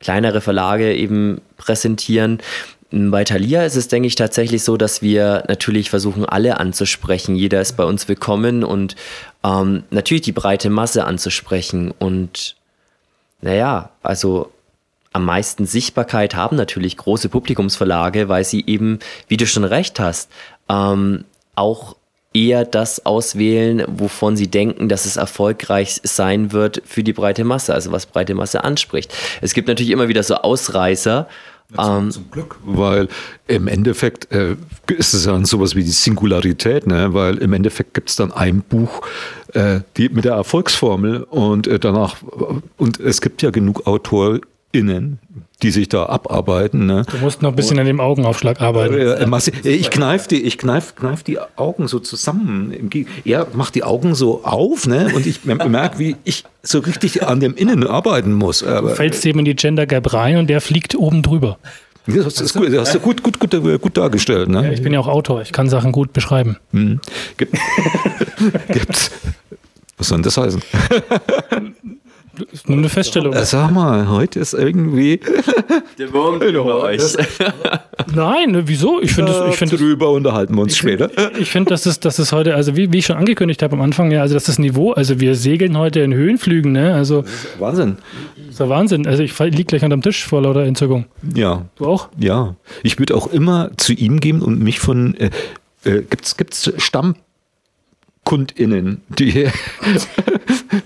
kleinere 0.00 0.40
Verlage 0.40 0.94
eben 0.94 1.42
präsentieren. 1.58 2.38
Bei 2.98 3.24
Thalia 3.24 3.62
ist 3.64 3.76
es, 3.76 3.88
denke 3.88 4.06
ich, 4.06 4.14
tatsächlich 4.14 4.64
so, 4.64 4.78
dass 4.78 5.02
wir 5.02 5.44
natürlich 5.48 5.90
versuchen, 5.90 6.24
alle 6.24 6.58
anzusprechen. 6.58 7.36
Jeder 7.36 7.60
ist 7.60 7.76
bei 7.76 7.84
uns 7.84 8.08
willkommen 8.08 8.64
und 8.64 8.96
ähm, 9.44 9.84
natürlich 9.90 10.22
die 10.22 10.32
breite 10.32 10.70
Masse 10.70 11.04
anzusprechen. 11.04 11.92
Und 11.98 12.56
naja, 13.42 13.90
also 14.02 14.50
am 15.12 15.26
meisten 15.26 15.66
Sichtbarkeit 15.66 16.34
haben 16.36 16.56
natürlich 16.56 16.96
große 16.96 17.28
Publikumsverlage, 17.28 18.30
weil 18.30 18.44
sie 18.44 18.64
eben, 18.66 19.00
wie 19.28 19.36
du 19.36 19.46
schon 19.46 19.64
recht 19.64 20.00
hast, 20.00 20.30
ähm, 20.70 21.26
auch 21.54 21.96
eher 22.32 22.64
das 22.64 23.04
auswählen, 23.04 23.84
wovon 23.88 24.36
sie 24.36 24.48
denken, 24.48 24.88
dass 24.88 25.04
es 25.04 25.18
erfolgreich 25.18 26.00
sein 26.02 26.52
wird 26.52 26.82
für 26.86 27.02
die 27.02 27.12
breite 27.12 27.44
Masse, 27.44 27.74
also 27.74 27.92
was 27.92 28.06
breite 28.06 28.34
Masse 28.34 28.64
anspricht. 28.64 29.12
Es 29.42 29.52
gibt 29.52 29.68
natürlich 29.68 29.90
immer 29.90 30.08
wieder 30.08 30.22
so 30.22 30.36
Ausreißer. 30.36 31.28
Ja, 31.76 32.08
zum, 32.10 32.30
Glück, 32.30 32.56
weil 32.64 33.08
im 33.48 33.66
Endeffekt 33.66 34.30
äh, 34.30 34.56
ist 34.86 35.14
es 35.14 35.26
ja 35.26 35.44
sowas 35.44 35.74
wie 35.74 35.82
die 35.82 35.90
Singularität, 35.90 36.86
ne? 36.86 37.12
weil 37.12 37.38
im 37.38 37.52
Endeffekt 37.52 37.92
gibt 37.92 38.08
es 38.08 38.16
dann 38.16 38.30
ein 38.30 38.60
Buch 38.60 39.02
äh, 39.52 39.80
die, 39.96 40.08
mit 40.08 40.24
der 40.24 40.34
Erfolgsformel 40.34 41.24
und 41.24 41.66
äh, 41.66 41.80
danach, 41.80 42.16
und 42.76 43.00
es 43.00 43.20
gibt 43.20 43.42
ja 43.42 43.50
genug 43.50 43.86
Autoren, 43.86 44.42
innen, 44.78 45.18
die 45.62 45.70
sich 45.70 45.88
da 45.88 46.06
abarbeiten. 46.06 46.86
Ne? 46.86 47.04
Du 47.10 47.18
musst 47.18 47.42
noch 47.42 47.50
ein 47.50 47.56
bisschen 47.56 47.76
und, 47.76 47.80
an 47.80 47.86
dem 47.86 48.00
Augenaufschlag 48.00 48.60
arbeiten. 48.60 48.94
Äh, 48.94 49.70
ich 49.70 49.90
kneife 49.90 50.28
die, 50.28 50.42
ich 50.42 50.58
kneif, 50.58 50.94
kneif 50.94 51.22
die 51.22 51.38
Augen 51.56 51.88
so 51.88 51.98
zusammen. 51.98 52.90
Er 53.24 53.46
macht 53.52 53.74
die 53.74 53.82
Augen 53.82 54.14
so 54.14 54.44
auf 54.44 54.86
ne? 54.86 55.10
und 55.14 55.26
ich 55.26 55.44
merke, 55.44 55.98
wie 55.98 56.16
ich 56.24 56.44
so 56.62 56.80
richtig 56.80 57.22
an 57.22 57.40
dem 57.40 57.54
Innen 57.54 57.86
arbeiten 57.86 58.32
muss. 58.32 58.62
Aber, 58.62 58.90
du 58.90 58.96
fällst 58.96 59.24
eben 59.26 59.38
in 59.40 59.44
die 59.44 59.56
Gender 59.56 59.86
Gap 59.86 60.12
rein 60.12 60.36
und 60.36 60.48
der 60.48 60.60
fliegt 60.60 60.94
oben 60.94 61.22
drüber. 61.22 61.58
Das 62.06 62.40
ist 62.40 62.54
gut, 62.54 62.72
das 62.72 62.88
hast 62.88 62.94
du 62.94 63.00
gut, 63.00 63.22
gut, 63.22 63.40
gut, 63.40 63.50
gut 63.82 63.96
dargestellt. 63.96 64.48
Ne? 64.48 64.64
Ja, 64.64 64.70
ich 64.70 64.82
bin 64.82 64.92
ja 64.92 65.00
auch 65.00 65.08
Autor, 65.08 65.42
ich 65.42 65.52
kann 65.52 65.68
Sachen 65.68 65.90
gut 65.90 66.12
beschreiben. 66.12 66.56
Hm. 66.72 67.00
Gibt, 67.36 67.56
gibt's, 68.68 69.10
was 69.98 70.08
soll 70.08 70.18
denn 70.18 70.22
das 70.22 70.36
heißen? 70.36 70.62
ist 72.44 72.68
nur 72.68 72.78
eine 72.78 72.88
Feststellung. 72.88 73.34
Sag 73.42 73.70
mal, 73.70 74.08
heute 74.08 74.40
ist 74.40 74.54
irgendwie. 74.54 75.20
Der 75.98 76.12
Wurm 76.12 76.40
über 76.40 76.82
euch. 76.82 77.02
Nein, 78.14 78.52
ne, 78.52 78.62
wieso? 78.66 79.00
Ich 79.00 79.12
finde 79.12 79.32
ja, 79.32 79.48
ich 79.48 79.56
find, 79.56 79.72
Drüber 79.72 80.10
unterhalten 80.10 80.54
wir 80.54 80.62
uns 80.62 80.72
ich 80.72 80.78
später. 80.78 81.08
Find, 81.08 81.38
ich 81.38 81.50
finde, 81.50 81.70
dass 81.70 81.86
es, 81.86 82.00
dass 82.00 82.18
es 82.18 82.32
heute, 82.32 82.54
also 82.54 82.76
wie, 82.76 82.92
wie 82.92 82.98
ich 82.98 83.06
schon 83.06 83.16
angekündigt 83.16 83.62
habe 83.62 83.74
am 83.74 83.82
Anfang, 83.82 84.10
ja, 84.10 84.20
also 84.20 84.34
das 84.34 84.44
ist 84.44 84.48
das 84.48 84.58
Niveau, 84.58 84.92
also 84.92 85.20
wir 85.20 85.34
segeln 85.34 85.76
heute 85.76 86.00
in 86.00 86.12
Höhenflügen, 86.14 86.72
ne? 86.72 86.94
Also, 86.94 87.24
Wahnsinn. 87.58 87.96
Das 88.36 88.48
ist 88.48 88.60
der 88.60 88.68
Wahnsinn. 88.68 89.06
Also 89.06 89.22
ich 89.22 89.38
liege 89.38 89.64
gleich 89.64 89.82
unterm 89.82 90.02
Tisch 90.02 90.24
vor 90.24 90.42
lauter 90.42 90.64
Entzückung. 90.64 91.06
Ja. 91.34 91.66
Du 91.76 91.86
auch? 91.86 92.08
Ja. 92.18 92.56
Ich 92.82 92.98
würde 92.98 93.14
auch 93.14 93.26
immer 93.32 93.70
zu 93.76 93.92
ihm 93.92 94.20
gehen 94.20 94.42
und 94.42 94.60
mich 94.60 94.80
von. 94.80 95.14
Äh, 95.14 95.30
äh, 95.84 96.02
gibt's, 96.02 96.36
gibt's 96.36 96.72
Stamm 96.78 97.14
KundInnen, 98.26 99.02
die, 99.08 99.48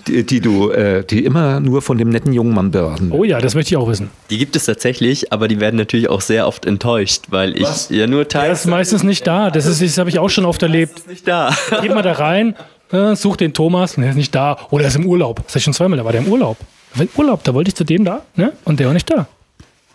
die, 0.07 0.25
die, 0.25 0.41
du, 0.41 0.71
äh, 0.71 1.03
die 1.03 1.25
immer 1.25 1.59
nur 1.59 1.81
von 1.81 1.97
dem 1.97 2.11
netten 2.11 2.35
jungen 2.35 2.55
Mann 2.55 2.71
beraten. 2.71 3.11
Oh 3.13 3.25
ja, 3.25 3.41
das 3.41 3.55
möchte 3.55 3.73
ich 3.73 3.79
auch 3.79 3.89
wissen. 3.89 4.11
Die 4.29 4.37
gibt 4.37 4.55
es 4.57 4.67
tatsächlich, 4.67 5.33
aber 5.33 5.49
die 5.49 5.59
werden 5.59 5.77
natürlich 5.77 6.11
auch 6.11 6.21
sehr 6.21 6.47
oft 6.47 6.67
enttäuscht, 6.67 7.25
weil 7.31 7.57
ich 7.57 7.63
Was? 7.63 7.89
ja 7.89 8.07
nur 8.07 8.29
teile. 8.29 8.51
Das 8.51 8.61
ist 8.61 8.67
meistens 8.67 9.03
nicht 9.03 9.27
da. 9.27 9.51
Das, 9.51 9.65
ist, 9.65 9.81
das 9.81 9.97
habe 9.97 10.11
ich 10.11 10.19
auch 10.19 10.29
schon 10.29 10.45
oft 10.45 10.63
erlebt. 10.63 10.93
Das 10.93 11.01
ist 11.01 11.09
nicht 11.09 11.29
da. 11.29 11.57
Geht 11.81 11.95
mal 11.95 12.03
da 12.03 12.13
rein, 12.13 12.55
äh, 12.93 13.17
such 13.17 13.39
den 13.39 13.55
Thomas 13.55 13.97
und 13.97 14.03
er 14.03 14.11
ist 14.11 14.17
nicht 14.17 14.35
da. 14.35 14.59
Oder 14.71 14.85
er 14.85 14.89
ist 14.89 14.97
im 14.97 15.07
Urlaub. 15.07 15.37
Das 15.37 15.53
habe 15.53 15.59
ich 15.59 15.65
schon 15.65 15.75
zweimal, 15.75 15.97
da 15.97 16.05
war 16.05 16.13
der 16.13 16.21
im 16.21 16.29
Urlaub. 16.29 16.59
Im 16.99 17.09
Urlaub, 17.17 17.43
da 17.45 17.55
wollte 17.55 17.69
ich 17.69 17.75
zu 17.75 17.85
dem 17.85 18.05
da, 18.05 18.23
ne? 18.37 18.53
Und 18.65 18.81
der 18.81 18.87
war 18.87 18.93
nicht 18.93 19.11
da. 19.11 19.27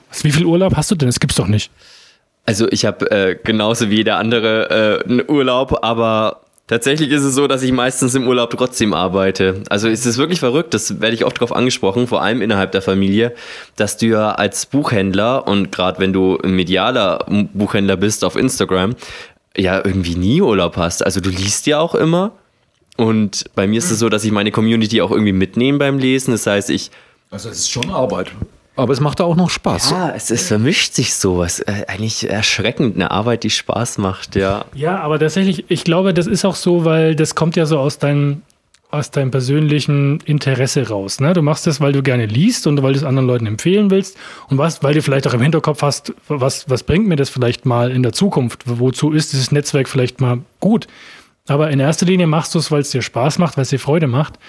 Was, 0.09 0.23
wie 0.23 0.31
viel 0.31 0.45
Urlaub 0.45 0.75
hast 0.75 0.89
du 0.89 0.95
denn? 0.95 1.07
Das 1.07 1.19
gibt's 1.19 1.35
doch 1.35 1.47
nicht. 1.47 1.69
Also 2.47 2.67
ich 2.71 2.85
habe 2.85 3.11
äh, 3.11 3.35
genauso 3.43 3.91
wie 3.91 3.97
jeder 3.97 4.17
andere 4.17 5.01
äh, 5.05 5.09
einen 5.09 5.29
Urlaub, 5.29 5.79
aber 5.83 6.41
Tatsächlich 6.67 7.11
ist 7.11 7.21
es 7.21 7.35
so, 7.35 7.47
dass 7.47 7.61
ich 7.61 7.71
meistens 7.71 8.15
im 8.15 8.27
Urlaub 8.27 8.49
trotzdem 8.49 8.95
arbeite. 8.95 9.61
Also 9.69 9.87
es 9.87 10.05
ist 10.07 10.17
wirklich 10.17 10.39
verrückt, 10.39 10.73
das 10.73 10.99
werde 10.99 11.13
ich 11.13 11.23
oft 11.23 11.37
darauf 11.37 11.55
angesprochen, 11.55 12.07
vor 12.07 12.23
allem 12.23 12.41
innerhalb 12.41 12.71
der 12.71 12.81
Familie, 12.81 13.35
dass 13.75 13.97
du 13.97 14.07
ja 14.07 14.31
als 14.31 14.65
Buchhändler 14.65 15.47
und 15.47 15.71
gerade 15.71 15.99
wenn 15.99 16.11
du 16.11 16.39
ein 16.39 16.55
medialer 16.55 17.23
Buchhändler 17.53 17.97
bist 17.97 18.23
auf 18.23 18.35
Instagram, 18.35 18.95
ja 19.55 19.77
irgendwie 19.83 20.15
nie 20.15 20.41
Urlaub 20.41 20.75
hast. 20.77 21.05
Also 21.05 21.21
du 21.21 21.29
liest 21.29 21.67
ja 21.67 21.79
auch 21.79 21.93
immer. 21.93 22.31
Und 22.97 23.45
bei 23.55 23.67
mir 23.67 23.77
ist 23.77 23.91
es 23.91 23.99
so, 23.99 24.09
dass 24.09 24.23
ich 24.23 24.31
meine 24.31 24.51
Community 24.51 25.01
auch 25.01 25.11
irgendwie 25.11 25.33
mitnehme 25.33 25.77
beim 25.77 25.99
Lesen. 25.99 26.31
Das 26.31 26.47
heißt, 26.47 26.69
ich. 26.71 26.89
Also 27.29 27.49
es 27.49 27.59
ist 27.59 27.71
schon 27.71 27.91
Arbeit. 27.91 28.31
Aber 28.75 28.91
es 28.91 28.99
macht 28.99 29.21
auch 29.21 29.35
noch 29.35 29.49
Spaß. 29.49 29.91
Ja, 29.91 30.09
es, 30.15 30.31
es 30.31 30.47
vermischt 30.47 30.93
sich 30.93 31.15
sowas. 31.15 31.59
Äh, 31.59 31.85
eigentlich 31.87 32.29
erschreckend, 32.29 32.95
eine 32.95 33.11
Arbeit, 33.11 33.43
die 33.43 33.49
Spaß 33.49 33.97
macht, 33.99 34.35
ja. 34.35 34.65
Ja, 34.73 34.99
aber 34.99 35.19
tatsächlich, 35.19 35.65
ich 35.69 35.83
glaube, 35.83 36.13
das 36.13 36.27
ist 36.27 36.43
auch 36.45 36.55
so, 36.55 36.83
weil 36.83 37.15
das 37.15 37.35
kommt 37.35 37.55
ja 37.55 37.65
so 37.65 37.79
aus 37.79 37.99
deinem, 37.99 38.41
aus 38.91 39.11
deinem 39.11 39.31
persönlichen 39.31 40.19
Interesse 40.25 40.89
raus. 40.89 41.19
Ne? 41.19 41.33
Du 41.33 41.41
machst 41.41 41.67
das, 41.67 41.79
weil 41.79 41.93
du 41.93 42.03
gerne 42.03 42.25
liest 42.25 42.67
und 42.67 42.81
weil 42.83 42.93
du 42.93 42.99
es 42.99 43.05
anderen 43.05 43.27
Leuten 43.27 43.45
empfehlen 43.45 43.91
willst 43.91 44.17
und 44.49 44.57
was, 44.57 44.83
weil 44.83 44.93
du 44.93 45.01
vielleicht 45.01 45.27
auch 45.27 45.33
im 45.33 45.41
Hinterkopf 45.41 45.81
hast, 45.81 46.13
was, 46.27 46.69
was 46.69 46.83
bringt 46.83 47.07
mir 47.07 47.15
das 47.15 47.29
vielleicht 47.29 47.65
mal 47.65 47.91
in 47.91 48.03
der 48.03 48.11
Zukunft? 48.11 48.63
Wozu 48.65 49.11
ist 49.11 49.31
dieses 49.31 49.51
Netzwerk 49.51 49.87
vielleicht 49.87 50.19
mal 50.19 50.39
gut? 50.59 50.87
Aber 51.47 51.69
in 51.69 51.79
erster 51.79 52.07
Linie 52.07 52.25
machst 52.25 52.55
du 52.55 52.59
es, 52.59 52.71
weil 52.71 52.81
es 52.81 52.89
dir 52.89 53.03
Spaß 53.03 53.37
macht, 53.37 53.55
weil 53.55 53.61
es 53.63 53.69
dir 53.69 53.77
Freude 53.77 54.07
macht. 54.07 54.39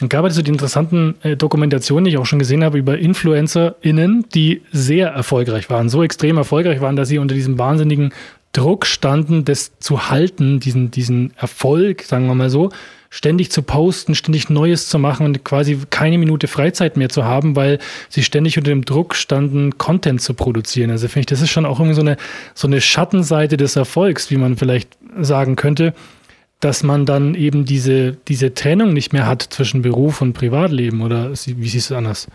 Und 0.00 0.08
gab 0.08 0.24
es 0.24 0.34
so 0.34 0.40
die 0.40 0.50
interessanten 0.50 1.16
äh, 1.22 1.36
Dokumentationen, 1.36 2.04
die 2.04 2.12
ich 2.12 2.18
auch 2.18 2.24
schon 2.24 2.38
gesehen 2.38 2.64
habe, 2.64 2.78
über 2.78 2.98
InfluencerInnen, 2.98 4.24
die 4.34 4.62
sehr 4.72 5.08
erfolgreich 5.08 5.68
waren, 5.68 5.90
so 5.90 6.02
extrem 6.02 6.38
erfolgreich 6.38 6.80
waren, 6.80 6.96
dass 6.96 7.08
sie 7.08 7.18
unter 7.18 7.34
diesem 7.34 7.58
wahnsinnigen 7.58 8.14
Druck 8.52 8.86
standen, 8.86 9.44
das 9.44 9.78
zu 9.78 10.08
halten, 10.08 10.58
diesen, 10.58 10.90
diesen 10.90 11.34
Erfolg, 11.36 12.02
sagen 12.04 12.26
wir 12.26 12.34
mal 12.34 12.48
so, 12.48 12.70
ständig 13.10 13.52
zu 13.52 13.60
posten, 13.60 14.14
ständig 14.14 14.48
Neues 14.48 14.88
zu 14.88 14.98
machen 14.98 15.26
und 15.26 15.44
quasi 15.44 15.78
keine 15.90 16.16
Minute 16.16 16.48
Freizeit 16.48 16.96
mehr 16.96 17.10
zu 17.10 17.24
haben, 17.24 17.56
weil 17.56 17.78
sie 18.08 18.22
ständig 18.22 18.56
unter 18.56 18.70
dem 18.70 18.86
Druck 18.86 19.14
standen, 19.14 19.76
Content 19.76 20.22
zu 20.22 20.32
produzieren. 20.32 20.90
Also 20.90 21.08
finde 21.08 21.20
ich, 21.20 21.26
das 21.26 21.42
ist 21.42 21.50
schon 21.50 21.66
auch 21.66 21.78
irgendwie 21.78 21.94
so 21.94 22.00
eine, 22.00 22.16
so 22.54 22.66
eine 22.66 22.80
Schattenseite 22.80 23.58
des 23.58 23.76
Erfolgs, 23.76 24.30
wie 24.30 24.38
man 24.38 24.56
vielleicht 24.56 24.96
sagen 25.20 25.54
könnte 25.56 25.92
dass 26.60 26.82
man 26.82 27.06
dann 27.06 27.34
eben 27.34 27.64
diese, 27.64 28.12
diese 28.12 28.54
Trennung 28.54 28.92
nicht 28.92 29.12
mehr 29.12 29.26
hat 29.26 29.42
zwischen 29.42 29.82
Beruf 29.82 30.20
und 30.20 30.32
Privatleben 30.32 31.02
oder 31.02 31.30
wie 31.30 31.68
siehst 31.68 31.90
du 31.90 31.94
es 31.94 31.98
anders? 31.98 32.26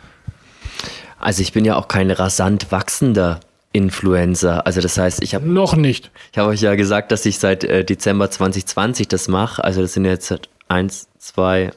Also 1.20 1.42
ich 1.42 1.54
bin 1.54 1.66
ja 1.66 1.76
auch 1.76 1.88
kein 1.88 2.12
rasant 2.12 2.72
wachsender 2.72 3.40
Influencer. 3.74 4.66
Also 4.66 4.82
das 4.82 4.98
heißt, 4.98 5.24
ich 5.24 5.36
habe 5.36 5.48
noch 5.48 5.76
nicht. 5.76 6.12
Ich 6.32 6.38
habe 6.38 6.50
euch 6.50 6.62
ja 6.62 6.76
gesagt, 6.76 7.12
dass 7.12 7.26
ich 7.26 7.40
seit 7.40 7.64
äh, 7.64 7.84
Dezember 7.84 8.30
2020 8.30 9.08
das 9.08 9.28
mache. 9.28 9.64
Also 9.64 9.82
das 9.82 9.94
sind 9.94 10.06
jetzt 10.06 10.34
eins, 10.68 11.08
zwei, 11.18 11.72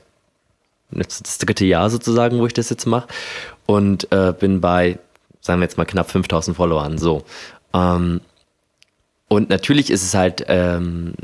das 0.90 1.38
dritte 1.38 1.64
Jahr 1.64 1.90
sozusagen, 1.90 2.38
wo 2.38 2.46
ich 2.46 2.54
das 2.54 2.70
jetzt 2.70 2.86
mache 2.86 3.08
und 3.66 4.12
äh, 4.12 4.32
bin 4.38 4.60
bei, 4.60 4.98
sagen 5.40 5.60
wir 5.60 5.64
jetzt 5.64 5.78
mal 5.78 5.84
knapp 5.84 6.10
5000 6.10 6.56
Followern. 6.56 6.98
So. 6.98 7.24
Ähm, 7.72 8.20
und 9.28 9.50
natürlich 9.50 9.90
ist 9.90 10.04
es 10.04 10.14
halt 10.14 10.44
ähm, 10.46 11.14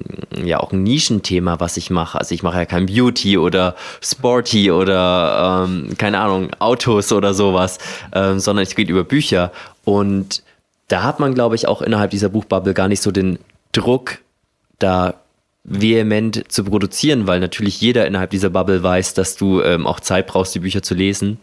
ja 0.42 0.58
auch 0.58 0.72
ein 0.72 0.82
Nischenthema, 0.82 1.60
was 1.60 1.76
ich 1.76 1.88
mache. 1.90 2.18
Also 2.18 2.34
ich 2.34 2.42
mache 2.42 2.58
ja 2.58 2.64
kein 2.64 2.86
Beauty 2.86 3.38
oder 3.38 3.76
Sporty 4.00 4.72
oder 4.72 5.66
ähm, 5.68 5.96
keine 5.98 6.18
Ahnung, 6.18 6.50
Autos 6.58 7.12
oder 7.12 7.32
sowas, 7.32 7.78
ähm, 8.12 8.40
sondern 8.40 8.64
ich 8.64 8.76
rede 8.76 8.90
über 8.90 9.04
Bücher. 9.04 9.52
Und 9.84 10.42
da 10.88 11.04
hat 11.04 11.20
man, 11.20 11.34
glaube 11.34 11.54
ich, 11.54 11.68
auch 11.68 11.80
innerhalb 11.80 12.10
dieser 12.10 12.28
Buchbubble 12.28 12.74
gar 12.74 12.88
nicht 12.88 13.02
so 13.02 13.12
den 13.12 13.38
Druck, 13.70 14.18
da 14.80 15.14
vehement 15.64 16.50
zu 16.50 16.64
produzieren, 16.64 17.28
weil 17.28 17.38
natürlich 17.38 17.80
jeder 17.80 18.06
innerhalb 18.08 18.30
dieser 18.30 18.50
Bubble 18.50 18.82
weiß, 18.82 19.14
dass 19.14 19.36
du 19.36 19.62
ähm, 19.62 19.86
auch 19.86 20.00
Zeit 20.00 20.26
brauchst, 20.26 20.56
die 20.56 20.58
Bücher 20.58 20.82
zu 20.82 20.94
lesen. 20.94 21.38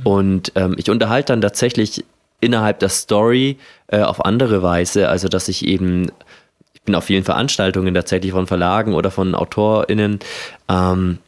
Mhm. 0.00 0.06
Und 0.06 0.52
ähm, 0.56 0.74
ich 0.76 0.90
unterhalte 0.90 1.32
dann 1.32 1.40
tatsächlich 1.40 2.04
innerhalb 2.42 2.80
der 2.80 2.90
Story 2.90 3.56
äh, 3.86 4.00
auf 4.00 4.24
andere 4.24 4.62
Weise. 4.62 5.08
Also, 5.08 5.28
dass 5.28 5.48
ich 5.48 5.64
eben, 5.66 6.10
ich 6.74 6.82
bin 6.82 6.94
auf 6.94 7.04
vielen 7.04 7.24
Veranstaltungen 7.24 7.94
tatsächlich 7.94 8.32
von 8.32 8.46
Verlagen 8.46 8.94
oder 8.94 9.10
von 9.10 9.34
AutorInnen. 9.34 10.18
Ähm, 10.68 11.18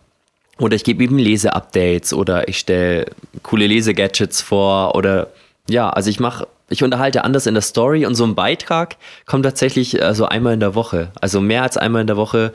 oder 0.59 0.77
ich 0.77 0.85
gebe 0.85 1.03
eben 1.03 1.19
Leseupdates 1.19 2.13
oder 2.13 2.49
ich 2.49 2.59
stelle 2.59 3.07
coole 3.43 3.67
Lesegadgets 3.67 4.41
vor 4.41 4.95
oder 4.95 5.29
ja, 5.69 5.91
also 5.91 6.11
ich 6.11 6.21
mache, 6.21 6.47
ich 6.69 6.85
unterhalte 6.85 7.25
anders 7.25 7.47
in 7.47 7.55
der 7.55 7.63
Story 7.63 8.07
und 8.07 8.15
so 8.15 8.25
ein 8.25 8.35
Beitrag 8.35 8.97
kommt 9.27 9.45
tatsächlich 9.45 10.01
äh, 10.01 10.15
so 10.15 10.27
einmal 10.27 10.55
in 10.55 10.61
der 10.61 10.75
Woche. 10.75 11.11
Also 11.21 11.41
mehr 11.41 11.63
als 11.63 11.77
einmal 11.77 12.03
in 12.03 12.07
der 12.07 12.17
Woche. 12.17 12.53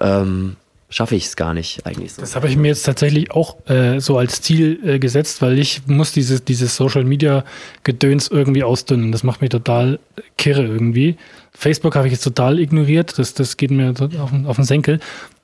Ähm, 0.00 0.56
schaffe 0.90 1.16
ich 1.16 1.26
es 1.26 1.36
gar 1.36 1.54
nicht 1.54 1.84
eigentlich 1.86 2.14
so. 2.14 2.22
Das 2.22 2.34
habe 2.34 2.48
ich 2.48 2.56
mir 2.56 2.68
jetzt 2.68 2.84
tatsächlich 2.84 3.30
auch 3.30 3.56
äh, 3.68 4.00
so 4.00 4.16
als 4.16 4.40
Ziel 4.40 4.80
äh, 4.84 4.98
gesetzt, 4.98 5.42
weil 5.42 5.58
ich 5.58 5.82
muss 5.86 6.12
dieses, 6.12 6.44
dieses 6.44 6.76
Social 6.76 7.04
Media 7.04 7.44
Gedöns 7.84 8.28
irgendwie 8.28 8.62
ausdünnen. 8.62 9.12
Das 9.12 9.22
macht 9.22 9.40
mich 9.40 9.50
total 9.50 9.98
kirre 10.36 10.64
irgendwie. 10.64 11.16
Facebook 11.52 11.96
habe 11.96 12.06
ich 12.06 12.12
jetzt 12.12 12.24
total 12.24 12.58
ignoriert, 12.58 13.18
das, 13.18 13.34
das 13.34 13.56
geht 13.56 13.70
mir 13.70 13.90
auf, 13.90 14.32
auf 14.46 14.56
den 14.56 14.64
Senkel. 14.64 15.00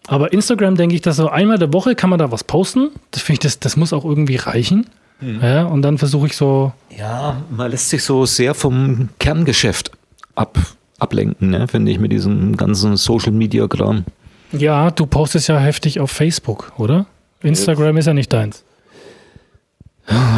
Aber 0.06 0.32
Instagram 0.32 0.76
denke 0.76 0.94
ich, 0.94 1.02
dass 1.02 1.16
so 1.16 1.28
einmal 1.28 1.58
der 1.58 1.72
Woche 1.72 1.94
kann 1.94 2.10
man 2.10 2.18
da 2.18 2.30
was 2.30 2.44
posten. 2.44 2.90
Das 3.10 3.22
finde 3.22 3.34
ich, 3.34 3.40
das, 3.40 3.58
das 3.58 3.76
muss 3.76 3.92
auch 3.92 4.04
irgendwie 4.04 4.36
reichen. 4.36 4.86
Mhm. 5.20 5.40
Ja, 5.42 5.64
und 5.64 5.82
dann 5.82 5.98
versuche 5.98 6.26
ich 6.26 6.36
so. 6.36 6.72
Ja, 6.96 7.42
man 7.50 7.70
lässt 7.70 7.88
sich 7.88 8.02
so 8.02 8.26
sehr 8.26 8.54
vom 8.54 9.08
Kerngeschäft 9.18 9.90
ab, 10.34 10.58
ablenken, 10.98 11.50
ne, 11.50 11.68
finde 11.68 11.92
ich, 11.92 11.98
mit 11.98 12.12
diesem 12.12 12.56
ganzen 12.56 12.96
Social 12.96 13.32
Media 13.32 13.66
Kram. 13.66 14.04
Ja, 14.58 14.90
du 14.90 15.06
postest 15.06 15.48
ja 15.48 15.58
heftig 15.58 16.00
auf 16.00 16.10
Facebook, 16.10 16.72
oder? 16.78 17.06
Instagram 17.42 17.96
ist 17.96 18.06
ja 18.06 18.14
nicht 18.14 18.32
deins. 18.32 18.64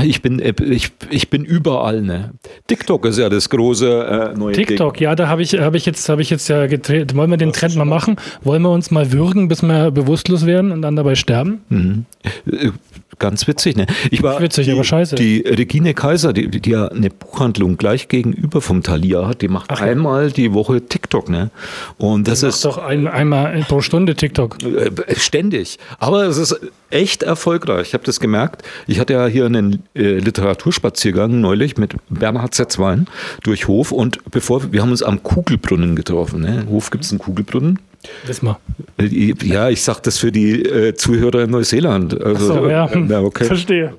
Ich 0.05 0.23
bin, 0.23 0.39
äh, 0.39 0.55
ich, 0.63 0.93
ich 1.11 1.29
bin 1.29 1.45
überall, 1.45 2.01
ne? 2.01 2.31
TikTok 2.69 3.05
ist 3.07 3.19
ja 3.19 3.29
das 3.29 3.51
große 3.51 4.33
äh, 4.35 4.39
neue 4.39 4.55
TikTok, 4.55 4.95
Ding. 4.95 5.05
ja, 5.05 5.15
da 5.17 5.27
habe 5.29 5.43
ich, 5.43 5.55
hab 5.59 5.75
ich 5.75 5.87
jetzt, 5.87 6.09
habe 6.09 6.23
ich 6.23 6.31
jetzt 6.31 6.49
ja 6.49 6.67
gedreht. 6.67 7.17
Wollen 7.17 7.31
wir 7.31 7.37
den 7.37 7.53
Trend 7.53 7.75
mal 7.75 7.85
machen? 7.85 8.17
Wollen 8.43 8.63
wir 8.63 8.71
uns 8.71 8.91
mal 8.93 9.11
würgen, 9.11 9.49
bis 9.49 9.63
wir 9.63 9.91
bewusstlos 9.91 10.47
werden 10.47 10.71
und 10.71 10.83
dann 10.83 10.95
dabei 10.95 11.15
sterben? 11.17 12.07
Äh, 12.51 12.71
Ganz 13.19 13.49
witzig, 13.49 13.77
ne? 13.77 13.87
Ich 14.11 14.23
war 14.23 14.43
Witzig, 14.43 14.67
die, 14.67 14.73
aber 14.73 14.85
scheiße. 14.85 15.15
Die 15.15 15.39
Regine 15.41 15.95
Kaiser, 15.95 16.35
die, 16.35 16.51
die 16.51 16.71
ja 16.71 16.89
eine 16.89 17.09
Buchhandlung 17.09 17.79
gleich 17.79 18.09
gegenüber 18.09 18.61
vom 18.61 18.83
Thalia 18.83 19.27
hat, 19.27 19.41
die 19.41 19.49
macht 19.49 19.71
Ach 19.71 19.81
ja. 19.81 19.87
einmal 19.87 20.31
die 20.31 20.53
Woche 20.53 20.83
TikTok, 20.87 21.31
ne? 21.31 21.51
Und 21.97 22.29
das 22.29 22.41
Das 22.41 22.51
ist 22.51 22.55
ist 22.57 22.65
doch 22.67 22.77
ein, 22.77 23.07
einmal 23.09 23.65
pro 23.69 23.81
Stunde 23.81 24.17
TikTok. 24.17 24.63
äh, 24.63 24.91
ständig. 25.17 25.79
Aber 25.99 26.25
es 26.25 26.37
ist 26.37 26.61
echt 26.91 27.23
erfolgreich. 27.23 27.89
Ich 27.89 27.95
habe 27.95 28.05
das 28.05 28.21
gemerkt. 28.21 28.63
Ich 28.87 29.01
hatte 29.01 29.15
ja 29.15 29.27
hier 29.27 29.47
einen 29.47 29.83
äh, 29.95 30.19
Literaturspaziergang 30.19 31.41
neulich 31.41 31.77
mit 31.77 31.95
Bernhard 32.09 32.55
Setzwein 32.55 33.07
durch 33.43 33.69
Hof 33.69 33.93
und 33.93 34.19
bevor 34.31 34.73
wir 34.73 34.83
haben 34.83 34.91
uns 34.91 35.03
am 35.03 35.23
Kugelbrunnen 35.23 35.97
getroffen. 35.97 36.41
Ne? 36.43 36.67
Hof 36.69 36.91
gibt 36.91 37.05
es 37.05 37.11
einen 37.11 37.19
Kugelbrunnen. 37.19 37.79
Wissen 38.27 38.47
wir. 38.47 38.59
Äh, 38.99 39.35
Ja, 39.45 39.69
ich 39.69 39.83
sage 39.83 40.01
das 40.03 40.19
für 40.19 40.31
die 40.33 40.63
äh, 40.63 40.95
Zuhörer 40.95 41.43
in 41.45 41.51
Neuseeland. 41.51 42.21
Also, 42.23 42.47
So, 42.55 42.69
ja. 42.69 42.87
äh, 42.87 43.07
ja, 43.07 43.21
okay. 43.21 43.45
Verstehe. 43.47 43.95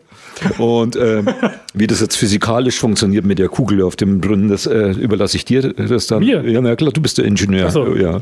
Und 0.59 0.95
ähm, 0.95 1.27
wie 1.73 1.87
das 1.87 1.99
jetzt 1.99 2.15
physikalisch 2.15 2.77
funktioniert 2.77 3.25
mit 3.25 3.39
der 3.39 3.49
Kugel 3.49 3.81
auf 3.81 3.95
dem 3.95 4.21
Brunnen, 4.21 4.49
das 4.49 4.67
äh, 4.67 4.91
überlasse 4.91 5.35
ich 5.35 5.45
dir. 5.45 5.73
Das 5.73 6.05
dann. 6.07 6.19
Mir? 6.19 6.43
Ja, 6.47 6.61
na 6.61 6.75
klar, 6.75 6.91
du 6.91 7.01
bist 7.01 7.17
der 7.17 7.25
Ingenieur. 7.25 7.71
So. 7.71 7.95
Ja. 7.95 8.21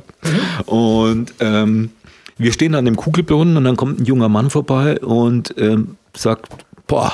Und 0.66 1.34
ähm, 1.41 1.89
wir 2.38 2.51
stehen 2.51 2.75
an 2.75 2.86
dem 2.86 2.95
Kugelbrunnen 2.95 3.57
und 3.57 3.63
dann 3.63 3.77
kommt 3.77 3.99
ein 4.01 4.05
junger 4.05 4.29
Mann 4.29 4.49
vorbei 4.49 4.99
und 4.99 5.53
ähm, 5.57 5.97
sagt, 6.15 6.47
boah, 6.88 7.11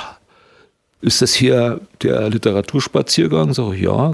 ist 1.01 1.21
das 1.21 1.33
hier 1.33 1.79
der 2.01 2.29
Literaturspaziergang? 2.29 3.53
Sag 3.53 3.73
ich, 3.73 3.81
ja. 3.81 4.13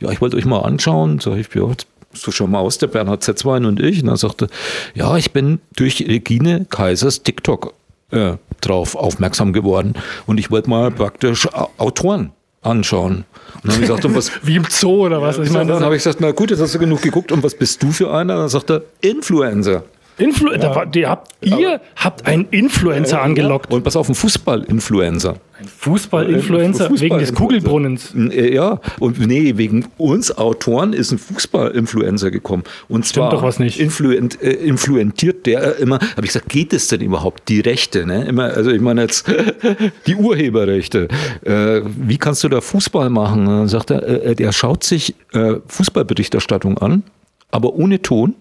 Ja, 0.00 0.10
ich 0.10 0.20
wollte 0.20 0.36
euch 0.36 0.44
mal 0.44 0.60
anschauen. 0.60 1.20
Sag 1.20 1.36
ich, 1.36 1.52
ja, 1.54 1.66
so 2.12 2.30
schon 2.30 2.50
mal 2.50 2.58
aus, 2.60 2.78
der 2.78 2.88
Bernhard 2.88 3.22
Zetzwein 3.22 3.64
und 3.64 3.80
ich. 3.80 4.00
Und 4.02 4.08
dann 4.08 4.16
sagte, 4.16 4.48
ja, 4.94 5.16
ich 5.16 5.32
bin 5.32 5.60
durch 5.76 6.00
Regine 6.06 6.66
Kaisers 6.68 7.22
TikTok 7.22 7.74
äh, 8.10 8.34
drauf 8.60 8.94
aufmerksam 8.96 9.52
geworden. 9.52 9.94
Und 10.26 10.38
ich 10.38 10.50
wollte 10.50 10.68
mal 10.70 10.90
praktisch 10.90 11.52
Au- 11.52 11.70
Autoren 11.78 12.30
anschauen. 12.62 13.24
Und 13.62 13.64
dann 13.64 13.72
habe 13.72 13.82
ich 13.84 13.88
gesagt, 13.88 14.04
und 14.04 14.14
was, 14.16 14.30
Wie 14.42 14.56
im 14.56 14.64
Zoo 14.68 15.06
oder 15.06 15.20
was? 15.22 15.38
ich 15.38 15.50
meine, 15.50 15.72
dann 15.72 15.82
habe 15.84 15.96
ich 15.96 16.02
gesagt, 16.02 16.20
na 16.20 16.30
gut, 16.32 16.50
jetzt 16.50 16.60
hast 16.60 16.74
du 16.74 16.78
genug 16.78 17.02
geguckt. 17.02 17.30
Und 17.32 17.42
was 17.42 17.54
bist 17.54 17.82
du 17.82 17.90
für 17.92 18.12
einer? 18.12 18.36
Dann 18.36 18.48
sagt 18.48 18.70
er, 18.70 18.82
Influencer. 19.00 19.84
Influ 20.16 20.56
da 20.56 20.74
war, 20.74 20.86
die 20.86 21.06
habt, 21.06 21.32
ihr 21.44 21.80
habt 21.96 22.26
einen 22.26 22.46
Influencer 22.50 23.20
angelockt. 23.20 23.72
Und 23.72 23.82
pass 23.82 23.96
auf, 23.96 24.08
ein 24.08 24.14
Fußball-Influencer. 24.14 25.36
Ein 25.58 25.66
Fußball-Influencer 25.66 26.88
Fußball- 26.88 27.00
wegen 27.00 27.18
des 27.18 27.34
Kugelbrunnens. 27.34 28.14
Äh, 28.14 28.54
Ja, 28.54 28.80
und 29.00 29.18
nee, 29.18 29.56
wegen 29.56 29.86
uns 29.98 30.36
Autoren 30.36 30.92
ist 30.92 31.10
ein 31.12 31.18
Fußball-Influencer 31.18 32.30
gekommen. 32.30 32.62
Und 32.88 33.06
zwar 33.06 33.30
doch 33.30 33.42
was 33.42 33.58
nicht. 33.58 33.80
Influent, 33.80 34.40
äh, 34.42 34.50
influentiert 34.52 35.46
der 35.46 35.78
immer, 35.78 35.98
habe 35.98 36.20
ich 36.22 36.28
gesagt, 36.32 36.48
geht 36.48 36.72
es 36.72 36.86
denn 36.88 37.00
überhaupt? 37.00 37.48
Die 37.48 37.60
Rechte, 37.60 38.06
ne? 38.06 38.24
Immer, 38.24 38.44
also 38.54 38.70
ich 38.70 38.80
meine 38.80 39.02
jetzt 39.02 39.24
die 40.06 40.14
Urheberrechte. 40.14 41.08
Äh, 41.44 41.82
wie 41.84 42.18
kannst 42.18 42.44
du 42.44 42.48
da 42.48 42.60
Fußball 42.60 43.10
machen? 43.10 43.46
Dann 43.46 43.68
sagt 43.68 43.90
er, 43.90 44.02
äh, 44.26 44.34
der 44.36 44.52
schaut 44.52 44.84
sich 44.84 45.14
äh, 45.32 45.54
Fußballberichterstattung 45.66 46.78
an, 46.78 47.02
aber 47.50 47.74
ohne 47.74 48.00
Ton 48.02 48.34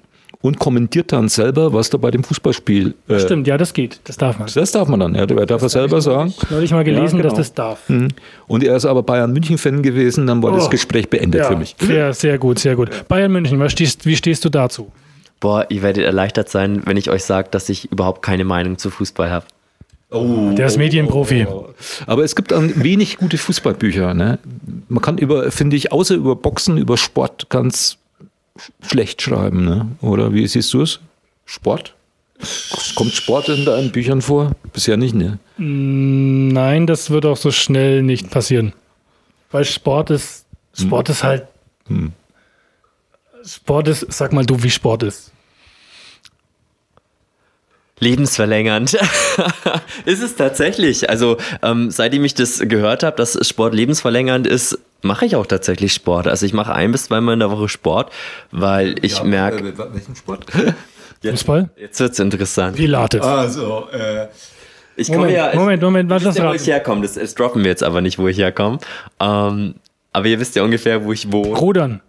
und 0.44 0.60
kommentiert 0.60 1.14
dann 1.14 1.30
selber, 1.30 1.72
was 1.74 1.90
da 1.90 1.98
bei 1.98 2.12
dem 2.12 2.24
Fußballspiel. 2.24 2.94
Äh, 3.08 3.20
Stimmt, 3.20 3.48
ja, 3.48 3.58
das 3.58 3.74
geht. 3.74 4.02
Das 4.04 4.18
darf 4.18 4.38
man. 4.38 4.50
Das 4.54 4.72
darf 4.74 4.90
man 4.90 5.00
dann, 5.00 5.16
ja. 5.16 5.26
Der 5.26 5.46
darf 5.46 5.62
er 5.62 5.70
selber 5.70 6.02
sagen. 6.02 6.34
Neulich 6.50 6.72
mal 6.72 6.84
gelesen, 6.84 7.16
Ja, 7.18 7.22
genau. 7.24 7.30
dass 7.30 7.38
das 7.48 7.54
darf. 7.54 7.88
Mhm. 7.90 8.10
Und 8.48 8.62
er 8.62 8.76
ist 8.76 8.86
aber 8.86 9.04
Bayern 9.04 9.32
München-Fan 9.32 9.82
gewesen, 9.82 10.28
dann 10.28 10.44
war 10.44 10.52
das 10.52 10.66
Oh. 10.66 10.70
Gespräch 10.70 11.10
beendet 11.10 11.42
Ja, 11.42 11.48
für 11.48 11.56
mich. 11.56 11.76
sehr, 11.80 12.14
sehr 12.14 12.38
gut, 12.38 12.60
sehr 12.60 12.76
gut. 12.76 12.90
Bayern 13.08 13.32
München, 13.32 13.58
was 13.60 13.72
stehst, 13.72 14.06
wie 14.06 14.18
stehst 14.18 14.44
du 14.44 14.50
dazu? 14.50 14.92
Boah, 15.40 15.66
ihr 15.70 15.82
werdet 15.82 16.04
erleichtert 16.04 16.50
sein, 16.50 16.82
wenn 16.86 16.98
ich 16.98 17.10
euch 17.10 17.24
sage, 17.24 17.48
dass 17.50 17.70
ich 17.70 17.90
überhaupt 17.92 18.22
keine 18.22 18.44
Meinung 18.44 18.78
zu 18.78 18.90
Fußball 18.90 19.32
habe. 19.32 19.46
Der 20.12 20.68
ist 20.68 20.78
Medienprofi. 20.78 21.48
Aber 22.06 22.24
es 22.24 22.36
gibt 22.36 22.52
dann 22.52 22.84
wenig 22.84 23.18
gute 23.18 23.38
Fußballbücher. 23.40 24.14
Ne? 24.14 24.38
Man 24.88 25.02
kann 25.02 25.18
über, 25.18 25.50
finde 25.52 25.76
ich, 25.76 25.92
außer 25.92 26.14
über 26.16 26.36
Boxen, 26.36 26.78
über 26.78 26.98
Sport 26.98 27.50
ganz 27.50 27.98
schlecht 28.82 29.22
schreiben. 29.22 29.66
Ne? 29.66 29.88
Oder 30.02 30.34
wie 30.34 30.48
siehst 30.48 30.74
du 30.74 30.82
es? 30.82 31.00
Sport? 31.46 31.96
Kommt 32.96 33.14
Sport 33.14 33.50
in 33.50 33.66
deinen 33.66 33.92
Büchern 33.92 34.22
vor? 34.22 34.52
Bisher 34.74 34.98
nicht, 34.98 35.16
ne? 35.16 35.40
Nein, 35.58 36.88
das 36.88 37.10
wird 37.10 37.26
auch 37.26 37.38
so 37.38 37.52
schnell 37.52 38.02
nicht 38.04 38.30
passieren. 38.32 38.74
Weil 39.52 39.66
Sport 39.66 40.10
ist, 40.10 40.46
Sport 40.74 41.10
ist 41.10 41.24
halt, 41.24 41.48
Sport 43.46 43.88
ist, 43.88 44.08
sag 44.12 44.34
mal 44.34 44.46
du, 44.46 44.62
wie 44.64 44.70
Sport 44.70 45.04
ist. 45.04 45.32
Lebensverlängernd. 48.04 48.94
ist 50.06 50.22
es 50.22 50.36
tatsächlich. 50.36 51.10
Also, 51.10 51.38
ähm, 51.62 51.90
seitdem 51.90 52.24
ich 52.26 52.34
das 52.36 52.60
gehört 52.60 53.04
habe, 53.04 53.16
dass 53.16 53.38
Sport 53.48 53.74
lebensverlängernd 53.74 54.46
ist, 54.46 54.78
mache 55.02 55.26
ich 55.26 55.36
auch 55.36 55.46
tatsächlich 55.46 55.94
Sport. 55.94 56.28
Also, 56.28 56.46
ich 56.46 56.54
mache 56.54 56.74
ein 56.74 56.92
bis 56.92 57.06
zweimal 57.06 57.34
in 57.34 57.40
der 57.40 57.52
Woche 57.52 57.70
Sport, 57.70 58.12
weil 58.52 58.96
ich 59.04 59.24
merke, 59.24 59.78
welchen 59.94 60.16
Sport? 60.16 60.46
Fußball? 61.24 61.70
jetzt 61.78 62.00
wird 62.02 62.12
es 62.12 62.20
interessant. 62.20 62.76
Pilates. 62.76 63.22
Also, 63.22 63.88
äh, 63.94 64.28
Ich 64.98 65.08
komme 65.08 65.20
Moment, 65.20 65.38
ja. 65.38 65.50
ich- 65.52 65.56
Moment, 65.56 65.82
Moment, 65.82 66.10
was 66.10 66.24
das 66.24 66.38
ja, 66.38 66.50
wo 66.50 66.54
ich 66.54 66.68
herkomme. 66.68 67.02
Das, 67.02 67.14
das 67.14 67.34
droppen 67.36 67.64
wir 67.64 67.70
jetzt 67.72 67.82
aber 67.84 68.02
nicht, 68.02 68.20
wo 68.20 68.28
ich 68.28 68.38
herkomme. 68.38 68.80
Ähm, 69.22 69.76
aber 70.12 70.26
ihr 70.28 70.40
wisst 70.40 70.56
ja 70.58 70.64
ungefähr, 70.64 71.06
wo 71.06 71.14
ich 71.14 71.32
wohne. 71.32 71.58
Rudern. 71.58 72.02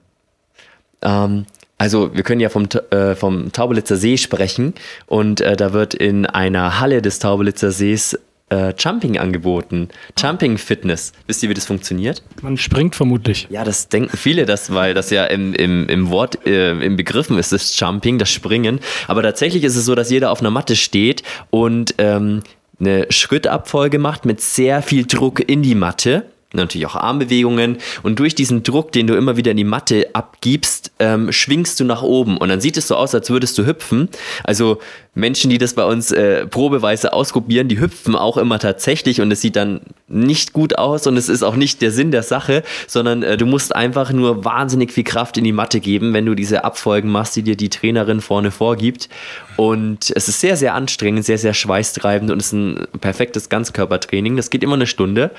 Ähm, 1.02 1.46
also 1.78 2.14
wir 2.14 2.22
können 2.22 2.40
ja 2.40 2.48
vom, 2.48 2.68
äh, 2.90 3.14
vom 3.14 3.52
Taubelitzer 3.52 3.96
See 3.96 4.16
sprechen 4.16 4.74
und 5.06 5.40
äh, 5.40 5.56
da 5.56 5.72
wird 5.72 5.94
in 5.94 6.26
einer 6.26 6.80
Halle 6.80 7.02
des 7.02 7.18
Taubelitzer 7.18 7.72
Sees 7.72 8.18
äh, 8.50 8.72
Jumping 8.78 9.18
angeboten. 9.18 9.88
Jumping 10.16 10.58
Fitness. 10.58 11.12
Wisst 11.26 11.42
ihr, 11.42 11.48
wie 11.48 11.54
das 11.54 11.66
funktioniert? 11.66 12.22
Man 12.42 12.56
springt 12.56 12.94
vermutlich. 12.94 13.48
Ja, 13.50 13.64
das 13.64 13.88
denken 13.88 14.16
viele, 14.16 14.46
das, 14.46 14.72
weil 14.72 14.94
das 14.94 15.10
ja 15.10 15.24
im, 15.24 15.54
im, 15.54 15.88
im 15.88 16.10
Wort, 16.10 16.46
äh, 16.46 16.70
im 16.72 16.96
Begriffen 16.96 17.38
ist, 17.38 17.52
das 17.52 17.78
Jumping, 17.78 18.18
das 18.18 18.30
Springen. 18.30 18.80
Aber 19.08 19.22
tatsächlich 19.22 19.64
ist 19.64 19.76
es 19.76 19.84
so, 19.84 19.94
dass 19.94 20.10
jeder 20.10 20.30
auf 20.30 20.40
einer 20.40 20.50
Matte 20.50 20.76
steht 20.76 21.22
und 21.50 21.94
ähm, 21.98 22.42
eine 22.78 23.06
Schrittabfolge 23.10 23.98
macht 23.98 24.24
mit 24.24 24.40
sehr 24.40 24.82
viel 24.82 25.06
Druck 25.06 25.48
in 25.48 25.62
die 25.62 25.74
Matte. 25.74 26.26
Natürlich 26.54 26.86
auch 26.86 26.96
Armbewegungen. 26.96 27.78
Und 28.02 28.18
durch 28.18 28.34
diesen 28.34 28.62
Druck, 28.62 28.92
den 28.92 29.06
du 29.06 29.14
immer 29.14 29.36
wieder 29.36 29.50
in 29.50 29.56
die 29.56 29.64
Matte 29.64 30.08
abgibst, 30.12 30.92
ähm, 30.98 31.32
schwingst 31.32 31.80
du 31.80 31.84
nach 31.84 32.02
oben. 32.02 32.36
Und 32.36 32.48
dann 32.48 32.60
sieht 32.60 32.76
es 32.76 32.88
so 32.88 32.96
aus, 32.96 33.14
als 33.14 33.30
würdest 33.30 33.58
du 33.58 33.66
hüpfen. 33.66 34.08
Also 34.44 34.78
Menschen, 35.14 35.50
die 35.50 35.58
das 35.58 35.74
bei 35.74 35.84
uns 35.84 36.12
äh, 36.12 36.46
probeweise 36.46 37.12
ausprobieren, 37.12 37.68
die 37.68 37.80
hüpfen 37.80 38.16
auch 38.16 38.36
immer 38.36 38.58
tatsächlich. 38.58 39.20
Und 39.20 39.30
es 39.32 39.40
sieht 39.40 39.56
dann 39.56 39.80
nicht 40.08 40.52
gut 40.52 40.78
aus. 40.78 41.06
Und 41.06 41.16
es 41.16 41.28
ist 41.28 41.42
auch 41.42 41.56
nicht 41.56 41.82
der 41.82 41.90
Sinn 41.90 42.10
der 42.10 42.22
Sache, 42.22 42.62
sondern 42.86 43.22
äh, 43.22 43.36
du 43.36 43.46
musst 43.46 43.74
einfach 43.74 44.12
nur 44.12 44.44
wahnsinnig 44.44 44.92
viel 44.92 45.04
Kraft 45.04 45.36
in 45.36 45.44
die 45.44 45.52
Matte 45.52 45.80
geben, 45.80 46.12
wenn 46.12 46.26
du 46.26 46.34
diese 46.34 46.64
Abfolgen 46.64 47.10
machst, 47.10 47.36
die 47.36 47.42
dir 47.42 47.56
die 47.56 47.68
Trainerin 47.68 48.20
vorne 48.20 48.50
vorgibt. 48.50 49.08
Und 49.56 50.12
es 50.14 50.28
ist 50.28 50.40
sehr, 50.40 50.56
sehr 50.56 50.74
anstrengend, 50.74 51.24
sehr, 51.24 51.38
sehr 51.38 51.54
schweißtreibend 51.54 52.30
und 52.30 52.40
es 52.40 52.46
ist 52.46 52.52
ein 52.52 52.86
perfektes 53.00 53.48
Ganzkörpertraining. 53.48 54.36
Das 54.36 54.50
geht 54.50 54.64
immer 54.64 54.74
eine 54.74 54.86
Stunde 54.86 55.30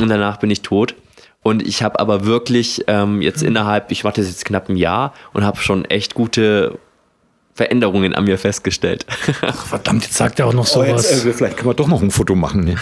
und 0.00 0.08
danach 0.08 0.38
bin 0.38 0.50
ich 0.50 0.62
tot. 0.62 0.94
Und 1.42 1.66
ich 1.66 1.82
habe 1.82 2.00
aber 2.00 2.26
wirklich 2.26 2.84
ähm, 2.88 3.22
jetzt 3.22 3.42
innerhalb, 3.42 3.90
ich 3.90 4.02
das 4.02 4.26
jetzt 4.26 4.44
knapp 4.44 4.68
ein 4.68 4.76
Jahr 4.76 5.14
und 5.32 5.44
habe 5.44 5.58
schon 5.58 5.84
echt 5.84 6.14
gute 6.14 6.78
Veränderungen 7.54 8.14
an 8.14 8.24
mir 8.24 8.38
festgestellt. 8.38 9.04
Verdammt, 9.68 10.04
jetzt 10.04 10.14
sagt 10.14 10.38
er 10.38 10.46
auch 10.46 10.52
noch 10.52 10.68
oh, 10.76 10.82
jetzt, 10.84 11.08
sowas. 11.10 11.24
äh, 11.24 11.32
vielleicht 11.32 11.56
können 11.56 11.70
wir 11.70 11.74
doch 11.74 11.88
noch 11.88 12.02
ein 12.02 12.12
Foto 12.12 12.34
machen. 12.36 12.64
Ne? 12.64 12.76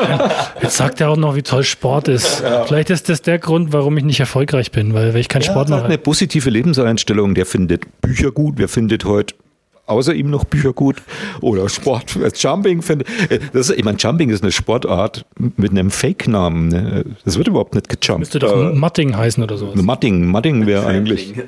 Jetzt 0.62 0.76
sagt 0.76 1.00
er 1.00 1.10
auch 1.10 1.16
noch, 1.16 1.34
wie 1.34 1.42
toll 1.42 1.64
Sport 1.64 2.06
ist. 2.06 2.40
Vielleicht 2.66 2.90
ist 2.90 3.08
das 3.08 3.20
der 3.22 3.40
Grund, 3.40 3.72
warum 3.72 3.96
ich 3.98 4.04
nicht 4.04 4.20
erfolgreich 4.20 4.70
bin, 4.70 4.94
weil, 4.94 5.12
weil 5.12 5.20
ich 5.20 5.28
keinen 5.28 5.42
Sport 5.42 5.70
Er 5.70 5.76
hat 5.76 5.82
mache. 5.82 5.84
eine 5.86 5.98
positive 5.98 6.50
Lebenseinstellung. 6.50 7.34
Der 7.34 7.46
findet 7.46 8.00
Bücher 8.00 8.30
gut. 8.30 8.54
Wer 8.58 8.68
findet 8.68 9.04
heute 9.04 9.34
außer 9.92 10.14
ihm 10.14 10.30
noch 10.30 10.44
Bücher 10.44 10.72
gut? 10.72 11.02
Oder 11.40 11.68
Sport. 11.68 12.18
Jumping 12.36 12.82
findet. 12.82 13.08
äh, 13.30 13.38
Das 13.52 13.70
ist, 13.70 13.78
ich 13.78 13.84
meine, 13.84 13.98
Jumping 13.98 14.30
ist 14.30 14.42
eine 14.42 14.52
Sportart 14.52 15.24
mit 15.56 15.70
einem 15.70 15.90
Fake-Namen. 15.90 16.68
Ne? 16.68 17.04
Das 17.24 17.38
wird 17.38 17.48
überhaupt 17.48 17.74
nicht 17.74 17.88
gejumpt. 17.88 18.20
Müsste 18.20 18.38
doch 18.40 18.52
Äh, 18.56 18.74
Matting 18.74 19.16
heißen 19.16 19.42
oder 19.42 19.56
sowas. 19.56 19.80
Matting. 19.80 20.26
Matting 20.30 20.66
wäre 20.66 20.86
eigentlich. 20.86 21.34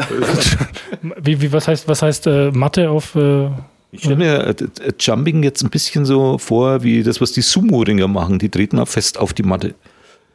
Wie, 1.23 1.41
wie, 1.43 1.53
was 1.53 1.69
heißt, 1.69 1.89
was 1.89 2.03
heißt 2.03 2.27
äh, 2.27 2.51
Mathe 2.53 2.89
auf. 2.91 3.15
Äh, 3.15 3.49
Ich 3.93 4.01
stelle 4.01 4.17
mir 4.17 4.41
äh, 4.47 4.51
äh, 4.51 4.93
Jumping 4.99 5.43
jetzt 5.43 5.63
ein 5.63 5.71
bisschen 5.71 6.05
so 6.05 6.39
vor, 6.39 6.83
wie 6.83 7.03
das, 7.03 7.21
was 7.21 7.33
die 7.33 7.43
Sumo-Ringer 7.43 8.09
machen. 8.09 8.39
Die 8.39 8.49
treten 8.49 8.79
auch 8.79 8.89
fest 8.89 9.19
auf 9.19 9.33
die 9.33 9.43
Matte. 9.43 9.75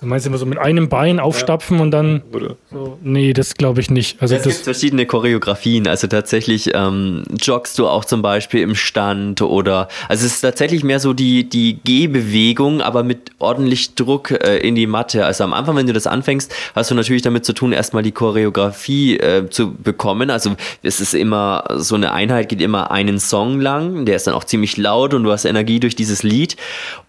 Du 0.01 0.05
meinst 0.05 0.25
immer 0.25 0.37
so 0.37 0.45
mit 0.45 0.57
einem 0.57 0.87
Bein 0.87 1.19
aufstapfen 1.19 1.81
und 1.81 1.91
dann. 1.91 2.21
Oder? 2.31 2.55
So, 2.71 2.97
nee, 3.01 3.33
das 3.33 3.55
glaube 3.55 3.81
ich 3.81 3.91
nicht. 3.91 4.21
Also 4.21 4.35
es 4.35 4.43
gibt 4.43 4.55
verschiedene 4.55 5.05
Choreografien. 5.05 5.87
Also 5.89 6.07
tatsächlich 6.07 6.71
ähm, 6.73 7.25
joggst 7.37 7.77
du 7.77 7.85
auch 7.85 8.05
zum 8.05 8.21
Beispiel 8.21 8.61
im 8.61 8.75
Stand 8.75 9.41
oder 9.41 9.89
also 10.07 10.25
es 10.25 10.35
ist 10.35 10.41
tatsächlich 10.41 10.85
mehr 10.85 11.01
so 11.01 11.11
die, 11.11 11.49
die 11.49 11.79
Gehbewegung, 11.83 12.81
aber 12.81 13.03
mit 13.03 13.31
ordentlich 13.39 13.95
Druck 13.95 14.31
äh, 14.31 14.59
in 14.59 14.75
die 14.75 14.87
Matte. 14.87 15.25
Also 15.25 15.43
am 15.43 15.53
Anfang, 15.53 15.75
wenn 15.75 15.87
du 15.87 15.93
das 15.93 16.07
anfängst, 16.07 16.53
hast 16.75 16.91
du 16.91 16.95
natürlich 16.95 17.21
damit 17.21 17.43
zu 17.43 17.51
tun, 17.51 17.73
erstmal 17.73 18.03
die 18.03 18.13
Choreografie 18.13 19.17
äh, 19.17 19.49
zu 19.49 19.73
bekommen. 19.73 20.29
Also 20.29 20.55
es 20.81 21.01
ist 21.01 21.13
immer, 21.13 21.65
so 21.75 21.95
eine 21.95 22.13
Einheit 22.13 22.47
geht 22.47 22.61
immer 22.61 22.91
einen 22.91 23.19
Song 23.19 23.59
lang, 23.59 24.05
der 24.05 24.15
ist 24.15 24.27
dann 24.27 24.33
auch 24.33 24.45
ziemlich 24.45 24.77
laut 24.77 25.13
und 25.13 25.23
du 25.23 25.31
hast 25.33 25.43
Energie 25.43 25.81
durch 25.81 25.95
dieses 25.95 26.23
Lied. 26.23 26.55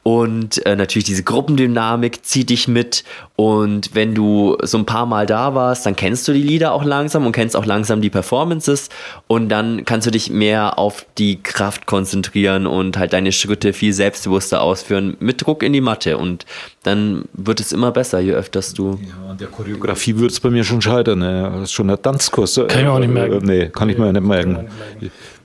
Und 0.02 0.64
äh, 0.64 0.76
natürlich 0.76 1.04
diese 1.04 1.22
Gruppendynamik 1.22 2.24
zieht 2.24 2.48
dich 2.48 2.68
mit. 2.68 3.04
Und 3.36 3.94
wenn 3.94 4.14
du 4.14 4.56
so 4.62 4.78
ein 4.78 4.86
paar 4.86 5.04
Mal 5.04 5.26
da 5.26 5.54
warst, 5.54 5.84
dann 5.84 5.94
kennst 5.94 6.26
du 6.26 6.32
die 6.32 6.42
Lieder 6.42 6.72
auch 6.72 6.84
langsam 6.84 7.26
und 7.26 7.32
kennst 7.32 7.54
auch 7.54 7.66
langsam 7.66 8.00
die 8.00 8.08
Performances. 8.08 8.88
Und 9.26 9.50
dann 9.50 9.84
kannst 9.84 10.06
du 10.06 10.10
dich 10.10 10.30
mehr 10.30 10.78
auf 10.78 11.04
die 11.18 11.42
Kraft 11.42 11.86
konzentrieren 11.86 12.66
und 12.66 12.96
halt 12.96 13.12
deine 13.12 13.30
Schritte 13.32 13.74
viel 13.74 13.92
selbstbewusster 13.92 14.62
ausführen 14.62 15.16
mit 15.20 15.44
Druck 15.44 15.62
in 15.62 15.74
die 15.74 15.82
Matte. 15.82 16.16
Und 16.16 16.46
dann 16.82 17.26
wird 17.34 17.60
es 17.60 17.72
immer 17.72 17.92
besser, 17.92 18.20
je 18.20 18.32
öfters 18.32 18.72
du. 18.72 18.98
Ja, 19.02 19.30
an 19.30 19.36
der 19.36 19.48
Choreografie 19.48 20.16
würde 20.16 20.32
es 20.32 20.40
bei 20.40 20.48
mir 20.48 20.64
schon 20.64 20.80
scheitern. 20.80 21.18
Ne? 21.18 21.50
Das 21.52 21.64
ist 21.64 21.72
schon 21.72 21.90
ein 21.90 22.00
Tanzkurs. 22.00 22.54
Kann 22.54 22.68
ich 22.78 22.84
mir 22.84 22.92
auch 22.92 22.98
nicht 22.98 23.12
merken. 23.12 23.48
Äh, 23.48 23.64
nee, 23.64 23.68
kann 23.68 23.90
ich 23.90 23.98
mir 23.98 24.10
nicht 24.12 24.24
merken. 24.24 24.68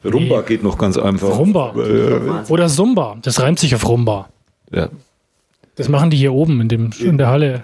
Rumba 0.05 0.41
geht 0.41 0.63
noch 0.63 0.77
ganz 0.77 0.97
einfach. 0.97 1.37
Rumba. 1.37 1.73
Oder 2.49 2.67
Zumba. 2.67 3.17
Das 3.21 3.41
reimt 3.41 3.59
sich 3.59 3.75
auf 3.75 3.87
Rumba. 3.87 4.29
Ja. 4.71 4.89
Das 5.75 5.89
machen 5.89 6.09
die 6.09 6.17
hier 6.17 6.33
oben 6.33 6.61
in, 6.61 6.69
dem, 6.69 6.91
in 6.99 7.17
der 7.17 7.27
Halle. 7.27 7.63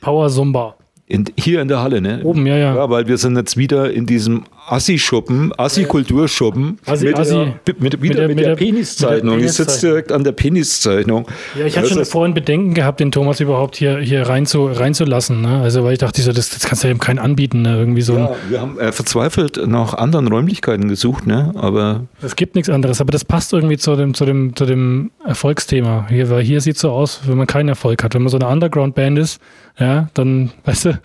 Power 0.00 0.28
Zumba. 0.28 0.76
In, 1.06 1.24
hier 1.36 1.60
in 1.60 1.68
der 1.68 1.80
Halle, 1.80 2.00
ne? 2.00 2.20
Oben, 2.24 2.46
ja, 2.46 2.56
ja. 2.56 2.74
Ja, 2.74 2.90
weil 2.90 3.06
wir 3.06 3.18
sind 3.18 3.36
jetzt 3.36 3.56
wieder 3.56 3.92
in 3.92 4.06
diesem 4.06 4.44
Assi-Schuppen, 4.66 5.52
Assi-Kulturschuppen. 5.58 6.78
Assi- 6.86 7.04
mit, 7.06 7.18
Assi. 7.18 7.52
mit, 7.66 7.80
mit, 7.80 8.02
wieder 8.02 8.14
der- 8.14 8.28
mit, 8.28 8.36
mit 8.36 8.44
der, 8.46 8.54
der- 8.54 8.64
Peniszeichnung. 8.64 9.36
mit 9.36 9.44
Ich 9.46 9.52
sitze 9.52 9.86
direkt 9.88 10.10
an 10.12 10.24
der 10.24 10.32
Peniszeichnung. 10.32 11.26
Ja, 11.58 11.66
ich 11.66 11.76
hatte 11.76 11.88
schon 11.88 11.98
Das 11.98 12.08
ist- 12.08 12.12
vorhin 12.12 12.34
Bedenken 12.34 12.74
gehabt, 12.74 13.00
den 13.00 13.12
Thomas 13.12 13.40
überhaupt 13.40 13.76
hier, 13.76 13.98
hier 13.98 14.26
rein 14.28 14.46
zu, 14.46 14.66
reinzulassen. 14.66 15.40
Ne? 15.42 15.60
Also, 15.60 15.84
weil 15.84 15.92
ich 15.94 15.98
dachte, 15.98 16.22
so, 16.22 16.32
das, 16.32 16.50
das 16.50 16.64
kannst 16.66 16.82
du 16.82 16.88
ja 16.88 16.92
eben 16.92 17.00
keinen 17.00 17.18
anbieten. 17.18 17.62
Ne? 17.62 17.76
Irgendwie 17.76 18.02
so 18.02 18.16
Ja, 18.16 18.32
wir 18.48 18.60
haben 18.60 18.78
äh, 18.78 18.92
verzweifelt 18.92 19.60
nach 19.66 19.94
anderen 19.94 20.28
Räumlichkeiten 20.28 20.88
gesucht, 20.88 21.26
ne? 21.26 21.52
aber 21.56 22.04
Es 22.22 22.36
gibt 22.36 22.54
nichts 22.54 22.70
anderes, 22.70 23.00
aber 23.00 23.10
das 23.12 23.24
passt 23.24 23.52
irgendwie 23.52 23.76
zu 23.78 23.96
dem, 23.96 24.14
zu 24.14 24.24
dem, 24.24 24.56
zu 24.56 24.64
dem 24.66 25.10
Erfolgsthema. 25.26 26.06
Hier, 26.08 26.30
weil 26.30 26.42
hier 26.42 26.60
sieht 26.60 26.78
so 26.78 26.90
aus, 26.90 27.20
wenn 27.26 27.36
man 27.36 27.46
keinen 27.46 27.68
Erfolg 27.68 28.02
hat. 28.02 28.14
Wenn 28.14 28.22
man 28.22 28.30
so 28.30 28.38
eine 28.38 28.48
Underground-Band 28.48 29.18
ist, 29.18 29.40
ja, 29.78 30.08
dann, 30.14 30.52
weißt 30.64 30.86
du, 30.86 31.00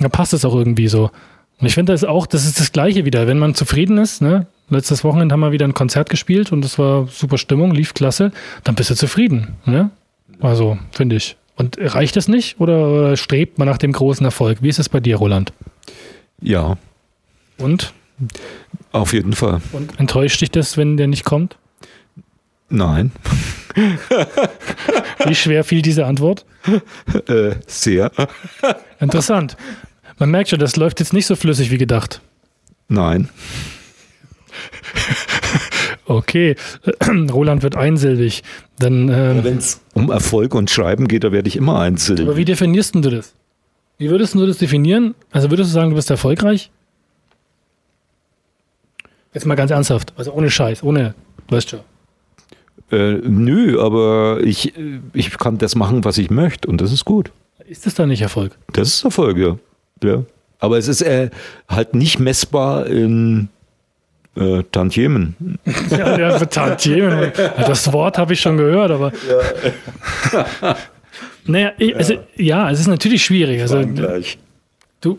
dann 0.00 0.10
passt 0.10 0.32
es 0.32 0.44
auch 0.44 0.54
irgendwie 0.54 0.88
so. 0.88 1.10
Und 1.60 1.66
ich 1.66 1.74
finde 1.74 1.92
das 1.92 2.04
auch, 2.04 2.26
das 2.26 2.44
ist 2.46 2.60
das 2.60 2.70
Gleiche 2.72 3.04
wieder. 3.04 3.26
Wenn 3.26 3.38
man 3.38 3.54
zufrieden 3.54 3.98
ist, 3.98 4.22
ne? 4.22 4.46
Letztes 4.70 5.02
Wochenende 5.02 5.32
haben 5.32 5.40
wir 5.40 5.50
wieder 5.52 5.66
ein 5.66 5.74
Konzert 5.74 6.10
gespielt 6.10 6.52
und 6.52 6.62
das 6.62 6.78
war 6.78 7.06
super 7.08 7.38
Stimmung, 7.38 7.72
lief 7.72 7.94
klasse, 7.94 8.32
dann 8.64 8.74
bist 8.74 8.90
du 8.90 8.94
zufrieden, 8.94 9.56
ne? 9.64 9.90
Also, 10.40 10.78
finde 10.92 11.16
ich. 11.16 11.36
Und 11.56 11.76
reicht 11.80 12.16
es 12.16 12.28
nicht 12.28 12.60
oder, 12.60 12.88
oder 12.88 13.16
strebt 13.16 13.58
man 13.58 13.66
nach 13.66 13.78
dem 13.78 13.92
großen 13.92 14.24
Erfolg? 14.24 14.58
Wie 14.62 14.68
ist 14.68 14.78
es 14.78 14.88
bei 14.88 15.00
dir, 15.00 15.16
Roland? 15.16 15.52
ja, 16.40 16.76
Und? 17.56 17.92
auf 18.92 19.12
jeden 19.12 19.32
Fall. 19.32 19.60
Und 19.72 19.98
enttäuscht 19.98 20.40
dich 20.40 20.50
das, 20.52 20.76
wenn 20.76 20.96
der 20.96 21.06
nicht 21.08 21.24
kommt? 21.24 21.56
Nein, 22.68 23.10
Wie 25.24 25.34
schwer 25.34 25.64
fiel 25.64 25.82
diese 25.82 26.04
Antwort? 26.06 26.44
äh, 27.28 27.54
sehr. 27.66 28.10
Interessant. 29.00 29.56
Man 30.18 30.30
merkt 30.30 30.50
schon, 30.50 30.58
das 30.58 30.76
läuft 30.76 31.00
jetzt 31.00 31.12
nicht 31.12 31.26
so 31.26 31.36
flüssig 31.36 31.70
wie 31.70 31.78
gedacht. 31.78 32.20
Nein. 32.88 33.28
Okay, 36.10 36.56
Roland 37.30 37.62
wird 37.62 37.76
einsilbig. 37.76 38.42
Dann, 38.78 39.10
ähm, 39.10 39.44
Wenn 39.44 39.58
es 39.58 39.82
um 39.92 40.10
Erfolg 40.10 40.54
und 40.54 40.70
Schreiben 40.70 41.06
geht, 41.06 41.22
da 41.22 41.32
werde 41.32 41.48
ich 41.48 41.56
immer 41.56 41.78
einzeln. 41.80 42.20
aber 42.22 42.36
wie 42.38 42.46
definierst 42.46 42.94
du 42.94 43.00
das? 43.00 43.34
Wie 43.98 44.08
würdest 44.08 44.34
du 44.34 44.46
das 44.46 44.56
definieren? 44.56 45.14
Also 45.32 45.50
würdest 45.50 45.68
du 45.70 45.74
sagen, 45.74 45.90
du 45.90 45.96
bist 45.96 46.08
erfolgreich? 46.10 46.70
Jetzt 49.34 49.44
mal 49.44 49.54
ganz 49.54 49.70
ernsthaft, 49.70 50.14
also 50.16 50.32
ohne 50.32 50.50
Scheiß, 50.50 50.82
ohne, 50.82 51.14
weißt 51.50 51.74
du. 51.74 52.96
Äh, 52.96 53.20
nö, 53.22 53.78
aber 53.78 54.40
ich, 54.42 54.72
ich 55.12 55.36
kann 55.36 55.58
das 55.58 55.74
machen, 55.74 56.04
was 56.06 56.16
ich 56.16 56.30
möchte 56.30 56.68
und 56.68 56.80
das 56.80 56.90
ist 56.90 57.04
gut. 57.04 57.30
Ist 57.66 57.84
das 57.84 57.94
dann 57.94 58.08
nicht 58.08 58.22
Erfolg? 58.22 58.56
Das 58.72 58.88
ist 58.88 59.04
Erfolg, 59.04 59.36
ja. 59.36 59.58
Ja. 60.02 60.22
Aber 60.60 60.78
es 60.78 60.88
ist 60.88 61.02
äh, 61.02 61.30
halt 61.68 61.94
nicht 61.94 62.18
messbar 62.18 62.86
in 62.86 63.48
äh, 64.36 64.62
Tantiemen. 64.72 65.58
Ja, 65.90 66.16
der 66.16 66.40
wird 66.40 66.52
Tantiemen. 66.52 67.32
Ja, 67.36 67.48
Das 67.66 67.92
Wort 67.92 68.18
habe 68.18 68.32
ich 68.32 68.40
schon 68.40 68.56
gehört, 68.56 68.90
aber. 68.90 69.12
Naja, 71.44 71.72
ich, 71.78 71.96
also, 71.96 72.14
ja, 72.36 72.70
es 72.70 72.80
ist 72.80 72.88
natürlich 72.88 73.24
schwierig. 73.24 73.62
Also, 73.62 73.80
gleich. 73.86 74.38
du. 75.00 75.18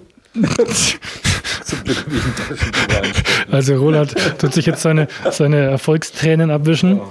Also 3.52 3.76
Roland 3.78 4.16
tut 4.38 4.54
sich 4.54 4.66
jetzt 4.68 4.82
seine, 4.82 5.08
seine 5.32 5.58
Erfolgstränen 5.58 6.52
abwischen. 6.52 7.02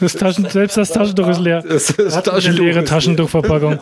Das 0.00 0.12
Taschen, 0.14 0.48
selbst 0.50 0.76
das 0.76 0.90
Taschentuch 0.90 1.28
ist 1.28 1.40
leer. 1.40 1.62
Das, 1.66 1.94
das 1.96 2.16
hat 2.16 2.28
eine 2.28 2.36
Taschentuch 2.36 2.64
leere 2.64 2.80
ist 2.80 2.88
Taschentuchverpackung. 2.88 3.78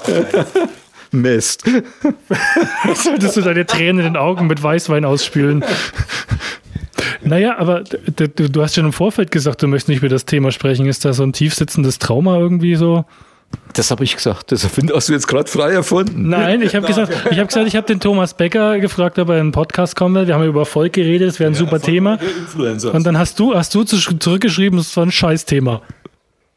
Mist. 1.12 1.64
Solltest 2.94 3.36
du 3.36 3.40
deine 3.42 3.66
Tränen 3.66 3.98
in 3.98 4.04
den 4.14 4.16
Augen 4.16 4.46
mit 4.46 4.62
Weißwein 4.62 5.04
ausspülen. 5.04 5.64
Naja, 7.22 7.57
aber 7.59 7.82
du, 7.84 8.28
du 8.28 8.62
hast 8.62 8.74
schon 8.74 8.84
im 8.86 8.92
Vorfeld 8.92 9.30
gesagt, 9.30 9.62
du 9.62 9.66
möchtest 9.68 9.88
nicht 9.88 9.98
über 9.98 10.09
das 10.09 10.24
Thema 10.24 10.52
sprechen. 10.52 10.86
Ist 10.86 11.04
da 11.04 11.12
so 11.12 11.22
ein 11.22 11.32
tiefsitzendes 11.32 11.98
Trauma 11.98 12.38
irgendwie 12.38 12.76
so? 12.76 13.04
Das 13.74 13.90
habe 13.90 14.04
ich 14.04 14.16
gesagt. 14.16 14.50
Das 14.52 14.64
hast 14.64 15.09
du 15.09 15.12
jetzt 15.12 15.28
gerade 15.28 15.48
frei 15.48 15.70
erfunden. 15.72 16.28
Nein, 16.28 16.62
ich 16.62 16.74
habe 16.74 16.86
gesagt, 16.86 17.12
ich 17.30 17.38
habe 17.38 17.46
gesagt, 17.46 17.66
ich 17.68 17.76
habe 17.76 17.86
den 17.86 18.00
Thomas 18.00 18.34
Becker 18.34 18.78
gefragt, 18.80 19.18
ob 19.18 19.28
er 19.28 19.36
in 19.36 19.40
einen 19.42 19.52
Podcast 19.52 19.94
kommen 19.96 20.14
will. 20.14 20.26
Wir 20.26 20.34
haben 20.34 20.44
über 20.44 20.61
Erfolg 20.61 20.92
geredet, 20.94 21.28
das 21.28 21.38
wäre 21.38 21.50
ein 21.50 21.54
super 21.54 21.80
Thema. 21.80 22.18
Und 22.92 23.07
dann 23.07 23.16
hast 23.18 23.38
du, 23.38 23.54
hast 23.54 23.74
du 23.74 23.84
zu- 23.84 23.98
zurückgeschrieben, 24.18 24.78
es 24.78 24.96
war 24.96 25.07
ein 25.07 25.12
Scheißthema. 25.12 25.82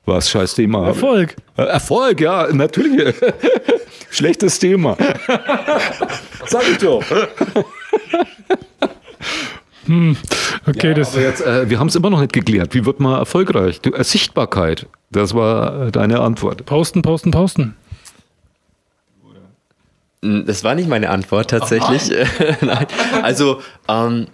Was 0.06 0.30
scheiß 0.30 0.56
Thema. 0.56 0.88
Erfolg. 0.88 1.36
Äh, 1.58 1.64
Erfolg, 1.64 2.22
ja, 2.22 2.48
natürlich. 2.52 3.16
Schlechtes 4.12 4.58
Thema. 4.60 4.98
Sag 6.46 6.64
ich 6.72 6.78
doch. 6.80 7.04
Okay, 10.68 10.94
das. 10.94 11.14
Aber 11.14 11.22
jetzt, 11.22 11.42
äh, 11.42 11.70
wir 11.70 11.80
haben 11.80 11.88
es 11.88 11.96
immer 11.96 12.10
noch 12.10 12.20
nicht 12.20 12.34
geklärt. 12.34 12.74
Wie 12.74 12.86
wird 12.86 13.00
man 13.00 13.20
erfolgreich? 13.20 13.82
Du, 13.82 13.92
äh, 13.92 14.04
Sichtbarkeit. 14.04 14.88
Das 15.12 15.34
war 15.34 15.88
äh, 15.88 15.92
deine 15.92 16.22
Antwort. 16.22 16.66
Posten, 16.66 17.02
posten, 17.02 17.32
posten. 17.32 17.76
Das 20.22 20.64
war 20.64 20.76
nicht 20.76 20.90
meine 20.90 21.10
Antwort 21.10 21.50
tatsächlich. 21.50 22.12
Nein. 22.62 22.86
Also, 23.24 23.62
ähm, 23.88 24.28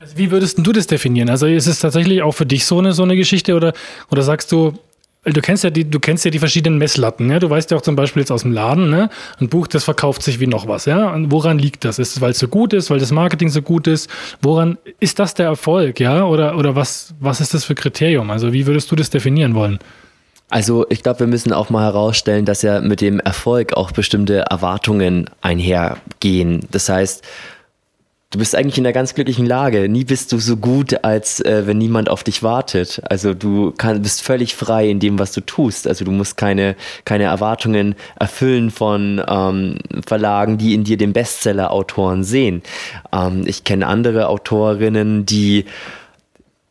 Also 0.00 0.16
wie 0.16 0.30
würdest 0.30 0.58
du 0.58 0.72
das 0.72 0.86
definieren? 0.86 1.28
Also 1.28 1.46
ist 1.46 1.66
es 1.66 1.80
tatsächlich 1.80 2.22
auch 2.22 2.32
für 2.32 2.46
dich 2.46 2.64
so 2.64 2.78
eine, 2.78 2.92
so 2.92 3.02
eine 3.02 3.16
Geschichte 3.16 3.54
oder, 3.54 3.72
oder 4.10 4.22
sagst 4.22 4.52
du, 4.52 4.74
du 5.24 5.40
kennst 5.40 5.64
ja 5.64 5.70
die, 5.70 5.88
du 5.88 5.98
kennst 5.98 6.24
ja 6.24 6.30
die 6.30 6.38
verschiedenen 6.38 6.78
Messlatten, 6.78 7.26
ne? 7.26 7.38
Du 7.40 7.50
weißt 7.50 7.70
ja 7.70 7.76
auch 7.76 7.82
zum 7.82 7.96
Beispiel 7.96 8.20
jetzt 8.20 8.30
aus 8.30 8.42
dem 8.42 8.52
Laden, 8.52 8.90
ne? 8.90 9.10
Ein 9.40 9.48
Buch, 9.48 9.66
das 9.66 9.84
verkauft 9.84 10.22
sich 10.22 10.40
wie 10.40 10.46
noch 10.46 10.68
was, 10.68 10.84
ja? 10.84 11.12
Und 11.12 11.32
woran 11.32 11.58
liegt 11.58 11.84
das? 11.84 11.98
Ist 11.98 12.16
es, 12.16 12.20
weil 12.20 12.30
es 12.30 12.38
so 12.38 12.48
gut 12.48 12.72
ist, 12.72 12.90
weil 12.90 12.98
das 12.98 13.10
Marketing 13.10 13.48
so 13.48 13.60
gut 13.62 13.86
ist? 13.86 14.08
Woran 14.40 14.78
ist 15.00 15.18
das 15.18 15.34
der 15.34 15.46
Erfolg, 15.46 16.00
ja? 16.00 16.24
Oder, 16.24 16.56
oder 16.56 16.76
was, 16.76 17.14
was 17.20 17.40
ist 17.40 17.54
das 17.54 17.64
für 17.64 17.74
Kriterium? 17.74 18.30
Also 18.30 18.52
wie 18.52 18.66
würdest 18.66 18.90
du 18.90 18.96
das 18.96 19.10
definieren 19.10 19.54
wollen? 19.54 19.78
Also 20.50 20.86
ich 20.88 21.02
glaube, 21.02 21.20
wir 21.20 21.26
müssen 21.26 21.52
auch 21.52 21.68
mal 21.68 21.84
herausstellen, 21.84 22.46
dass 22.46 22.62
ja 22.62 22.80
mit 22.80 23.02
dem 23.02 23.20
Erfolg 23.20 23.74
auch 23.74 23.90
bestimmte 23.90 24.38
Erwartungen 24.48 25.28
einhergehen. 25.42 26.66
Das 26.70 26.88
heißt, 26.88 27.22
du 28.30 28.38
bist 28.38 28.54
eigentlich 28.54 28.76
in 28.76 28.84
einer 28.84 28.92
ganz 28.92 29.14
glücklichen 29.14 29.46
Lage. 29.46 29.88
Nie 29.88 30.04
bist 30.04 30.32
du 30.32 30.38
so 30.38 30.56
gut, 30.56 31.02
als 31.02 31.40
äh, 31.40 31.66
wenn 31.66 31.78
niemand 31.78 32.10
auf 32.10 32.22
dich 32.22 32.42
wartet. 32.42 33.00
Also 33.08 33.32
du 33.32 33.72
kann, 33.72 34.02
bist 34.02 34.22
völlig 34.22 34.54
frei 34.54 34.88
in 34.88 35.00
dem, 35.00 35.18
was 35.18 35.32
du 35.32 35.40
tust. 35.40 35.88
Also 35.88 36.04
du 36.04 36.10
musst 36.10 36.36
keine, 36.36 36.76
keine 37.04 37.24
Erwartungen 37.24 37.94
erfüllen 38.18 38.70
von 38.70 39.22
ähm, 39.26 39.78
Verlagen, 40.06 40.58
die 40.58 40.74
in 40.74 40.84
dir 40.84 40.98
den 40.98 41.14
Bestseller-Autoren 41.14 42.22
sehen. 42.22 42.62
Ähm, 43.12 43.44
ich 43.46 43.64
kenne 43.64 43.86
andere 43.86 44.28
Autorinnen, 44.28 45.24
die 45.24 45.64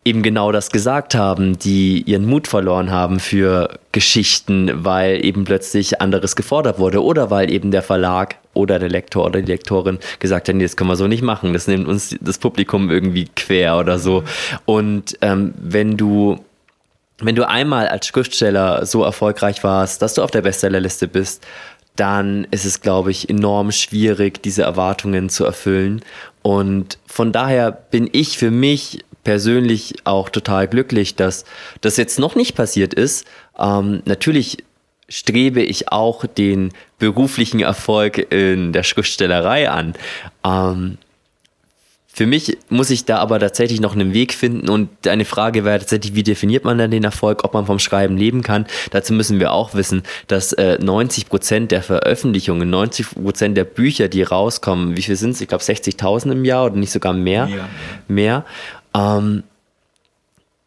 eben 0.08 0.24
genau 0.24 0.54
das 0.54 0.72
gesagt 0.72 1.16
haben, 1.16 1.60
die 1.60 2.02
ihren 2.04 2.26
Mut 2.26 2.48
verloren 2.48 2.92
haben 2.92 3.20
für 3.20 3.78
Geschichten, 3.92 4.72
weil 4.86 5.24
eben 5.24 5.44
plötzlich 5.44 6.00
anderes 6.00 6.38
gefordert 6.38 6.80
wurde 6.80 7.04
oder 7.04 7.30
weil 7.30 7.52
eben 7.52 7.72
der 7.72 7.82
Verlag 7.82 8.38
oder 8.54 8.80
der 8.80 8.90
Lektor 8.90 9.26
oder 9.26 9.42
die 9.42 9.52
Lektorin 9.52 10.00
gesagt 10.20 10.48
hat, 10.48 10.56
nee, 10.56 10.64
das 10.64 10.78
können 10.78 10.90
wir 10.90 10.96
so 10.96 11.08
nicht 11.08 11.24
machen, 11.24 11.52
das 11.52 11.68
nimmt 11.68 11.88
uns 11.88 12.16
das 12.22 12.38
Publikum 12.38 12.90
irgendwie 12.90 13.28
quer 13.36 13.78
oder 13.78 14.00
so. 14.00 14.24
Und 14.66 15.18
ähm, 15.22 15.54
wenn 15.58 15.98
du 15.98 16.40
wenn 17.20 17.36
du 17.36 17.48
einmal 17.48 17.88
als 17.88 18.06
Schriftsteller 18.06 18.86
so 18.86 19.04
erfolgreich 19.04 19.64
warst, 19.64 20.04
dass 20.04 20.14
du 20.14 20.22
auf 20.22 20.30
der 20.30 20.44
Bestsellerliste 20.44 21.08
bist, 21.08 21.44
dann 21.96 22.46
ist 22.52 22.64
es, 22.64 22.82
glaube 22.82 23.10
ich, 23.10 23.28
enorm 23.28 23.72
schwierig, 23.72 24.44
diese 24.44 24.62
Erwartungen 24.62 25.30
zu 25.30 25.44
erfüllen. 25.44 26.04
Und 26.44 27.00
von 27.08 27.32
daher 27.32 27.72
bin 27.72 28.08
ich 28.12 28.38
für 28.38 28.52
mich 28.52 29.04
persönlich 29.28 29.94
auch 30.06 30.30
total 30.30 30.70
glücklich, 30.70 31.16
dass 31.18 31.44
das 31.82 31.98
jetzt 31.98 32.18
noch 32.18 32.36
nicht 32.36 32.56
passiert 32.56 32.94
ist. 32.94 33.28
Ähm, 33.60 34.02
natürlich 34.06 34.60
strebe 35.10 35.62
ich 35.62 35.92
auch 35.92 36.26
den 36.26 36.72
beruflichen 36.98 37.60
Erfolg 37.60 38.32
in 38.32 38.72
der 38.72 38.84
Schriftstellerei 38.84 39.70
an. 39.70 39.96
Ähm, 40.46 40.98
für 42.08 42.26
mich 42.26 42.58
muss 42.70 42.90
ich 42.90 43.06
da 43.06 43.18
aber 43.20 43.38
tatsächlich 43.40 43.80
noch 43.80 43.94
einen 43.94 44.12
Weg 44.12 44.34
finden 44.34 44.70
und 44.70 45.08
eine 45.08 45.24
Frage 45.24 45.64
wäre 45.66 45.78
tatsächlich, 45.78 46.16
wie 46.16 46.24
definiert 46.24 46.64
man 46.66 46.80
dann 46.80 46.90
den 46.90 47.04
Erfolg, 47.04 47.44
ob 47.44 47.54
man 47.54 47.68
vom 47.68 47.78
Schreiben 47.78 48.18
leben 48.18 48.42
kann. 48.42 48.66
Dazu 48.90 49.14
müssen 49.14 49.40
wir 49.40 49.52
auch 49.54 49.76
wissen, 49.76 50.02
dass 50.26 50.52
äh, 50.54 50.80
90 50.82 51.30
Prozent 51.30 51.70
der 51.70 51.84
Veröffentlichungen, 51.84 52.68
90 52.72 53.12
Prozent 53.12 53.56
der 53.56 53.66
Bücher, 53.66 54.08
die 54.08 54.24
rauskommen, 54.24 54.98
wie 54.98 55.04
viel 55.04 55.16
sind 55.16 55.32
es? 55.32 55.42
Ich 55.42 55.48
glaube 55.48 55.64
60.000 55.64 56.32
im 56.32 56.44
Jahr 56.44 56.66
oder 56.66 56.78
nicht 56.78 56.92
sogar 56.92 57.14
mehr, 57.14 57.50
Ja. 57.56 57.70
mehr, 58.08 58.46
ähm, 58.98 59.44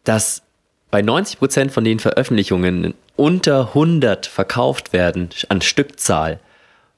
dass 0.03 0.41
bei 0.89 1.01
90 1.01 1.39
Prozent 1.39 1.71
von 1.71 1.83
den 1.83 1.99
Veröffentlichungen 1.99 2.93
unter 3.15 3.67
100 3.69 4.25
verkauft 4.25 4.93
werden 4.93 5.29
an 5.49 5.61
Stückzahl. 5.61 6.39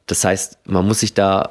Das 0.08 0.24
heißt, 0.24 0.58
man 0.66 0.86
muss 0.88 1.00
sich 1.02 1.14
da 1.14 1.50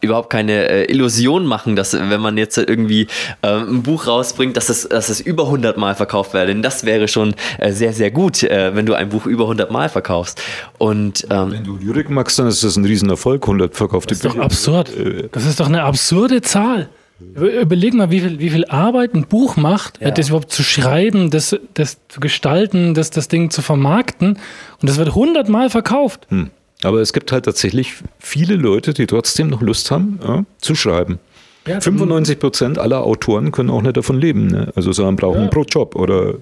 überhaupt 0.00 0.30
keine 0.30 0.68
äh, 0.68 0.84
Illusion 0.92 1.44
machen, 1.44 1.74
dass 1.74 1.92
wenn 1.92 2.20
man 2.20 2.36
jetzt 2.38 2.56
irgendwie 2.56 3.08
ähm, 3.42 3.78
ein 3.78 3.82
Buch 3.82 4.06
rausbringt, 4.06 4.56
dass 4.56 4.68
es, 4.68 4.88
dass 4.88 5.08
es 5.08 5.20
über 5.20 5.44
100 5.44 5.76
Mal 5.76 5.94
verkauft 5.96 6.34
werde. 6.34 6.52
Denn 6.52 6.62
das 6.62 6.84
wäre 6.84 7.08
schon 7.08 7.34
äh, 7.58 7.72
sehr, 7.72 7.92
sehr 7.92 8.12
gut, 8.12 8.44
äh, 8.44 8.74
wenn 8.76 8.86
du 8.86 8.94
ein 8.94 9.08
Buch 9.08 9.26
über 9.26 9.44
100 9.44 9.72
Mal 9.72 9.88
verkaufst. 9.88 10.40
Und 10.78 11.26
ähm, 11.30 11.50
Wenn 11.52 11.64
du 11.64 11.76
Lyrik 11.76 12.10
magst, 12.10 12.38
dann 12.38 12.46
ist 12.46 12.62
das 12.62 12.76
ein 12.76 12.84
Riesenerfolg, 12.84 13.42
100 13.42 13.74
verkaufte 13.74 14.10
Das 14.10 14.18
ist 14.18 14.24
doch 14.24 14.32
Bücher. 14.34 14.44
absurd. 14.44 14.96
Äh, 14.96 15.28
Das 15.32 15.44
ist 15.44 15.58
doch 15.58 15.66
eine 15.66 15.82
absurde 15.82 16.42
Zahl. 16.42 16.88
Über- 17.20 17.52
Überleg 17.60 17.94
mal, 17.94 18.10
wie 18.10 18.20
viel, 18.20 18.38
wie 18.38 18.50
viel 18.50 18.64
Arbeit 18.66 19.14
ein 19.14 19.26
Buch 19.26 19.56
macht, 19.56 19.98
das 20.00 20.28
überhaupt 20.28 20.52
zu 20.52 20.62
schreiben, 20.62 21.30
das, 21.30 21.56
das 21.74 21.98
zu 22.08 22.20
gestalten, 22.20 22.94
das, 22.94 23.10
das 23.10 23.28
Ding 23.28 23.50
zu 23.50 23.60
vermarkten. 23.62 24.38
Und 24.80 24.88
das 24.88 24.98
wird 24.98 25.14
hundertmal 25.14 25.70
verkauft. 25.70 26.26
Hm. 26.28 26.50
Aber 26.84 27.00
es 27.00 27.12
gibt 27.12 27.32
halt 27.32 27.44
tatsächlich 27.44 27.94
viele 28.20 28.54
Leute, 28.54 28.94
die 28.94 29.06
trotzdem 29.06 29.48
noch 29.48 29.62
Lust 29.62 29.90
haben, 29.90 30.20
ja, 30.22 30.44
zu 30.58 30.76
schreiben. 30.76 31.18
Ja, 31.66 31.80
95 31.80 32.38
Prozent 32.38 32.78
aller 32.78 33.04
Autoren 33.04 33.50
können 33.52 33.68
auch 33.68 33.82
nicht 33.82 33.96
davon 33.96 34.18
leben. 34.18 34.46
Ne? 34.46 34.72
Also 34.74 34.92
sondern 34.92 35.16
brauchen 35.16 35.40
einen 35.40 35.50
Brotjob 35.50 35.96
oder, 35.96 36.34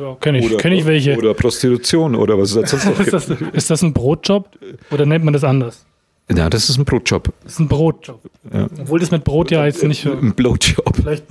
Ja, 0.00 0.16
Kenne 0.20 0.38
ich, 0.40 0.46
oder, 0.46 0.56
kenn 0.56 0.72
ich 0.72 0.86
welche. 0.86 1.16
oder 1.16 1.34
Prostitution 1.34 2.16
oder 2.16 2.36
was 2.38 2.52
es 2.54 2.70
sonst 2.70 2.86
noch 2.86 2.98
ist, 3.06 3.12
das, 3.12 3.28
ist 3.52 3.70
das 3.70 3.82
ein 3.82 3.92
Brotjob 3.92 4.48
oder 4.90 5.06
nennt 5.06 5.24
man 5.24 5.34
das 5.34 5.44
anders? 5.44 5.84
Ja, 6.30 6.48
das 6.48 6.68
ist 6.70 6.78
ein 6.78 6.84
Brotjob. 6.84 7.32
Das 7.44 7.54
ist 7.54 7.58
ein 7.60 7.68
Brotjob. 7.68 8.20
Ja. 8.52 8.66
Obwohl 8.80 9.00
das 9.00 9.10
mit 9.10 9.24
Brot 9.24 9.50
ja 9.50 9.64
jetzt 9.66 9.82
nicht. 9.82 10.04
Ein 10.06 10.34
Blowjob. 10.34 10.96
Vielleicht. 10.96 11.24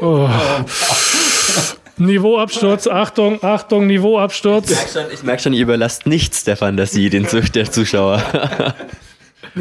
Oh. 0.00 0.28
Niveauabsturz, 1.98 2.86
Achtung, 2.86 3.42
Achtung, 3.42 3.86
Niveauabsturz. 3.86 4.70
ich 5.12 5.22
merke 5.22 5.42
schon, 5.42 5.52
ihr 5.54 5.62
überlasst 5.62 6.06
nichts 6.06 6.44
der 6.44 6.56
Fantasie 6.56 7.08
den 7.08 7.26
der 7.54 7.70
Zuschauer. 7.70 8.22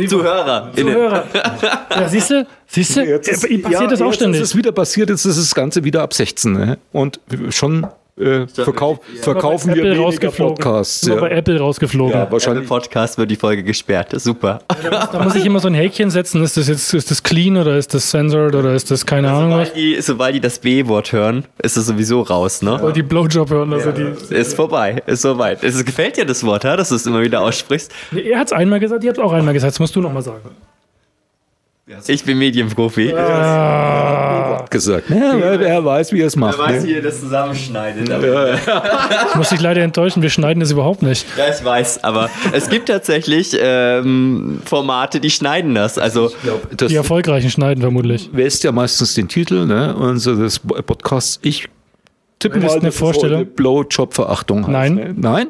Zuhörer. 0.10 0.72
Zuhörer. 0.76 1.24
Ja, 1.90 2.10
siehst 2.10 2.32
du? 2.32 2.46
Siehst 2.68 2.98
du? 2.98 3.02
Jetzt 3.06 3.30
ist- 3.30 3.42
passiert 3.44 3.72
ja, 3.72 3.88
das 3.88 4.02
auch 4.02 4.08
jetzt 4.08 4.16
ständig. 4.16 4.42
ist 4.42 4.50
es 4.50 4.56
wieder 4.58 4.74
passiert, 4.74 5.10
jetzt 5.10 5.24
ist 5.24 5.38
das 5.38 5.56
Ganze 5.56 5.86
wieder 5.86 6.02
ab 6.02 6.14
16. 6.14 6.52
Ne? 6.52 6.78
Und 6.92 7.22
schon 7.52 7.88
äh, 8.18 8.48
verkauf, 8.48 9.00
verkaufen 9.22 9.70
wir 9.74 9.78
Apple 9.78 9.90
weniger 9.92 10.04
rausgeflogen. 10.04 10.56
Podcasts. 10.56 11.06
Ja. 11.06 11.16
bei 11.16 11.30
Apple 11.32 11.60
rausgeflogen. 11.60 12.14
ja, 12.14 12.24
Im 12.24 12.32
wahrscheinlich. 12.32 12.68
Podcast 12.68 13.18
wird 13.18 13.30
die 13.30 13.36
Folge 13.36 13.64
gesperrt. 13.64 14.14
Super. 14.20 14.60
Da 15.12 15.22
muss 15.24 15.36
ich 15.36 15.46
immer 15.46 15.60
so 15.60 15.68
ein 15.68 15.74
Häkchen 15.74 16.10
setzen. 16.10 16.42
Ist 16.44 16.56
das 16.56 16.68
jetzt 16.68 16.94
ist 16.94 17.12
das 17.12 17.24
clean 17.24 17.58
oder 17.58 17.76
ist 17.78 17.94
das 17.94 18.10
censored 18.10 18.56
oder 18.56 18.74
ist 18.74 18.90
das 18.90 19.06
keine 19.06 19.32
Ahnung 19.32 19.52
was? 19.52 19.68
Sobald 19.68 19.76
die, 19.76 20.02
sobald 20.02 20.36
die 20.36 20.40
das 20.40 20.60
B-Wort 20.60 21.12
hören, 21.12 21.44
ist 21.62 21.76
es 21.76 21.88
sowieso 21.88 22.22
raus, 22.22 22.62
ne? 22.62 22.82
Oder 22.82 22.94
die 22.94 23.04
Blowjob 23.04 23.50
hören. 23.50 23.74
Also 23.74 23.92
die, 23.92 24.34
Ist 24.34 24.56
vorbei, 24.56 25.02
ist 25.06 25.22
soweit. 25.22 25.64
Es 25.64 25.84
gefällt 25.84 26.18
dir 26.18 26.26
das 26.26 26.44
Wort, 26.46 26.64
ja, 26.64 26.78
dass 26.78 26.90
du 26.90 26.96
es 26.96 27.06
immer 27.06 27.22
wieder 27.22 27.42
aussprichst. 27.42 27.92
Er 28.16 28.40
hat 28.40 28.48
es 28.48 28.54
einmal 28.54 28.80
gesagt, 28.80 29.04
ihr 29.04 29.10
habt 29.10 29.18
es 29.18 29.24
auch 29.24 29.34
einmal 29.34 29.54
gesagt. 29.54 29.74
Das 29.74 29.80
musst 29.80 29.96
du 29.96 30.02
nochmal 30.02 30.24
sagen. 30.24 30.52
Ich 32.08 32.24
bin 32.24 32.40
Medienprofi. 32.40 33.14
gesagt. 34.72 35.10
Ja, 35.10 35.34
wer, 35.38 35.60
wer 35.60 35.86
weiß, 35.86 36.12
wie 36.14 36.22
er 36.22 36.28
es 36.28 36.36
macht. 36.36 36.58
weiß, 36.58 36.82
Ne? 36.82 36.88
wie 36.90 36.94
ihr 36.94 37.02
das 37.04 37.20
zusammenschneidet. 37.20 38.10
Ich 39.30 39.36
muss 39.36 39.50
dich 39.50 39.62
leider 39.62 39.84
enttäuschen, 39.84 40.24
wir 40.24 40.32
schneiden 40.32 40.60
das 40.62 40.72
überhaupt 40.72 41.04
nicht. 41.04 41.28
Ja, 41.38 41.46
ich 41.56 41.64
weiß, 41.64 42.04
aber 42.04 42.30
es 42.54 42.70
gibt 42.70 42.88
tatsächlich 42.88 43.56
ähm, 43.60 44.60
Formate, 44.66 45.20
die 45.20 45.30
schneiden 45.30 45.76
das. 45.76 46.00
Also 46.00 46.32
Das 46.76 46.90
Die 46.90 46.96
erfolgreichen 46.96 47.52
schneiden 47.52 47.82
vermutlich. 47.82 48.32
wässt 48.34 48.64
ja 48.64 48.72
meistens 48.72 49.14
den 49.14 49.28
Titel 49.28 49.66
ne? 49.68 49.96
unseres 49.96 50.58
Podcasts. 50.60 51.40
Ich 51.44 51.68
tippe 52.40 52.60
mal, 52.60 52.72
eine 52.80 52.92
Vorstellung? 52.92 53.46
Blowjob-Verachtung 53.46 54.62
heißt. 54.66 54.72
Nein. 54.72 54.96
Ne? 54.96 55.14
Nein? 55.16 55.48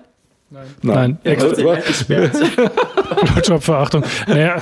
Nein, 0.82 1.18
Also, 1.26 1.56
Blowjob-Verachtung. 3.24 4.04
Naja, 4.28 4.58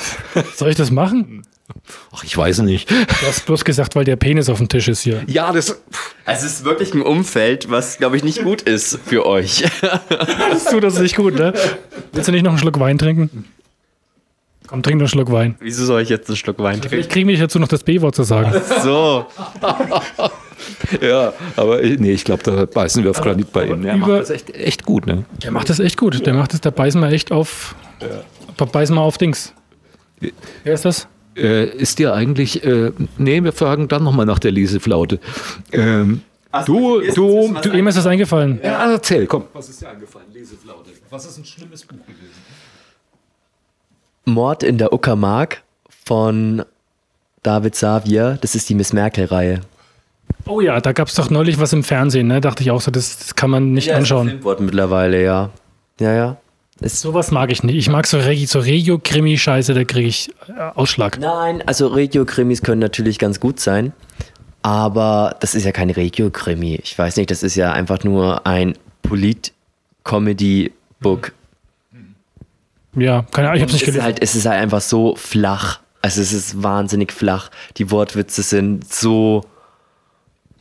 soll 0.55 0.69
ich 0.69 0.75
das 0.75 0.91
machen? 0.91 1.41
Ach, 2.11 2.23
ich 2.23 2.37
weiß 2.37 2.59
nicht. 2.59 2.89
Du 2.91 2.95
hast 3.27 3.45
bloß 3.45 3.63
gesagt, 3.65 3.95
weil 3.95 4.03
der 4.05 4.15
Penis 4.15 4.49
auf 4.49 4.57
dem 4.59 4.69
Tisch 4.69 4.87
ist 4.87 5.01
hier. 5.01 5.23
Ja, 5.27 5.51
das. 5.51 5.81
es 6.25 6.43
ist 6.43 6.63
wirklich 6.65 6.93
ein 6.93 7.01
Umfeld, 7.01 7.69
was, 7.71 7.97
glaube 7.97 8.17
ich, 8.17 8.23
nicht 8.23 8.43
gut 8.43 8.61
ist 8.63 8.99
für 9.05 9.25
euch. 9.25 9.63
Das 10.51 10.65
tut 10.65 10.83
das 10.83 10.99
nicht 10.99 11.15
gut, 11.15 11.35
ne? 11.35 11.53
Willst 12.11 12.27
du 12.27 12.31
nicht 12.31 12.43
noch 12.43 12.51
einen 12.51 12.59
Schluck 12.59 12.79
Wein 12.79 12.97
trinken? 12.97 13.45
Komm, 14.67 14.81
trink 14.81 14.97
noch 14.97 15.03
einen 15.03 15.09
Schluck 15.09 15.31
Wein. 15.31 15.55
Wieso 15.59 15.85
soll 15.85 16.01
ich 16.01 16.09
jetzt 16.09 16.29
einen 16.29 16.37
Schluck 16.37 16.59
Wein 16.59 16.79
Ich 16.81 16.87
trinken? 16.89 17.09
kriege 17.09 17.25
mich 17.25 17.39
dazu 17.39 17.59
noch 17.59 17.67
das 17.67 17.83
B-Wort 17.83 18.15
zu 18.15 18.23
sagen. 18.23 18.53
So, 18.83 19.25
Ja, 21.01 21.33
aber 21.55 21.81
ich- 21.83 21.99
nee, 21.99 22.11
ich 22.11 22.23
glaube, 22.23 22.43
da 22.43 22.65
beißen 22.65 23.03
wir 23.03 23.11
auf 23.11 23.21
Granit 23.21 23.51
bei 23.51 23.65
ihm. 23.65 23.83
Er 23.85 23.97
macht 23.97 24.11
das 24.11 24.29
echt, 24.29 24.49
echt 24.55 24.85
gut, 24.85 25.05
ne? 25.07 25.25
Der 25.43 25.51
macht 25.51 25.69
das 25.69 25.79
echt 25.79 25.97
gut. 25.97 26.25
Der 26.25 26.33
macht 26.33 26.53
das, 26.53 26.61
da 26.61 26.69
beißen 26.69 27.01
wir 27.01 27.09
echt 27.11 27.31
auf. 27.31 27.75
Da 28.57 28.65
beißen 28.65 28.95
wir 28.95 29.01
auf 29.01 29.17
Dings. 29.17 29.53
Wer 30.63 30.73
ist 30.73 30.85
das? 30.85 31.07
Äh, 31.35 31.65
ist 31.77 31.99
dir 31.99 32.13
eigentlich, 32.13 32.63
äh, 32.63 32.91
nee, 33.17 33.43
wir 33.43 33.53
fragen 33.53 33.87
dann 33.87 34.03
nochmal 34.03 34.25
nach 34.25 34.39
der 34.39 34.51
Leseflaute. 34.51 35.19
Ähm, 35.71 36.21
du, 36.65 37.01
du, 37.01 37.53
du, 37.61 37.73
Wem 37.73 37.87
ist 37.87 37.97
das 37.97 38.05
eingefallen? 38.05 38.59
ja, 38.63 38.91
erzähl, 38.91 39.25
komm. 39.25 39.45
Was 39.53 39.69
ist 39.69 39.81
dir 39.81 39.89
eingefallen? 39.89 40.27
Leseflaute. 40.31 40.91
Was 41.09 41.25
ist 41.25 41.37
ein 41.37 41.45
schlimmes 41.45 41.83
Buch 41.85 41.97
gewesen? 42.05 42.43
Mord 44.25 44.63
in 44.63 44.77
der 44.77 44.93
Uckermark 44.93 45.63
von 46.05 46.63
David 47.41 47.75
Savier. 47.75 48.37
Das 48.41 48.55
ist 48.55 48.69
die 48.69 48.75
Miss 48.75 48.93
Merkel-Reihe. 48.93 49.61
Oh 50.45 50.61
ja, 50.61 50.79
da 50.81 50.91
gab 50.91 51.07
es 51.07 51.15
doch 51.15 51.29
neulich 51.29 51.59
was 51.59 51.73
im 51.73 51.83
Fernsehen, 51.83 52.27
ne? 52.27 52.41
Dachte 52.41 52.63
ich 52.63 52.71
auch 52.71 52.81
so, 52.81 52.91
das, 52.91 53.17
das 53.17 53.35
kann 53.35 53.49
man 53.49 53.73
nicht 53.73 53.93
anschauen. 53.93 54.29
Filmwort 54.29 54.59
mittlerweile, 54.59 55.23
ja. 55.23 55.49
Ja, 55.99 56.13
ja. 56.13 56.37
Ist 56.79 57.01
Sowas 57.01 57.31
mag 57.31 57.51
ich 57.51 57.63
nicht. 57.63 57.75
Ich 57.75 57.89
mag 57.89 58.07
so, 58.07 58.17
Regi, 58.17 58.45
so 58.45 58.59
Regio-Krimi-Scheiße, 58.59 59.73
da 59.73 59.83
kriege 59.83 60.07
ich 60.07 60.29
äh, 60.47 60.53
Ausschlag. 60.75 61.19
Nein, 61.19 61.61
also 61.65 61.87
Regio-Krimis 61.87 62.61
können 62.63 62.79
natürlich 62.79 63.19
ganz 63.19 63.39
gut 63.39 63.59
sein, 63.59 63.93
aber 64.63 65.35
das 65.39 65.53
ist 65.55 65.65
ja 65.65 65.71
kein 65.71 65.89
Regio-Krimi. 65.91 66.79
Ich 66.83 66.97
weiß 66.97 67.17
nicht, 67.17 67.29
das 67.31 67.43
ist 67.43 67.55
ja 67.55 67.71
einfach 67.71 68.03
nur 68.03 68.45
ein 68.47 68.73
Polit-Comedy-Book. 69.03 71.31
Ja, 72.95 73.25
keine 73.31 73.47
Ahnung, 73.49 73.57
ich 73.57 73.63
hab's 73.63 73.73
Es 73.73 73.79
nicht 73.79 73.85
gelesen. 73.85 74.03
halt, 74.03 74.21
es 74.21 74.35
ist 74.35 74.45
halt 74.45 74.61
einfach 74.61 74.81
so 74.81 75.15
flach. 75.15 75.79
Also 76.01 76.21
es 76.21 76.33
ist 76.33 76.61
wahnsinnig 76.61 77.11
flach. 77.13 77.49
Die 77.77 77.89
Wortwitze 77.91 78.43
sind 78.43 78.91
so. 78.91 79.45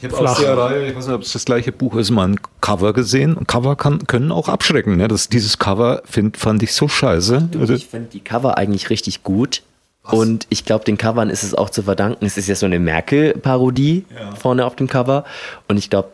Ich 0.03 0.13
habe 0.13 0.29
aus 0.29 0.39
der 0.39 0.59
Reihe, 0.59 0.89
ich 0.89 0.97
weiß 0.97 1.07
nicht, 1.07 1.15
ob 1.15 1.23
es 1.23 1.33
das 1.33 1.45
gleiche 1.45 1.71
Buch 1.71 1.95
ist, 1.95 2.11
mal 2.11 2.29
ein 2.29 2.41
Cover 2.61 2.93
gesehen. 2.93 3.35
Und 3.35 3.47
Cover 3.47 3.77
kann, 3.77 4.07
können 4.07 4.33
auch 4.33 4.49
abschrecken. 4.49 4.97
Ne? 4.97 5.07
Das, 5.07 5.29
dieses 5.29 5.59
Cover 5.59 6.03
find, 6.05 6.37
fand 6.37 6.63
ich 6.63 6.75
so 6.75 6.89
scheiße. 6.89 7.51
Also, 7.59 7.75
Ich 7.75 7.87
finde 7.87 8.09
die 8.13 8.21
Cover 8.21 8.59
eigentlich 8.59 8.91
richtig 8.91 9.23
gut. 9.23 9.63
Und 10.03 10.49
ich 10.49 10.65
glaube, 10.65 10.85
den 10.85 10.99
Covern 10.99 11.31
ist 11.31 11.45
es 11.45 11.55
auch 11.55 11.71
zu 11.71 11.85
verdanken. 11.85 12.25
Es 12.27 12.37
ist 12.37 12.49
ja 12.49 12.57
so 12.57 12.67
eine 12.67 12.81
Merkel-Parodie 12.81 14.05
vorne 14.37 14.67
auf 14.67 14.75
dem 14.75 14.89
Cover. 14.89 15.25
Und 15.69 15.77
ich 15.77 15.91
glaube, 15.91 16.09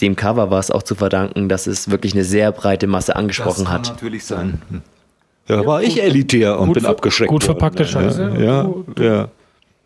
dem 0.00 0.16
Cover 0.16 0.50
war 0.50 0.58
es 0.58 0.72
auch 0.72 0.82
zu 0.82 0.96
verdanken, 0.96 1.48
dass 1.48 1.68
es 1.68 1.90
wirklich 1.90 2.14
eine 2.14 2.24
sehr 2.24 2.50
breite 2.50 2.88
Masse 2.88 3.14
angesprochen 3.14 3.70
hat. 3.70 3.88
natürlich 3.90 4.24
sein. 4.24 4.60
Ja, 5.46 5.64
war 5.64 5.82
ich 5.82 6.02
elitär 6.02 6.58
und 6.58 6.68
gut 6.68 6.74
bin 6.74 6.86
abgeschreckt. 6.86 7.30
gut 7.30 7.46
worden, 7.46 7.58
verpackte 7.58 7.82
ne? 7.82 7.88
Scheiße. 7.88 8.34
Ja, 8.38 8.68
ja, 8.98 9.04
ja. 9.04 9.28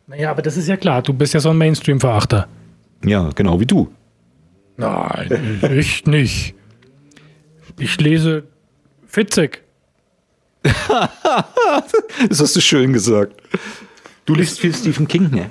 Naja, 0.07 0.31
aber 0.31 0.41
das 0.41 0.57
ist 0.57 0.69
ja 0.69 0.79
klar, 0.79 1.03
du 1.03 1.13
bist 1.13 1.35
ja 1.35 1.41
so 1.41 1.51
ein 1.51 1.59
Mainstream-Verachter. 1.59 2.49
Ja, 3.05 3.31
genau 3.35 3.61
wie 3.61 3.67
du. 3.67 3.89
Nein, 4.77 5.61
ich 5.77 6.07
nicht. 6.07 6.55
Ich 7.79 8.01
lese 8.01 8.45
Fitzek. 9.07 9.63
Das 12.29 12.41
hast 12.41 12.57
du 12.57 12.61
schön 12.61 12.93
gesagt. 12.93 13.41
Du 14.27 14.35
liest 14.35 14.59
viel 14.59 14.75
Stephen 14.75 15.07
King, 15.07 15.31
ne? 15.31 15.51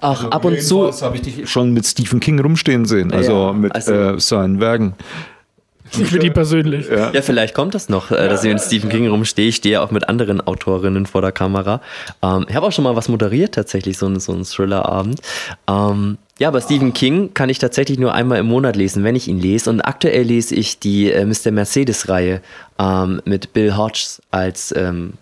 Ach, 0.00 0.24
ab 0.24 0.44
und 0.44 0.60
zu. 0.62 0.86
Das 0.86 1.02
habe 1.02 1.16
ich 1.16 1.22
dich 1.22 1.48
schon 1.50 1.72
mit 1.72 1.86
Stephen 1.86 2.20
King 2.20 2.38
rumstehen 2.40 2.84
sehen, 2.84 3.12
also 3.12 3.46
Ja, 3.48 3.52
mit 3.52 3.74
also- 3.74 3.92
äh, 3.92 4.20
seinen 4.20 4.60
Werken. 4.60 4.94
Ich 5.90 6.06
für 6.08 6.18
die 6.18 6.30
persönlich. 6.30 6.86
Ja, 6.90 7.10
vielleicht 7.22 7.54
kommt 7.54 7.74
das 7.74 7.88
noch, 7.88 8.10
äh, 8.10 8.28
dass 8.28 8.44
ich 8.44 8.52
mit 8.52 8.60
Stephen 8.62 8.90
King 8.90 9.08
rumstehe. 9.08 9.48
Ich 9.48 9.56
stehe 9.56 9.74
ja 9.74 9.82
auch 9.82 9.90
mit 9.90 10.06
anderen 10.08 10.42
Autorinnen 10.42 11.06
vor 11.06 11.22
der 11.22 11.32
Kamera. 11.32 11.80
Ähm, 12.22 12.44
ich 12.46 12.54
habe 12.54 12.66
auch 12.66 12.72
schon 12.72 12.84
mal 12.84 12.94
was 12.94 13.08
moderiert, 13.08 13.54
tatsächlich, 13.54 13.96
so 13.96 14.18
so 14.18 14.34
ein 14.34 14.44
Thriller-Abend. 14.44 15.22
Ähm, 15.66 16.18
ja, 16.38 16.48
aber 16.48 16.60
Stephen 16.60 16.92
King 16.92 17.34
kann 17.34 17.48
ich 17.48 17.58
tatsächlich 17.58 17.98
nur 17.98 18.14
einmal 18.14 18.38
im 18.38 18.46
Monat 18.46 18.76
lesen, 18.76 19.02
wenn 19.02 19.16
ich 19.16 19.26
ihn 19.26 19.40
lese. 19.40 19.68
Und 19.70 19.80
aktuell 19.80 20.22
lese 20.22 20.54
ich 20.54 20.78
die 20.78 21.10
äh, 21.10 21.24
Mr. 21.24 21.50
Mercedes-Reihe 21.50 22.40
ähm, 22.78 23.20
mit 23.24 23.52
Bill 23.52 23.76
Hodges 23.76 24.22
als, 24.30 24.72
ähm, 24.76 25.14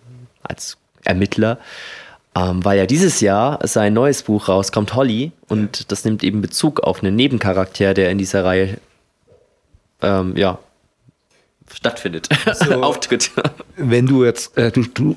als 0.42 0.76
Ermittler. 1.04 1.58
Ähm, 2.34 2.62
weil 2.62 2.76
ja 2.76 2.84
dieses 2.84 3.20
Jahr 3.20 3.66
sein 3.66 3.94
neues 3.94 4.22
Buch 4.24 4.48
rauskommt, 4.48 4.94
Holly. 4.94 5.32
Und 5.48 5.90
das 5.90 6.04
nimmt 6.04 6.22
eben 6.22 6.42
Bezug 6.42 6.80
auf 6.80 7.02
einen 7.02 7.16
Nebencharakter, 7.16 7.94
der 7.94 8.10
in 8.10 8.18
dieser 8.18 8.44
Reihe 8.44 8.76
ähm, 10.02 10.36
ja, 10.36 10.58
stattfindet, 11.72 12.28
auftritt. 12.82 13.30
Wenn 13.76 14.06
du 14.06 14.24
jetzt, 14.24 14.56
äh, 14.58 14.70
du, 14.70 14.82
du, 14.82 15.16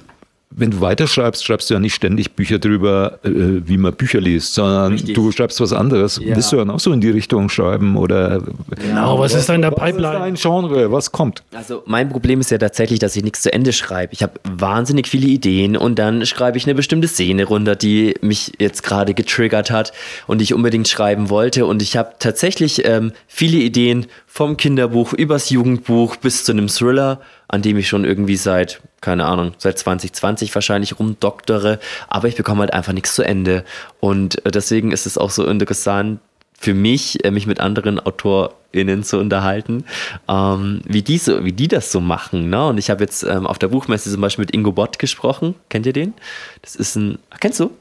wenn 0.52 0.72
du 0.72 0.82
weiterschreibst, 0.82 1.46
schreibst 1.46 1.70
du 1.70 1.76
ja 1.76 1.80
nicht 1.80 1.94
ständig 1.94 2.32
Bücher 2.36 2.58
drüber, 2.58 3.20
äh, 3.24 3.30
wie 3.30 3.78
man 3.78 3.94
Bücher 3.94 4.20
liest, 4.20 4.56
sondern 4.56 4.94
Richtig. 4.94 5.14
du 5.14 5.32
schreibst 5.32 5.62
was 5.62 5.74
anderes. 5.74 6.20
Ja. 6.24 6.36
Willst 6.36 6.52
du 6.52 6.56
dann 6.58 6.72
auch 6.72 6.80
so 6.80 6.92
in 6.92 7.02
die 7.02 7.12
Richtung 7.12 7.50
schreiben 7.50 7.96
oder 7.96 8.42
Genau, 8.82 9.20
was 9.20 9.36
ist 9.36 9.48
da 9.48 9.54
in 9.54 9.62
der 9.62 9.72
was 9.72 9.78
ist 9.78 9.84
Pipeline? 9.86 10.20
dein 10.20 10.34
Genre? 10.36 10.92
Was 10.92 11.12
kommt? 11.12 11.44
Also 11.54 11.84
mein 11.86 12.10
Problem 12.10 12.40
ist 12.40 12.50
ja 12.50 12.58
tatsächlich, 12.58 12.98
dass 12.98 13.16
ich 13.16 13.24
nichts 13.24 13.44
zu 13.44 13.54
Ende 13.54 13.74
schreibe. 13.74 14.12
Ich 14.14 14.24
habe 14.24 14.34
wahnsinnig 14.44 15.08
viele 15.08 15.28
Ideen 15.28 15.78
und 15.78 16.00
dann 16.00 16.26
schreibe 16.26 16.58
ich 16.58 16.66
eine 16.66 16.74
bestimmte 16.74 17.08
Szene 17.08 17.44
runter, 17.46 17.76
die 17.76 18.16
mich 18.22 18.54
jetzt 18.58 18.82
gerade 18.82 19.14
getriggert 19.14 19.70
hat 19.70 19.94
und 20.26 20.42
ich 20.42 20.56
unbedingt 20.56 20.88
schreiben 20.88 21.30
wollte. 21.30 21.68
Und 21.68 21.84
ich 21.84 21.96
habe 21.96 22.14
tatsächlich 22.18 22.86
ähm, 22.86 23.12
viele 23.28 23.58
Ideen 23.58 24.08
vom 24.26 24.58
Kinderbuch 24.58 25.14
übers 25.14 25.52
Jugendbuch 25.52 26.16
bis 26.16 26.44
zu 26.44 26.54
einem 26.54 26.70
Thriller, 26.70 27.20
an 27.50 27.64
dem 27.64 27.78
ich 27.78 27.90
schon 27.90 28.06
irgendwie 28.06 28.38
seit, 28.38 28.80
keine 29.02 29.26
Ahnung, 29.26 29.54
seit 29.58 29.78
2020 29.78 30.54
wahrscheinlich 30.54 31.00
rumdoktere. 31.00 31.80
Aber 32.08 32.28
ich 32.28 32.36
bekomme 32.36 32.62
halt 32.62 32.74
einfach 32.74 32.94
nichts 32.94 33.16
zu 33.16 33.24
Ende. 33.24 33.66
Und 34.00 34.46
äh, 34.46 34.52
deswegen 34.52 34.92
ist 34.92 35.06
es 35.06 35.18
auch 35.18 35.32
so 35.32 35.46
interessant, 35.46 36.20
für 36.60 36.74
mich, 36.74 37.26
äh, 37.26 37.32
mich 37.32 37.48
mit 37.48 37.60
anderen 37.60 38.00
AutorInnen 38.00 39.04
zu 39.04 39.18
unterhalten, 39.18 39.86
ähm, 40.28 40.82
wie, 40.86 41.02
die 41.02 41.18
so, 41.18 41.44
wie 41.44 41.54
die 41.54 41.68
das 41.68 41.92
so 41.92 42.02
machen. 42.02 42.50
Ne? 42.50 42.68
Und 42.68 42.78
ich 42.78 42.92
habe 42.92 43.04
jetzt 43.04 43.24
ähm, 43.24 43.48
auf 43.48 43.58
der 43.58 43.70
Buchmesse 43.70 44.12
zum 44.12 44.22
Beispiel 44.22 44.44
mit 44.44 44.54
Ingo 44.54 44.72
Bott 44.72 45.00
gesprochen. 45.00 45.56
Kennt 45.70 45.88
ihr 45.88 45.94
den? 45.94 46.14
Das 46.62 46.76
ist 46.76 46.96
ein, 46.96 47.18
kennst 47.40 47.60
du? 47.62 47.72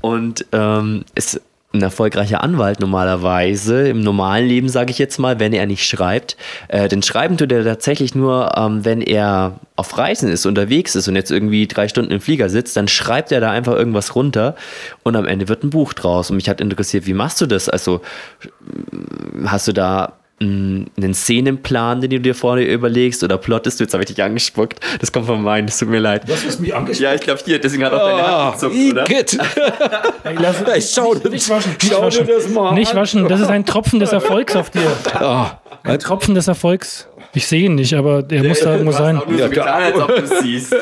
Und 0.00 0.46
ähm, 0.50 1.04
ist 1.14 1.40
ein 1.72 1.82
erfolgreicher 1.82 2.42
Anwalt 2.42 2.80
normalerweise, 2.80 3.88
im 3.88 4.00
normalen 4.00 4.48
Leben 4.48 4.68
sage 4.68 4.90
ich 4.90 4.98
jetzt 4.98 5.18
mal, 5.18 5.38
wenn 5.38 5.52
er 5.52 5.66
nicht 5.66 5.86
schreibt. 5.86 6.36
Äh, 6.66 6.88
denn 6.88 7.02
schreiben 7.02 7.36
tut 7.36 7.52
er 7.52 7.64
tatsächlich 7.64 8.14
nur, 8.14 8.52
ähm, 8.56 8.84
wenn 8.84 9.00
er 9.00 9.60
auf 9.76 9.96
Reisen 9.96 10.28
ist, 10.28 10.46
unterwegs 10.46 10.96
ist 10.96 11.06
und 11.06 11.14
jetzt 11.14 11.30
irgendwie 11.30 11.68
drei 11.68 11.86
Stunden 11.86 12.10
im 12.10 12.20
Flieger 12.20 12.50
sitzt, 12.50 12.76
dann 12.76 12.88
schreibt 12.88 13.30
er 13.30 13.40
da 13.40 13.50
einfach 13.52 13.74
irgendwas 13.74 14.16
runter 14.16 14.56
und 15.04 15.14
am 15.14 15.26
Ende 15.26 15.48
wird 15.48 15.62
ein 15.62 15.70
Buch 15.70 15.92
draus. 15.92 16.30
Und 16.30 16.36
mich 16.36 16.48
hat 16.48 16.60
interessiert, 16.60 17.06
wie 17.06 17.14
machst 17.14 17.40
du 17.40 17.46
das? 17.46 17.68
Also 17.68 18.00
hast 19.44 19.68
du 19.68 19.72
da 19.72 20.14
einen 20.42 21.12
Szenenplan, 21.14 22.00
den 22.00 22.10
du 22.10 22.20
dir 22.20 22.34
vorne 22.34 22.62
überlegst 22.64 23.22
oder 23.22 23.36
plottest 23.36 23.78
du? 23.78 23.84
Jetzt 23.84 23.92
habe 23.92 24.02
ich 24.04 24.08
dich 24.08 24.22
angespuckt. 24.22 24.80
Das 24.98 25.12
kommt 25.12 25.26
von 25.26 25.42
meinen, 25.42 25.66
das 25.66 25.78
tut 25.78 25.88
mir 25.90 25.98
leid. 25.98 26.22
Was 26.28 26.44
ist 26.44 26.60
mich 26.60 26.74
angesprochen? 26.74 27.04
Ja, 27.04 27.14
ich 27.14 27.20
glaube 27.20 27.40
hier, 27.44 27.60
deswegen 27.60 27.84
hat 27.84 27.92
auch 27.92 27.98
deine 28.08 28.26
Hand 28.26 28.52
gezuckt, 28.54 28.74
oder? 28.90 29.04
Ey, 30.24 30.36
lass, 30.40 30.56
Ich 30.78 30.90
schau, 30.94 31.12
nicht 31.14 31.48
waschen, 31.50 31.72
nicht 31.72 31.92
schau 31.92 32.02
waschen. 32.02 32.26
dir 32.26 32.34
das 32.36 32.48
mal 32.48 32.72
Nicht 32.72 32.92
an. 32.92 32.96
waschen, 32.96 33.28
das 33.28 33.40
ist 33.40 33.48
ein 33.50 33.66
Tropfen 33.66 34.00
des 34.00 34.12
Erfolgs 34.12 34.56
auf 34.56 34.70
dir. 34.70 34.80
Ah, 35.14 35.60
Ein 35.82 35.98
Tropfen 35.98 36.34
des 36.34 36.48
Erfolgs. 36.48 37.06
Ich 37.34 37.46
sehe 37.46 37.64
ihn 37.66 37.74
nicht, 37.74 37.94
aber 37.94 38.22
der 38.22 38.42
muss 38.42 38.60
da 38.60 38.72
irgendwo 38.72 38.92
sein. 38.92 39.18
Auch 39.18 39.26
nur 39.26 39.38
so 39.38 39.48
getan, 39.50 39.82
als 39.82 39.96
ob 40.00 40.08
du 40.16 40.22
es 40.22 40.38
siehst. 40.40 40.74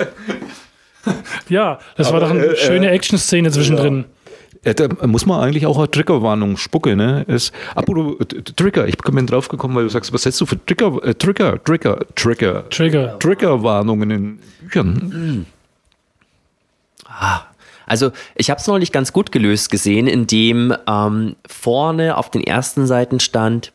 Ja, 1.48 1.78
das 1.96 2.12
war 2.12 2.20
doch 2.20 2.28
äh, 2.30 2.32
eine 2.32 2.56
schöne 2.56 2.90
Action-Szene 2.90 3.50
zwischendrin. 3.50 3.98
Ja, 3.98 4.04
da 4.62 5.06
muss 5.06 5.26
man 5.26 5.40
eigentlich 5.40 5.66
auch 5.66 5.78
eine 5.78 5.90
Triggerwarnung 5.90 6.56
spucke, 6.56 6.96
ne? 6.96 7.24
Ist, 7.28 7.52
apropos 7.74 8.16
äh, 8.20 8.42
Trigger, 8.42 8.88
ich 8.88 8.96
bin 8.98 9.26
drauf 9.26 9.48
gekommen, 9.48 9.74
weil 9.74 9.84
du 9.84 9.90
sagst, 9.90 10.12
was 10.12 10.22
setzt 10.22 10.40
du 10.40 10.46
für 10.46 10.64
Trigger, 10.66 11.02
äh, 11.04 11.14
Trigger, 11.14 11.62
Trigger, 11.64 12.00
Trigger, 12.14 12.68
Trigger. 12.68 13.18
Triggerwarnungen 13.18 14.10
in 14.10 14.38
Büchern? 14.60 15.46
Also 17.86 18.12
ich 18.34 18.50
habe 18.50 18.60
es 18.60 18.66
neulich 18.66 18.92
ganz 18.92 19.12
gut 19.12 19.32
gelöst 19.32 19.70
gesehen, 19.70 20.06
indem 20.06 20.74
ähm, 20.86 21.36
vorne 21.46 22.16
auf 22.16 22.30
den 22.30 22.42
ersten 22.42 22.86
Seiten 22.86 23.18
stand, 23.18 23.72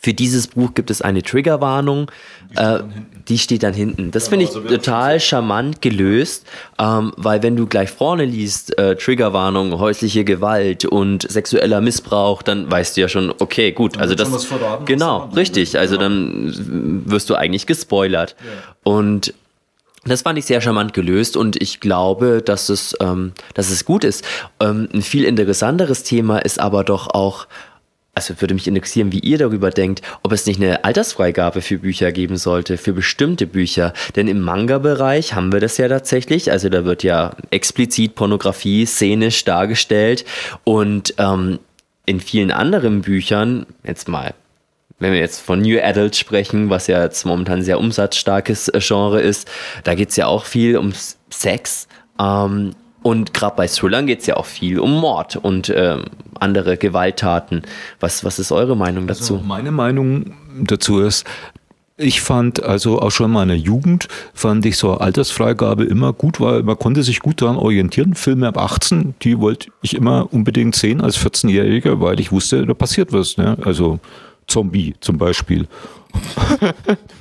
für 0.00 0.14
dieses 0.14 0.48
Buch 0.48 0.74
gibt 0.74 0.90
es 0.90 1.02
eine 1.02 1.22
Triggerwarnung. 1.22 2.10
Äh, 2.54 2.80
die 3.28 3.38
steht 3.38 3.62
dann 3.62 3.74
hinten. 3.74 4.10
Das 4.10 4.28
finde 4.28 4.44
ich 4.44 4.50
total 4.50 5.20
charmant 5.20 5.82
gelöst, 5.82 6.46
ähm, 6.78 7.12
weil 7.16 7.42
wenn 7.42 7.56
du 7.56 7.66
gleich 7.66 7.90
vorne 7.90 8.24
liest, 8.24 8.78
äh, 8.78 8.96
Triggerwarnung, 8.96 9.78
häusliche 9.78 10.24
Gewalt 10.24 10.84
und 10.84 11.28
sexueller 11.30 11.80
Missbrauch, 11.80 12.42
dann 12.42 12.70
weißt 12.70 12.96
du 12.96 13.00
ja 13.00 13.08
schon, 13.08 13.32
okay, 13.38 13.72
gut. 13.72 13.98
Also 13.98 14.16
wird 14.16 14.20
das 14.20 14.44
verraten, 14.44 14.84
genau, 14.84 15.30
richtig. 15.34 15.78
Also 15.78 15.96
dann 15.96 17.02
wirst 17.06 17.28
du 17.30 17.34
eigentlich 17.34 17.66
gespoilert. 17.66 18.36
Und 18.84 19.34
das 20.04 20.22
fand 20.22 20.38
ich 20.38 20.46
sehr 20.46 20.60
charmant 20.60 20.94
gelöst 20.94 21.36
und 21.36 21.60
ich 21.60 21.80
glaube, 21.80 22.40
dass 22.42 22.68
es, 22.68 22.94
ähm, 23.00 23.32
dass 23.54 23.70
es 23.70 23.84
gut 23.84 24.04
ist. 24.04 24.24
Ähm, 24.60 24.88
ein 24.94 25.02
viel 25.02 25.24
interessanteres 25.24 26.04
Thema 26.04 26.38
ist 26.38 26.60
aber 26.60 26.84
doch 26.84 27.08
auch, 27.08 27.46
also 28.16 28.40
würde 28.40 28.54
mich 28.54 28.66
interessieren, 28.66 29.12
wie 29.12 29.18
ihr 29.18 29.36
darüber 29.36 29.70
denkt, 29.70 30.00
ob 30.22 30.32
es 30.32 30.46
nicht 30.46 30.60
eine 30.60 30.84
Altersfreigabe 30.84 31.60
für 31.60 31.78
Bücher 31.78 32.12
geben 32.12 32.38
sollte, 32.38 32.78
für 32.78 32.94
bestimmte 32.94 33.46
Bücher. 33.46 33.92
Denn 34.16 34.26
im 34.26 34.40
Manga-Bereich 34.40 35.34
haben 35.34 35.52
wir 35.52 35.60
das 35.60 35.76
ja 35.76 35.86
tatsächlich. 35.86 36.50
Also 36.50 36.70
da 36.70 36.86
wird 36.86 37.02
ja 37.02 37.36
explizit 37.50 38.14
Pornografie 38.14 38.86
szenisch 38.86 39.44
dargestellt 39.44 40.24
und 40.64 41.14
ähm, 41.18 41.58
in 42.06 42.20
vielen 42.20 42.50
anderen 42.50 43.02
Büchern, 43.02 43.66
jetzt 43.84 44.08
mal 44.08 44.34
wenn 44.98 45.12
wir 45.12 45.20
jetzt 45.20 45.40
von 45.40 45.60
New 45.60 45.78
Adult 45.78 46.16
sprechen, 46.16 46.70
was 46.70 46.86
ja 46.86 47.02
jetzt 47.02 47.26
momentan 47.26 47.58
ein 47.58 47.62
sehr 47.62 47.78
umsatzstarkes 47.78 48.68
äh, 48.68 48.80
Genre 48.80 49.20
ist, 49.20 49.46
da 49.84 49.94
geht 49.94 50.08
es 50.08 50.16
ja 50.16 50.26
auch 50.26 50.46
viel 50.46 50.78
um 50.78 50.94
Sex. 51.28 51.86
Ähm, 52.18 52.74
und 53.06 53.32
gerade 53.32 53.54
bei 53.54 53.68
Thrillern 53.68 54.08
geht 54.08 54.22
es 54.22 54.26
ja 54.26 54.36
auch 54.36 54.46
viel 54.46 54.80
um 54.80 54.98
Mord 54.98 55.36
und 55.36 55.72
ähm, 55.72 56.06
andere 56.40 56.76
Gewalttaten. 56.76 57.62
Was, 58.00 58.24
was 58.24 58.40
ist 58.40 58.50
eure 58.50 58.76
Meinung 58.76 59.06
dazu? 59.06 59.34
Also 59.34 59.46
meine 59.46 59.70
Meinung 59.70 60.34
dazu 60.58 60.98
ist, 60.98 61.24
ich 61.96 62.20
fand 62.20 62.64
also 62.64 63.00
auch 63.00 63.12
schon 63.12 63.26
in 63.26 63.32
meiner 63.34 63.54
Jugend 63.54 64.08
fand 64.34 64.66
ich 64.66 64.76
so 64.76 64.94
Altersfreigabe 64.94 65.84
immer 65.84 66.12
gut, 66.14 66.40
weil 66.40 66.64
man 66.64 66.80
konnte 66.80 67.04
sich 67.04 67.20
gut 67.20 67.40
daran 67.40 67.58
orientieren. 67.58 68.16
Filme 68.16 68.48
ab 68.48 68.58
18, 68.58 69.14
die 69.22 69.38
wollte 69.38 69.68
ich 69.82 69.94
immer 69.94 70.26
unbedingt 70.32 70.74
sehen 70.74 71.00
als 71.00 71.16
14-Jähriger, 71.16 72.00
weil 72.00 72.18
ich 72.18 72.32
wusste, 72.32 72.66
da 72.66 72.74
passiert 72.74 73.12
was. 73.12 73.36
Ne? 73.36 73.56
Also 73.62 74.00
Zombie 74.48 74.96
zum 74.98 75.16
Beispiel. 75.16 75.68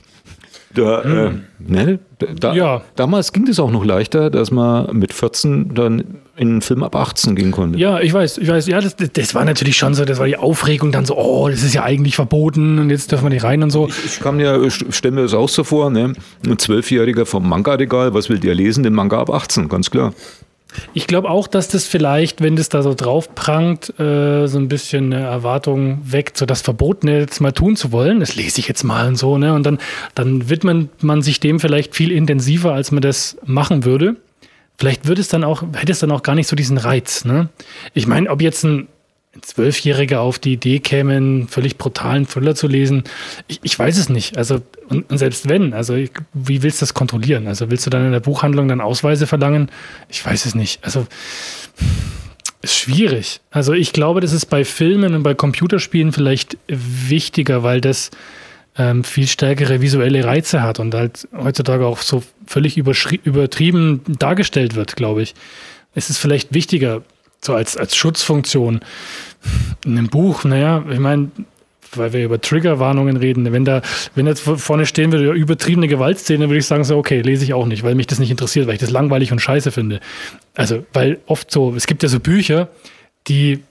Da, 0.76 1.02
äh, 1.02 1.32
ne, 1.60 2.00
da, 2.40 2.54
Ja. 2.54 2.82
Damals 2.96 3.34
ging 3.34 3.46
das 3.46 3.60
auch 3.60 3.72
noch 3.72 3.84
leichter, 3.84 4.30
dass 4.30 4.52
man 4.52 4.96
mit 4.96 5.14
14 5.14 5.74
dann 5.74 6.20
in 6.38 6.50
einen 6.50 6.62
Film 6.62 6.84
ab 6.84 6.96
18 6.96 7.36
gehen 7.36 7.52
konnte. 7.52 7.80
Ja, 7.80 8.00
ich 8.02 8.14
weiß, 8.14 8.38
ich 8.40 8.48
weiß, 8.48 8.68
ja, 8.68 8.82
das, 8.82 8.96
das 8.96 9.36
war 9.36 9.46
natürlich 9.46 9.78
schon 9.78 9.94
so, 9.94 10.04
das 10.04 10.20
war 10.20 10.28
die 10.28 10.38
Aufregung 10.38 10.92
dann 10.92 11.06
so, 11.06 11.18
oh, 11.18 11.48
das 11.50 11.64
ist 11.64 11.74
ja 11.74 11.84
eigentlich 11.84 12.16
verboten 12.16 12.78
und 12.80 12.90
jetzt 12.90 13.12
dürfen 13.12 13.26
wir 13.26 13.30
nicht 13.30 13.44
rein 13.44 13.64
und 13.64 13.70
so. 13.70 13.88
Ich 14.06 14.20
kann 14.20 14.36
mir, 14.36 14.70
stell 14.70 15.12
mir 15.12 15.22
das 15.22 15.34
auch 15.34 15.50
so 15.50 15.64
vor, 15.64 15.90
ne? 15.90 16.14
ein 16.46 16.60
Zwölfjähriger 16.60 17.26
vom 17.26 17.48
Manga-Regal, 17.48 18.14
was 18.14 18.30
will 18.30 18.40
der 18.40 18.54
lesen? 18.54 18.84
Den 18.84 18.94
Manga 18.94 19.20
ab 19.20 19.30
18, 19.30 19.70
ganz 19.70 19.90
klar. 19.90 20.14
Ich 20.94 21.08
glaube 21.08 21.30
auch, 21.30 21.48
dass 21.48 21.68
das 21.68 21.86
vielleicht, 21.86 22.42
wenn 22.42 22.56
das 22.56 22.70
da 22.70 22.82
so 22.82 22.94
drauf 22.94 23.34
prangt, 23.36 24.00
äh, 24.00 24.48
so 24.48 24.58
ein 24.58 24.68
bisschen 24.68 25.14
eine 25.14 25.24
Erwartung 25.24 26.00
weckt, 26.04 26.38
so 26.38 26.46
das 26.46 26.62
Verbotene 26.62 27.20
jetzt 27.20 27.42
mal 27.42 27.52
tun 27.52 27.76
zu 27.76 27.92
wollen. 27.92 28.20
Das 28.20 28.36
lese 28.36 28.60
ich 28.60 28.68
jetzt 28.68 28.84
mal 28.84 29.08
und 29.08 29.16
so, 29.16 29.38
ne? 29.38 29.54
Und 29.54 29.66
dann, 29.66 29.80
dann 30.14 30.50
widmet 30.50 31.04
man 31.04 31.22
sich 31.22 31.40
dem 31.40 31.60
vielleicht 31.60 31.96
viel 31.96 32.12
intensiver, 32.12 32.74
als 32.74 32.92
man 32.92 33.02
das 33.02 33.38
machen 33.46 33.86
würde. 33.86 34.16
Vielleicht 34.78 35.08
würde 35.08 35.22
es 35.22 35.30
dann 35.30 35.44
auch, 35.44 35.64
hätte 35.74 35.92
es 35.92 36.00
dann 36.00 36.12
auch 36.12 36.24
gar 36.24 36.36
nicht 36.36 36.48
so 36.48 36.56
diesen 36.56 36.78
Reiz, 36.78 37.26
ne? 37.26 37.50
Ich 37.94 38.08
meine, 38.08 38.30
ob 38.30 38.42
jetzt 38.42 38.64
ein 38.64 38.88
Zwölfjähriger 39.42 40.22
auf 40.22 40.40
die 40.40 40.54
Idee 40.54 40.80
käme, 40.80 41.16
einen 41.16 41.48
völlig 41.48 41.78
brutalen 41.78 42.28
Thriller 42.28 42.56
zu 42.56 42.68
lesen, 42.68 43.04
ich, 43.48 43.60
ich 43.64 43.78
weiß 43.78 43.98
es 43.98 44.10
nicht. 44.10 44.38
Also, 44.38 44.62
und, 44.90 45.10
und 45.10 45.18
selbst 45.18 45.50
wenn, 45.50 45.74
also 45.74 45.96
wie 46.34 46.64
willst 46.64 46.82
du 46.82 46.84
das 46.84 46.94
kontrollieren? 46.94 47.48
Also 47.48 47.70
willst 47.70 47.86
du 47.86 47.90
dann 47.90 48.06
in 48.06 48.12
der 48.12 48.20
Buchhandlung 48.20 48.68
dann 48.68 48.82
Ausweise 48.82 49.28
verlangen? 49.28 49.70
Ich 50.10 50.26
weiß 50.26 50.46
es 50.46 50.56
nicht. 50.56 50.84
Also 50.84 51.08
ist 52.62 52.76
schwierig. 52.76 53.42
Also 53.52 53.74
ich 53.74 53.94
glaube, 53.94 54.22
das 54.22 54.34
ist 54.34 54.48
bei 54.48 54.66
Filmen 54.66 55.14
und 55.16 55.24
bei 55.24 55.34
Computerspielen 55.34 56.12
vielleicht 56.12 56.58
wichtiger, 56.68 57.64
weil 57.64 57.80
das 57.80 58.12
ähm, 58.78 59.04
viel 59.04 59.28
stärkere 59.28 59.82
visuelle 59.82 60.26
Reize 60.26 60.62
hat 60.62 60.80
und 60.80 60.94
halt 60.94 61.28
heutzutage 61.38 61.86
auch 61.86 62.00
so 62.00 62.24
völlig 62.46 62.78
übertrieben 62.78 64.02
dargestellt 64.08 64.76
wird, 64.76 64.96
glaube 64.96 65.22
ich. 65.22 65.34
Es 65.94 66.10
ist 66.10 66.18
vielleicht 66.18 66.54
wichtiger 66.54 67.04
so 67.46 67.54
als, 67.54 67.78
als 67.78 67.96
Schutzfunktion. 67.96 68.82
In 69.86 69.98
einem 69.98 70.08
Buch, 70.08 70.44
naja, 70.44 70.84
ich 70.90 71.00
meine, 71.00 71.30
weil 71.98 72.14
wir 72.14 72.26
über 72.26 72.42
Triggerwarnungen 72.42 73.18
reden. 73.18 73.52
Wenn 73.52 73.66
da, 73.66 73.82
wenn 74.16 74.28
jetzt 74.28 74.42
vorne 74.42 74.86
stehen 74.86 75.12
würde, 75.12 75.32
übertriebene 75.32 75.88
Gewaltszene, 75.88 76.50
würde 76.50 76.60
ich 76.60 76.66
sagen, 76.66 76.84
so, 76.84 76.98
okay, 76.98 77.22
lese 77.22 77.44
ich 77.44 77.54
auch 77.54 77.66
nicht, 77.66 77.84
weil 77.84 77.96
mich 77.96 78.08
das 78.08 78.20
nicht 78.20 78.32
interessiert, 78.32 78.68
weil 78.68 78.74
ich 78.74 78.80
das 78.80 78.92
langweilig 78.92 79.32
und 79.32 79.40
scheiße 79.40 79.72
finde. 79.72 80.00
Also, 80.56 80.86
weil 80.94 81.20
oft 81.26 81.52
so, 81.52 81.74
es 81.76 81.88
gibt 81.88 82.04
ja 82.04 82.10
so 82.10 82.20
Bücher, 82.20 82.70
die 83.28 83.62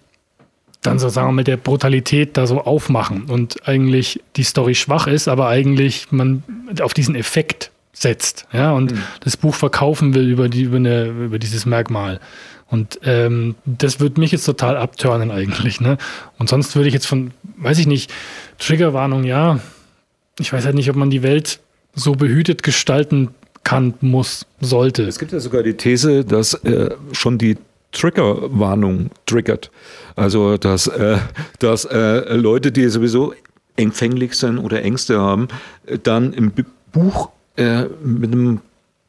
dann 0.82 0.98
so, 0.98 1.08
sagen 1.08 1.28
wir 1.28 1.32
mal, 1.32 1.44
der 1.44 1.56
Brutalität 1.56 2.36
da 2.36 2.46
so 2.46 2.60
aufmachen 2.60 3.24
und 3.24 3.66
eigentlich 3.66 4.20
die 4.36 4.42
Story 4.42 4.74
schwach 4.74 5.06
ist, 5.06 5.28
aber 5.28 5.48
eigentlich 5.48 6.08
man 6.10 6.42
auf 6.82 6.92
diesen 6.92 7.14
Effekt 7.14 7.70
setzt, 7.94 8.46
ja, 8.52 8.72
und 8.72 8.92
mhm. 8.92 9.02
das 9.20 9.36
Buch 9.36 9.54
verkaufen 9.54 10.14
will 10.14 10.28
über, 10.28 10.48
die, 10.48 10.62
über, 10.62 10.76
eine, 10.76 11.06
über 11.06 11.38
dieses 11.38 11.64
Merkmal. 11.64 12.20
Und 12.70 13.00
ähm, 13.04 13.54
das 13.64 14.00
würde 14.00 14.20
mich 14.20 14.32
jetzt 14.32 14.44
total 14.44 14.76
abturnen 14.76 15.30
eigentlich. 15.30 15.80
Ne? 15.80 15.98
Und 16.38 16.48
sonst 16.48 16.74
würde 16.74 16.88
ich 16.88 16.94
jetzt 16.94 17.06
von, 17.06 17.32
weiß 17.58 17.78
ich 17.78 17.86
nicht, 17.86 18.12
Triggerwarnung, 18.58 19.24
ja. 19.24 19.60
Ich 20.38 20.52
weiß 20.52 20.64
halt 20.64 20.74
nicht, 20.74 20.90
ob 20.90 20.96
man 20.96 21.10
die 21.10 21.22
Welt 21.22 21.60
so 21.94 22.12
behütet 22.12 22.62
gestalten 22.62 23.30
kann, 23.62 23.94
muss, 24.00 24.46
sollte. 24.60 25.04
Es 25.04 25.18
gibt 25.18 25.32
ja 25.32 25.40
sogar 25.40 25.62
die 25.62 25.74
These, 25.74 26.24
dass 26.24 26.54
äh, 26.64 26.90
schon 27.12 27.38
die 27.38 27.56
Triggerwarnung 27.92 29.10
triggert. 29.26 29.70
Also, 30.16 30.56
dass, 30.58 30.86
äh, 30.86 31.18
dass 31.60 31.84
äh, 31.84 32.34
Leute, 32.34 32.72
die 32.72 32.88
sowieso 32.88 33.34
empfänglich 33.76 34.34
sind 34.34 34.58
oder 34.58 34.82
Ängste 34.82 35.18
haben, 35.18 35.48
dann 36.02 36.32
im 36.32 36.52
Buch 36.92 37.30
äh, 37.56 37.84
mit 38.02 38.32
einem 38.32 38.60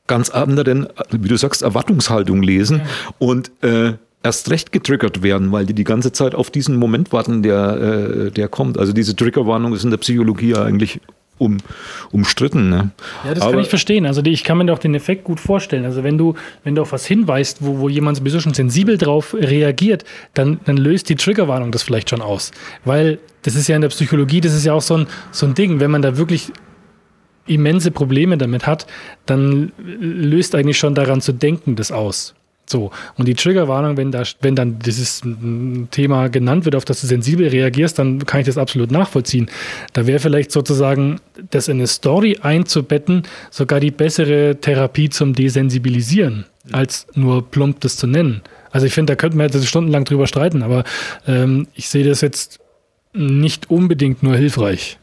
ganz 0.08 0.30
anderen, 0.30 0.88
wie 1.12 1.28
du 1.28 1.38
sagst, 1.38 1.62
Erwartungshaltung 1.62 2.44
lesen 2.44 2.80
ja. 2.80 2.86
und 3.20 3.52
äh, 3.62 3.94
erst 4.24 4.50
recht 4.50 4.72
getriggert 4.72 5.24
werden, 5.24 5.52
weil 5.52 5.66
die 5.66 5.74
die 5.74 5.84
ganze 5.84 6.12
Zeit 6.12 6.36
auf 6.36 6.50
diesen 6.50 6.78
Moment 6.78 7.14
warten, 7.14 7.44
der, 7.44 8.28
äh, 8.28 8.32
der 8.32 8.48
kommt. 8.48 8.78
Also 8.78 8.92
diese 8.92 9.16
Triggerwarnung 9.16 9.74
ist 9.74 9.84
in 9.84 9.92
der 9.92 9.98
Psychologie 9.98 10.50
ja 10.52 10.64
eigentlich 10.64 11.00
um, 11.38 11.58
umstritten. 12.12 12.70
Ne? 12.70 12.92
Ja, 13.24 13.34
das 13.34 13.44
Aber 13.44 13.52
kann 13.52 13.62
ich 13.62 13.70
verstehen. 13.70 14.06
Also 14.06 14.22
ich 14.24 14.44
kann 14.44 14.58
mir 14.58 14.66
doch 14.66 14.80
den 14.80 14.96
Effekt 14.96 15.26
gut 15.26 15.40
vorstellen. 15.40 15.86
Also 15.86 16.04
wenn 16.04 16.18
du, 16.18 16.36
wenn 16.64 16.76
du 16.76 16.82
auf 16.82 16.92
was 16.92 17.06
hinweist, 17.06 17.58
wo, 17.62 17.80
wo 17.80 17.90
jemand 17.90 18.18
sowieso 18.18 18.40
schon 18.40 18.54
sensibel 18.54 18.98
drauf 18.98 19.34
reagiert, 19.34 20.06
dann, 20.34 20.60
dann 20.66 20.78
löst 20.78 21.10
die 21.10 21.16
Triggerwarnung 21.16 21.72
das 21.72 21.84
vielleicht 21.84 22.10
schon 22.10 22.22
aus. 22.22 22.52
Weil 22.84 23.20
das 23.44 23.56
ist 23.56 23.68
ja 23.68 23.76
in 23.76 23.82
der 23.82 23.90
Psychologie, 23.90 24.42
das 24.42 24.54
ist 24.54 24.66
ja 24.66 24.74
auch 24.74 24.82
so 24.82 24.98
ein, 24.98 25.08
so 25.32 25.46
ein 25.46 25.54
Ding, 25.54 25.80
wenn 25.80 25.92
man 25.92 26.02
da 26.02 26.18
wirklich 26.18 26.52
immense 27.48 27.92
Probleme 27.92 28.38
damit 28.38 28.66
hat, 28.68 28.88
dann 29.26 29.72
löst 29.78 30.56
eigentlich 30.56 30.78
schon 30.78 30.96
daran 30.96 31.22
zu 31.22 31.32
denken 31.32 31.76
das 31.76 31.92
aus. 31.92 32.36
So, 32.68 32.90
und 33.18 33.28
die 33.28 33.36
Triggerwarnung, 33.36 33.96
wenn, 33.96 34.12
da, 34.12 34.24
wenn 34.42 34.56
dann 34.56 34.80
dieses 34.80 35.22
Thema 35.92 36.30
genannt 36.30 36.66
wird, 36.66 36.76
auf 36.76 36.86
das 36.86 37.02
du 37.02 37.08
sensibel 37.08 37.48
reagierst, 37.48 38.00
dann 38.00 38.26
kann 38.26 38.40
ich 38.40 38.48
das 38.48 38.58
absolut 38.58 38.92
nachvollziehen. 38.92 39.50
Da 39.94 40.08
wäre 40.08 40.20
vielleicht 40.20 40.52
sozusagen, 40.52 41.20
das 41.52 41.68
in 41.68 41.78
eine 41.78 41.88
Story 41.88 42.40
einzubetten, 42.42 43.24
sogar 43.52 43.80
die 43.80 43.92
bessere 43.92 44.58
Therapie 44.60 45.10
zum 45.10 45.34
Desensibilisieren, 45.34 46.46
als 46.72 47.06
nur 47.14 47.50
plump 47.50 47.82
das 47.82 47.98
zu 47.98 48.08
nennen. 48.08 48.42
Also 48.72 48.88
ich 48.88 48.94
finde, 48.94 49.14
da 49.14 49.16
könnten 49.16 49.38
wir 49.38 49.46
jetzt 49.46 49.66
stundenlang 49.68 50.04
drüber 50.04 50.26
streiten, 50.26 50.64
aber 50.64 50.86
ähm, 51.28 51.68
ich 51.76 51.88
sehe 51.88 52.04
das 52.04 52.22
jetzt 52.22 52.60
nicht 53.14 53.70
unbedingt 53.70 54.24
nur 54.24 54.36
hilfreich. 54.36 54.98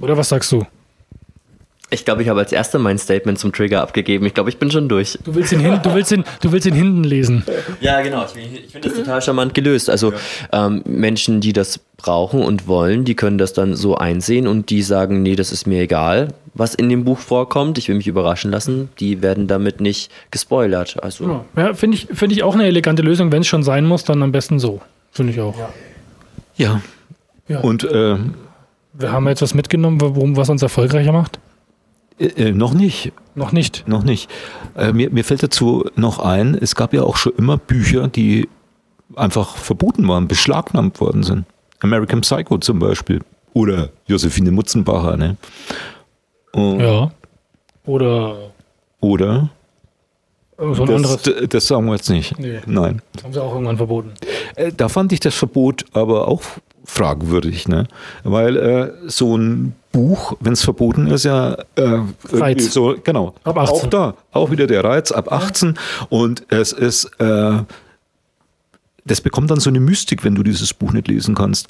Oder 0.00 0.16
was 0.16 0.30
sagst 0.30 0.50
du? 0.50 0.66
Ich 1.92 2.04
glaube, 2.06 2.22
ich 2.22 2.28
habe 2.28 2.40
als 2.40 2.52
erster 2.52 2.78
mein 2.78 2.98
Statement 2.98 3.38
zum 3.38 3.52
Trigger 3.52 3.82
abgegeben. 3.82 4.24
Ich 4.24 4.32
glaube, 4.32 4.48
ich 4.48 4.56
bin 4.56 4.70
schon 4.70 4.88
durch. 4.88 5.18
Du 5.24 5.34
willst 5.34 5.52
ihn, 5.52 5.60
hin, 5.60 5.78
du 5.82 5.94
willst 5.94 6.10
ihn, 6.10 6.24
du 6.40 6.50
willst 6.50 6.66
ihn 6.66 6.74
hinten 6.74 7.04
lesen. 7.04 7.44
Ja, 7.80 8.00
genau. 8.00 8.24
Ich, 8.24 8.64
ich 8.64 8.72
finde 8.72 8.88
das 8.88 8.98
total 8.98 9.20
charmant 9.20 9.52
gelöst. 9.52 9.90
Also 9.90 10.12
ja. 10.12 10.66
ähm, 10.66 10.82
Menschen, 10.86 11.40
die 11.40 11.52
das 11.52 11.80
brauchen 11.98 12.42
und 12.42 12.66
wollen, 12.66 13.04
die 13.04 13.14
können 13.14 13.36
das 13.36 13.52
dann 13.52 13.74
so 13.74 13.94
einsehen 13.94 14.46
und 14.46 14.70
die 14.70 14.82
sagen, 14.82 15.22
nee, 15.22 15.36
das 15.36 15.52
ist 15.52 15.66
mir 15.66 15.82
egal, 15.82 16.28
was 16.54 16.74
in 16.74 16.88
dem 16.88 17.04
Buch 17.04 17.18
vorkommt. 17.18 17.76
Ich 17.76 17.88
will 17.88 17.96
mich 17.96 18.06
überraschen 18.06 18.50
lassen. 18.50 18.88
Die 18.98 19.20
werden 19.20 19.46
damit 19.46 19.80
nicht 19.80 20.10
gespoilert. 20.30 21.02
Also 21.02 21.44
ja, 21.56 21.62
ja 21.62 21.74
finde 21.74 21.96
ich, 21.98 22.08
find 22.12 22.32
ich 22.32 22.42
auch 22.42 22.54
eine 22.54 22.66
elegante 22.66 23.02
Lösung. 23.02 23.30
Wenn 23.32 23.42
es 23.42 23.48
schon 23.48 23.62
sein 23.62 23.84
muss, 23.84 24.04
dann 24.04 24.22
am 24.22 24.32
besten 24.32 24.58
so. 24.58 24.80
Finde 25.10 25.32
ich 25.34 25.40
auch. 25.40 25.54
Ja. 26.56 26.80
ja. 27.48 27.60
Und 27.60 27.84
äh, 27.84 28.16
wir 28.94 29.12
haben 29.12 29.28
jetzt 29.28 29.42
was 29.42 29.54
mitgenommen, 29.54 30.00
warum 30.00 30.36
was 30.36 30.48
uns 30.48 30.62
erfolgreicher 30.62 31.12
macht. 31.12 31.38
Äh, 32.18 32.26
äh, 32.26 32.52
noch 32.52 32.74
nicht. 32.74 33.12
Noch 33.34 33.52
nicht. 33.52 33.86
Noch 33.88 34.02
nicht. 34.02 34.30
Äh, 34.76 34.92
mir, 34.92 35.10
mir 35.10 35.24
fällt 35.24 35.42
dazu 35.42 35.84
noch 35.96 36.18
ein, 36.18 36.54
es 36.54 36.74
gab 36.74 36.92
ja 36.92 37.02
auch 37.02 37.16
schon 37.16 37.32
immer 37.36 37.56
Bücher, 37.56 38.08
die 38.08 38.48
einfach 39.16 39.56
verboten 39.56 40.06
waren, 40.08 40.28
beschlagnahmt 40.28 41.00
worden 41.00 41.22
sind. 41.22 41.46
American 41.80 42.20
Psycho 42.20 42.58
zum 42.58 42.78
Beispiel. 42.78 43.20
Oder 43.54 43.90
Josephine 44.06 44.50
Mutzenbacher, 44.50 45.16
ne? 45.16 45.36
Und 46.52 46.80
ja. 46.80 47.10
Oder. 47.84 48.52
Oder. 49.00 49.50
So 50.58 50.86
das, 50.86 50.90
anderes. 50.90 51.48
das 51.48 51.66
sagen 51.66 51.86
wir 51.86 51.94
jetzt 51.94 52.08
nicht. 52.08 52.38
Nee. 52.38 52.60
Nein. 52.66 53.02
Das 53.14 53.24
haben 53.24 53.32
sie 53.32 53.42
auch 53.42 53.52
irgendwann 53.52 53.76
verboten. 53.76 54.12
Äh, 54.54 54.72
da 54.76 54.88
fand 54.88 55.12
ich 55.12 55.20
das 55.20 55.34
Verbot 55.34 55.84
aber 55.92 56.28
auch 56.28 56.42
fragwürdig, 56.84 57.68
ne? 57.68 57.86
Weil 58.24 58.56
äh, 58.56 58.92
so 59.06 59.36
ein 59.36 59.74
Buch, 59.92 60.34
wenn 60.40 60.54
es 60.54 60.62
verboten 60.62 61.06
ist, 61.06 61.24
ja 61.24 61.56
äh, 61.76 62.00
Reiz. 62.32 62.72
so 62.72 62.96
genau. 63.02 63.34
Ab 63.44 63.58
18. 63.58 63.76
Auch 63.76 63.86
da, 63.86 64.14
auch 64.32 64.50
wieder 64.50 64.66
der 64.66 64.82
Reiz 64.84 65.12
ab 65.12 65.30
18 65.30 65.78
und 66.08 66.44
es 66.48 66.72
ist 66.72 67.04
äh, 67.18 67.58
das 69.04 69.20
bekommt 69.20 69.50
dann 69.50 69.60
so 69.60 69.70
eine 69.70 69.80
Mystik, 69.80 70.24
wenn 70.24 70.34
du 70.34 70.42
dieses 70.42 70.74
Buch 70.74 70.92
nicht 70.92 71.08
lesen 71.08 71.34
kannst. 71.34 71.68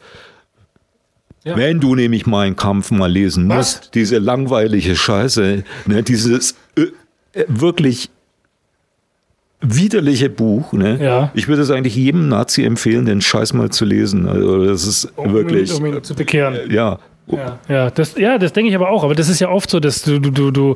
Ja. 1.45 1.57
Wenn 1.57 1.81
du 1.81 1.95
nämlich 1.95 2.27
meinen 2.27 2.55
Kampf 2.55 2.91
mal 2.91 3.11
lesen 3.11 3.49
Was? 3.49 3.57
musst, 3.57 3.95
diese 3.95 4.19
langweilige 4.19 4.95
Scheiße, 4.95 5.65
ne, 5.87 6.03
dieses 6.03 6.55
äh, 6.77 6.87
wirklich 7.49 8.11
widerliche 9.63 10.29
Buch. 10.29 10.73
Ne? 10.73 10.99
Ja. 11.03 11.31
Ich 11.35 11.49
würde 11.49 11.63
es 11.63 11.71
eigentlich 11.71 11.97
jedem 11.97 12.29
Nazi 12.29 12.65
empfehlen, 12.65 13.07
den 13.07 13.21
Scheiß 13.21 13.55
mal 13.55 13.71
zu 13.71 13.85
lesen. 13.85 14.29
Also 14.29 14.67
das 14.67 14.87
ist 14.87 15.13
um 15.17 15.33
wirklich. 15.33 15.71
Ihn, 15.71 15.77
um 15.77 15.87
ihn 15.87 16.03
zu 16.03 16.15
bekehren. 16.15 16.71
Ja. 16.71 16.99
Ja, 17.29 17.59
ja, 17.69 17.91
das, 17.91 18.17
ja, 18.19 18.37
das 18.37 18.53
denke 18.53 18.69
ich 18.71 18.75
aber 18.75 18.91
auch. 18.91 19.05
Aber 19.05 19.15
das 19.15 19.29
ist 19.29 19.41
ja 19.41 19.49
oft 19.49 19.71
so, 19.71 19.79
dass 19.79 20.03
du, 20.03 20.19
du, 20.19 20.51
du, 20.51 20.75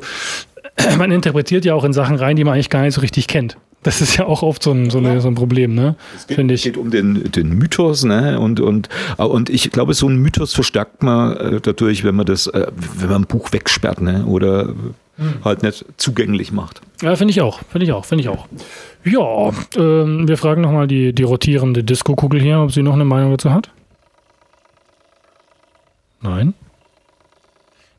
man 0.97 1.11
interpretiert 1.11 1.65
ja 1.65 1.75
auch 1.75 1.83
in 1.83 1.93
Sachen 1.93 2.15
rein, 2.15 2.35
die 2.35 2.43
man 2.43 2.53
eigentlich 2.53 2.69
gar 2.69 2.81
nicht 2.81 2.93
so 2.93 3.01
richtig 3.01 3.27
kennt. 3.27 3.57
Das 3.83 4.01
ist 4.01 4.17
ja 4.17 4.25
auch 4.25 4.41
oft 4.41 4.63
so 4.63 4.71
ein, 4.71 4.89
so 4.89 4.97
eine, 4.97 5.21
so 5.21 5.27
ein 5.27 5.35
Problem, 5.35 5.75
ne? 5.75 5.95
Finde 6.27 6.55
ich. 6.55 6.61
Es 6.61 6.63
geht 6.65 6.77
um 6.77 6.89
den, 6.89 7.31
den 7.31 7.49
Mythos, 7.49 8.03
ne? 8.03 8.39
Und, 8.39 8.59
und, 8.59 8.89
und 9.17 9.49
ich 9.49 9.69
glaube, 9.71 9.93
so 9.93 10.09
ein 10.09 10.17
Mythos 10.17 10.53
verstärkt 10.53 11.03
man 11.03 11.37
äh, 11.37 11.59
dadurch, 11.61 12.03
wenn 12.03 12.15
man 12.15 12.25
das, 12.25 12.47
äh, 12.47 12.67
wenn 12.95 13.09
man 13.09 13.21
ein 13.21 13.27
Buch 13.27 13.51
wegsperrt, 13.51 14.01
ne? 14.01 14.25
Oder 14.25 14.73
hm. 15.17 15.43
halt 15.43 15.63
nicht 15.63 15.85
zugänglich 15.97 16.51
macht. 16.51 16.81
Ja, 17.01 17.15
finde 17.15 17.31
ich 17.31 17.41
auch, 17.41 17.61
finde 17.69 17.85
ich 17.85 17.91
auch, 17.91 18.05
finde 18.05 18.23
ich 18.23 18.29
auch. 18.29 18.47
Ja, 19.03 19.51
ähm, 19.77 20.27
wir 20.27 20.37
fragen 20.37 20.61
nochmal 20.61 20.87
die, 20.87 21.13
die 21.13 21.23
rotierende 21.23 21.83
Disco-Kugel 21.83 22.41
hier, 22.41 22.59
ob 22.59 22.71
sie 22.71 22.83
noch 22.83 22.93
eine 22.93 23.05
Meinung 23.05 23.31
dazu 23.31 23.51
hat. 23.51 23.69
Nein. 26.21 26.53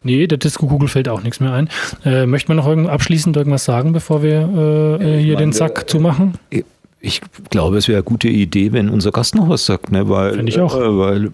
Nee, 0.03 0.27
der 0.27 0.39
Disco-Kugel 0.39 0.89
fällt 0.89 1.09
auch 1.09 1.23
nichts 1.23 1.41
mehr 1.41 1.53
ein. 1.53 1.69
Äh, 2.05 2.27
möchte 2.27 2.49
man 2.49 2.57
noch 2.57 2.67
irgend, 2.67 2.89
abschließend 2.89 3.37
irgendwas 3.37 3.65
sagen, 3.65 3.93
bevor 3.93 4.23
wir 4.23 4.99
äh, 5.01 5.21
hier 5.21 5.35
meine, 5.35 5.47
den 5.47 5.53
Sack 5.53 5.83
äh, 5.83 5.87
zumachen? 5.87 6.35
Ich 7.01 7.21
glaube, 7.51 7.79
es 7.79 7.89
wäre 7.89 7.99
eine 7.99 8.05
gute 8.05 8.29
Idee, 8.29 8.73
wenn 8.73 8.89
unser 8.89 9.11
Gast 9.11 9.35
noch 9.35 9.49
was 9.49 9.67
sagt, 9.67 9.93
ne? 9.93 10.09
weil, 10.09 10.35
Finde 10.35 10.51
ich 10.51 10.61
auch. 10.61 10.75
Äh, 10.75 10.99
weil 10.99 11.33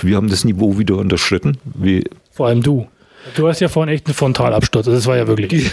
wir 0.00 0.16
haben 0.16 0.28
das 0.28 0.44
Niveau 0.44 0.78
wieder 0.78 0.96
unterschritten. 0.96 1.58
Wie 1.64 2.04
Vor 2.30 2.46
allem 2.46 2.62
du. 2.62 2.86
Du 3.36 3.48
hast 3.48 3.60
ja 3.60 3.68
vorhin 3.68 3.94
echt 3.94 4.06
einen 4.06 4.14
Frontalabsturz. 4.14 4.86
Das 4.86 5.06
war 5.06 5.16
ja 5.16 5.26
wirklich. 5.26 5.70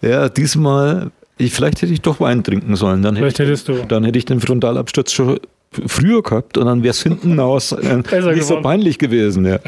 Ja, 0.00 0.28
diesmal, 0.28 1.10
ich, 1.38 1.52
vielleicht 1.52 1.82
hätte 1.82 1.92
ich 1.92 2.00
doch 2.00 2.20
Wein 2.20 2.44
trinken 2.44 2.76
sollen. 2.76 3.02
Dann 3.02 3.16
vielleicht 3.16 3.38
hätte 3.38 3.52
ich, 3.52 3.60
hättest 3.60 3.68
du. 3.68 3.84
Dann 3.86 4.04
hätte 4.04 4.18
ich 4.18 4.24
den 4.24 4.40
Frontalabsturz 4.40 5.12
schon 5.12 5.40
früher 5.86 6.22
gehabt 6.22 6.56
und 6.56 6.66
dann 6.66 6.82
wäre 6.82 6.90
es 6.90 7.02
hinten 7.02 7.38
aus 7.40 7.72
äh, 7.72 7.96
nicht 7.96 8.08
geworden. 8.10 8.42
so 8.42 8.60
peinlich 8.60 8.98
gewesen. 8.98 9.44
Ja. 9.44 9.58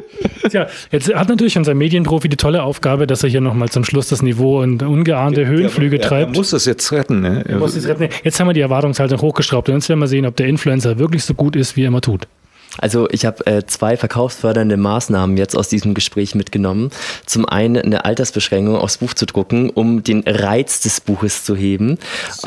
Tja, 0.48 0.66
jetzt 0.90 1.14
hat 1.14 1.28
natürlich 1.28 1.56
unser 1.58 1.74
Medienprofi 1.74 2.28
die 2.28 2.36
tolle 2.36 2.62
Aufgabe, 2.62 3.06
dass 3.06 3.22
er 3.22 3.28
hier 3.28 3.40
nochmal 3.40 3.68
zum 3.68 3.84
Schluss 3.84 4.08
das 4.08 4.22
Niveau 4.22 4.62
in 4.62 4.80
ungeahnte 4.80 5.46
Höhenflüge 5.46 5.98
der, 5.98 6.08
treibt. 6.08 6.34
Er 6.34 6.38
muss 6.38 6.50
das 6.50 6.64
jetzt 6.64 6.90
retten. 6.92 7.20
Ne? 7.20 7.44
Er 7.46 7.58
muss 7.58 7.74
das 7.74 7.86
retten. 7.86 8.08
Jetzt 8.24 8.40
haben 8.40 8.48
wir 8.48 8.54
die 8.54 8.60
Erwartungshaltung 8.60 9.20
hochgeschraubt 9.20 9.68
und 9.68 9.76
jetzt 9.76 9.88
werden 9.88 10.00
wir 10.00 10.08
sehen, 10.08 10.26
ob 10.26 10.34
der 10.36 10.46
Influencer 10.46 10.98
wirklich 10.98 11.24
so 11.24 11.34
gut 11.34 11.56
ist, 11.56 11.76
wie 11.76 11.84
er 11.84 11.88
immer 11.88 12.00
tut. 12.00 12.26
Also 12.78 13.08
ich 13.10 13.24
habe 13.24 13.46
äh, 13.46 13.66
zwei 13.66 13.96
verkaufsfördernde 13.96 14.76
Maßnahmen 14.76 15.36
jetzt 15.36 15.56
aus 15.56 15.68
diesem 15.68 15.94
Gespräch 15.94 16.34
mitgenommen. 16.34 16.90
Zum 17.26 17.44
einen 17.46 17.76
eine 17.76 18.04
Altersbeschränkung 18.04 18.76
aufs 18.76 18.98
Buch 18.98 19.14
zu 19.14 19.26
drucken, 19.26 19.70
um 19.70 20.02
den 20.02 20.22
Reiz 20.26 20.80
des 20.80 21.00
Buches 21.00 21.44
zu 21.44 21.56
heben. 21.56 21.98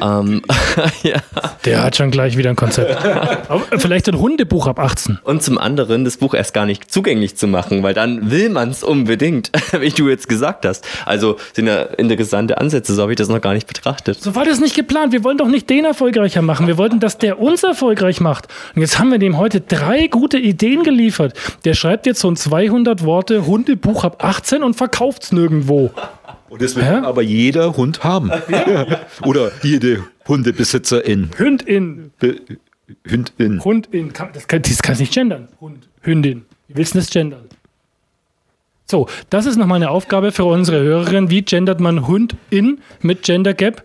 Ähm, 0.01 0.41
ja. 1.03 1.17
Der 1.65 1.83
hat 1.83 1.97
schon 1.97 2.11
gleich 2.11 2.37
wieder 2.37 2.49
ein 2.49 2.55
Konzept. 2.55 2.95
vielleicht 3.77 4.07
ein 4.09 4.19
Hundebuch 4.19 4.67
ab 4.67 4.79
18. 4.79 5.19
Und 5.23 5.43
zum 5.43 5.57
anderen 5.57 6.05
das 6.05 6.17
Buch 6.17 6.33
erst 6.33 6.53
gar 6.53 6.65
nicht 6.65 6.91
zugänglich 6.91 7.35
zu 7.35 7.47
machen, 7.47 7.83
weil 7.83 7.93
dann 7.93 8.31
will 8.31 8.49
man 8.49 8.69
es 8.69 8.83
unbedingt, 8.83 9.51
wie 9.79 9.89
du 9.89 10.09
jetzt 10.09 10.29
gesagt 10.29 10.65
hast. 10.65 10.85
Also 11.05 11.37
sind 11.53 11.67
ja 11.67 11.81
interessante 11.83 12.59
Ansätze, 12.59 12.93
so 12.95 13.01
habe 13.01 13.11
ich 13.11 13.17
das 13.17 13.27
noch 13.27 13.41
gar 13.41 13.53
nicht 13.53 13.67
betrachtet. 13.67 14.21
So 14.21 14.35
war 14.35 14.45
das 14.45 14.59
nicht 14.59 14.75
geplant. 14.75 15.11
Wir 15.11 15.23
wollten 15.23 15.39
doch 15.39 15.47
nicht 15.47 15.69
den 15.69 15.85
erfolgreicher 15.85 16.41
machen. 16.41 16.67
Wir 16.67 16.77
wollten, 16.77 16.99
dass 16.99 17.17
der 17.17 17.39
uns 17.39 17.63
erfolgreich 17.63 18.21
macht. 18.21 18.47
Und 18.75 18.81
jetzt 18.81 18.99
haben 18.99 19.11
wir 19.11 19.19
dem 19.19 19.37
heute 19.37 19.61
drei 19.61 20.07
gute 20.13 20.37
Ideen 20.37 20.83
geliefert. 20.83 21.37
Der 21.65 21.73
schreibt 21.73 22.05
jetzt 22.05 22.21
so 22.21 22.29
ein 22.29 22.37
200 22.37 23.03
Worte 23.03 23.45
Hundebuch 23.45 24.05
ab 24.05 24.23
18 24.23 24.63
und 24.63 24.75
verkauft 24.75 25.23
es 25.23 25.31
nirgendwo. 25.33 25.91
Und 26.49 26.61
das 26.61 26.75
will 26.75 26.85
Hä? 26.85 26.97
aber 27.03 27.23
jeder 27.23 27.75
Hund 27.75 28.03
haben. 28.03 28.31
Oder 29.25 29.51
jede 29.63 30.03
Hundebesitzerin. 30.27 31.31
Hündin. 31.35 32.11
Be 32.19 32.39
Hündin. 33.05 33.63
Hundin. 33.63 34.13
Das 34.33 34.47
kann, 34.47 34.61
das 34.61 34.81
kann 34.81 34.97
nicht 34.97 35.13
gendern. 35.13 35.47
Hund. 35.59 35.87
Hündin. 36.01 36.45
Wie 36.67 36.75
willst 36.75 36.93
du 36.93 36.99
das 36.99 37.09
gendern? 37.09 37.49
So, 38.85 39.07
das 39.31 39.47
ist 39.47 39.57
nochmal 39.57 39.77
eine 39.77 39.89
Aufgabe 39.89 40.31
für 40.31 40.45
unsere 40.45 40.81
Hörerin. 40.83 41.31
Wie 41.31 41.41
gendert 41.41 41.79
man 41.79 42.05
Hund-in 42.07 42.79
mit 43.01 43.23
Gender 43.23 43.55
Gap? 43.55 43.83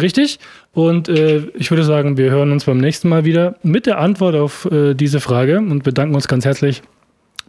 Richtig? 0.00 0.40
Und 0.76 1.08
äh, 1.08 1.38
ich 1.54 1.70
würde 1.70 1.84
sagen, 1.84 2.18
wir 2.18 2.30
hören 2.30 2.52
uns 2.52 2.66
beim 2.66 2.76
nächsten 2.76 3.08
Mal 3.08 3.24
wieder 3.24 3.54
mit 3.62 3.86
der 3.86 3.96
Antwort 3.96 4.34
auf 4.34 4.70
äh, 4.70 4.92
diese 4.92 5.20
Frage 5.20 5.56
und 5.56 5.82
bedanken 5.84 6.14
uns 6.14 6.28
ganz 6.28 6.44
herzlich 6.44 6.82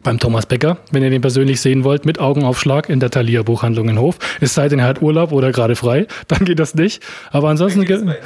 beim 0.01 0.17
Thomas 0.17 0.45
Becker, 0.45 0.77
wenn 0.91 1.03
ihr 1.03 1.09
den 1.09 1.19
persönlich 1.19 1.59
sehen 1.59 1.83
wollt, 1.83 2.05
mit 2.05 2.21
Augenaufschlag 2.21 2.87
in 2.87 3.01
der 3.01 3.11
Thalia 3.11 3.43
Buchhandlung 3.43 3.89
in 3.89 3.99
Hof. 3.99 4.17
Es 4.39 4.53
sei 4.53 4.69
denn, 4.69 4.79
er 4.79 4.85
hat 4.85 5.01
Urlaub 5.01 5.33
oder 5.33 5.51
gerade 5.51 5.75
frei, 5.75 6.07
dann 6.29 6.45
geht 6.45 6.57
das 6.57 6.73
nicht. 6.73 7.03
Aber 7.29 7.49
ansonsten, 7.49 7.79
dann 7.79 8.05
geht, 8.05 8.17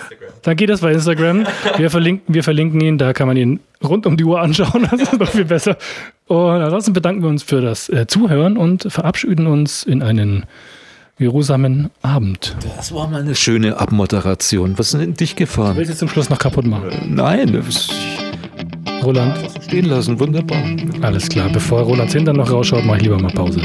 dann 0.43 0.55
geht 0.55 0.69
das 0.69 0.81
bei 0.81 0.91
Instagram. 0.91 1.47
Wir 1.77 1.89
verlinken, 1.89 2.35
wir 2.35 2.43
verlinken 2.43 2.79
ihn, 2.79 2.99
da 2.99 3.13
kann 3.13 3.25
man 3.25 3.37
ihn 3.37 3.59
rund 3.83 4.05
um 4.05 4.17
die 4.17 4.23
Uhr 4.23 4.39
anschauen, 4.39 4.87
das 4.91 5.01
ist 5.01 5.19
noch 5.19 5.31
viel 5.31 5.45
besser. 5.45 5.77
Und 6.27 6.61
ansonsten 6.61 6.93
bedanken 6.93 7.23
wir 7.23 7.29
uns 7.29 7.41
für 7.41 7.61
das 7.61 7.89
äh, 7.89 8.05
Zuhören 8.05 8.55
und 8.55 8.83
verabschieden 8.91 9.47
uns 9.47 9.81
in 9.81 10.03
einen 10.03 10.45
geruhsamen 11.17 11.89
Abend. 12.01 12.55
Das 12.77 12.93
war 12.93 13.07
mal 13.07 13.21
eine 13.21 13.35
schöne 13.35 13.77
Abmoderation. 13.77 14.77
Was 14.77 14.87
ist 14.87 14.93
denn 14.93 15.01
in 15.01 15.13
dich 15.13 15.35
gefahren? 15.35 15.73
Du 15.73 15.77
willst 15.77 15.89
jetzt 15.89 15.99
zum 15.99 16.09
Schluss 16.09 16.29
noch 16.29 16.39
kaputt 16.39 16.65
machen? 16.65 16.89
Nein, 17.15 17.53
das 17.53 17.89
Roland. 19.03 19.35
Stehen 19.63 19.85
lassen, 19.85 20.19
wunderbar. 20.19 20.63
Alles 21.01 21.27
klar. 21.27 21.49
Bevor 21.49 21.81
Rolands 21.81 22.13
Hintern 22.13 22.37
noch 22.37 22.51
rausschaut, 22.51 22.85
mache 22.85 22.97
ich 22.97 23.03
lieber 23.03 23.19
mal 23.19 23.31
Pause. 23.31 23.61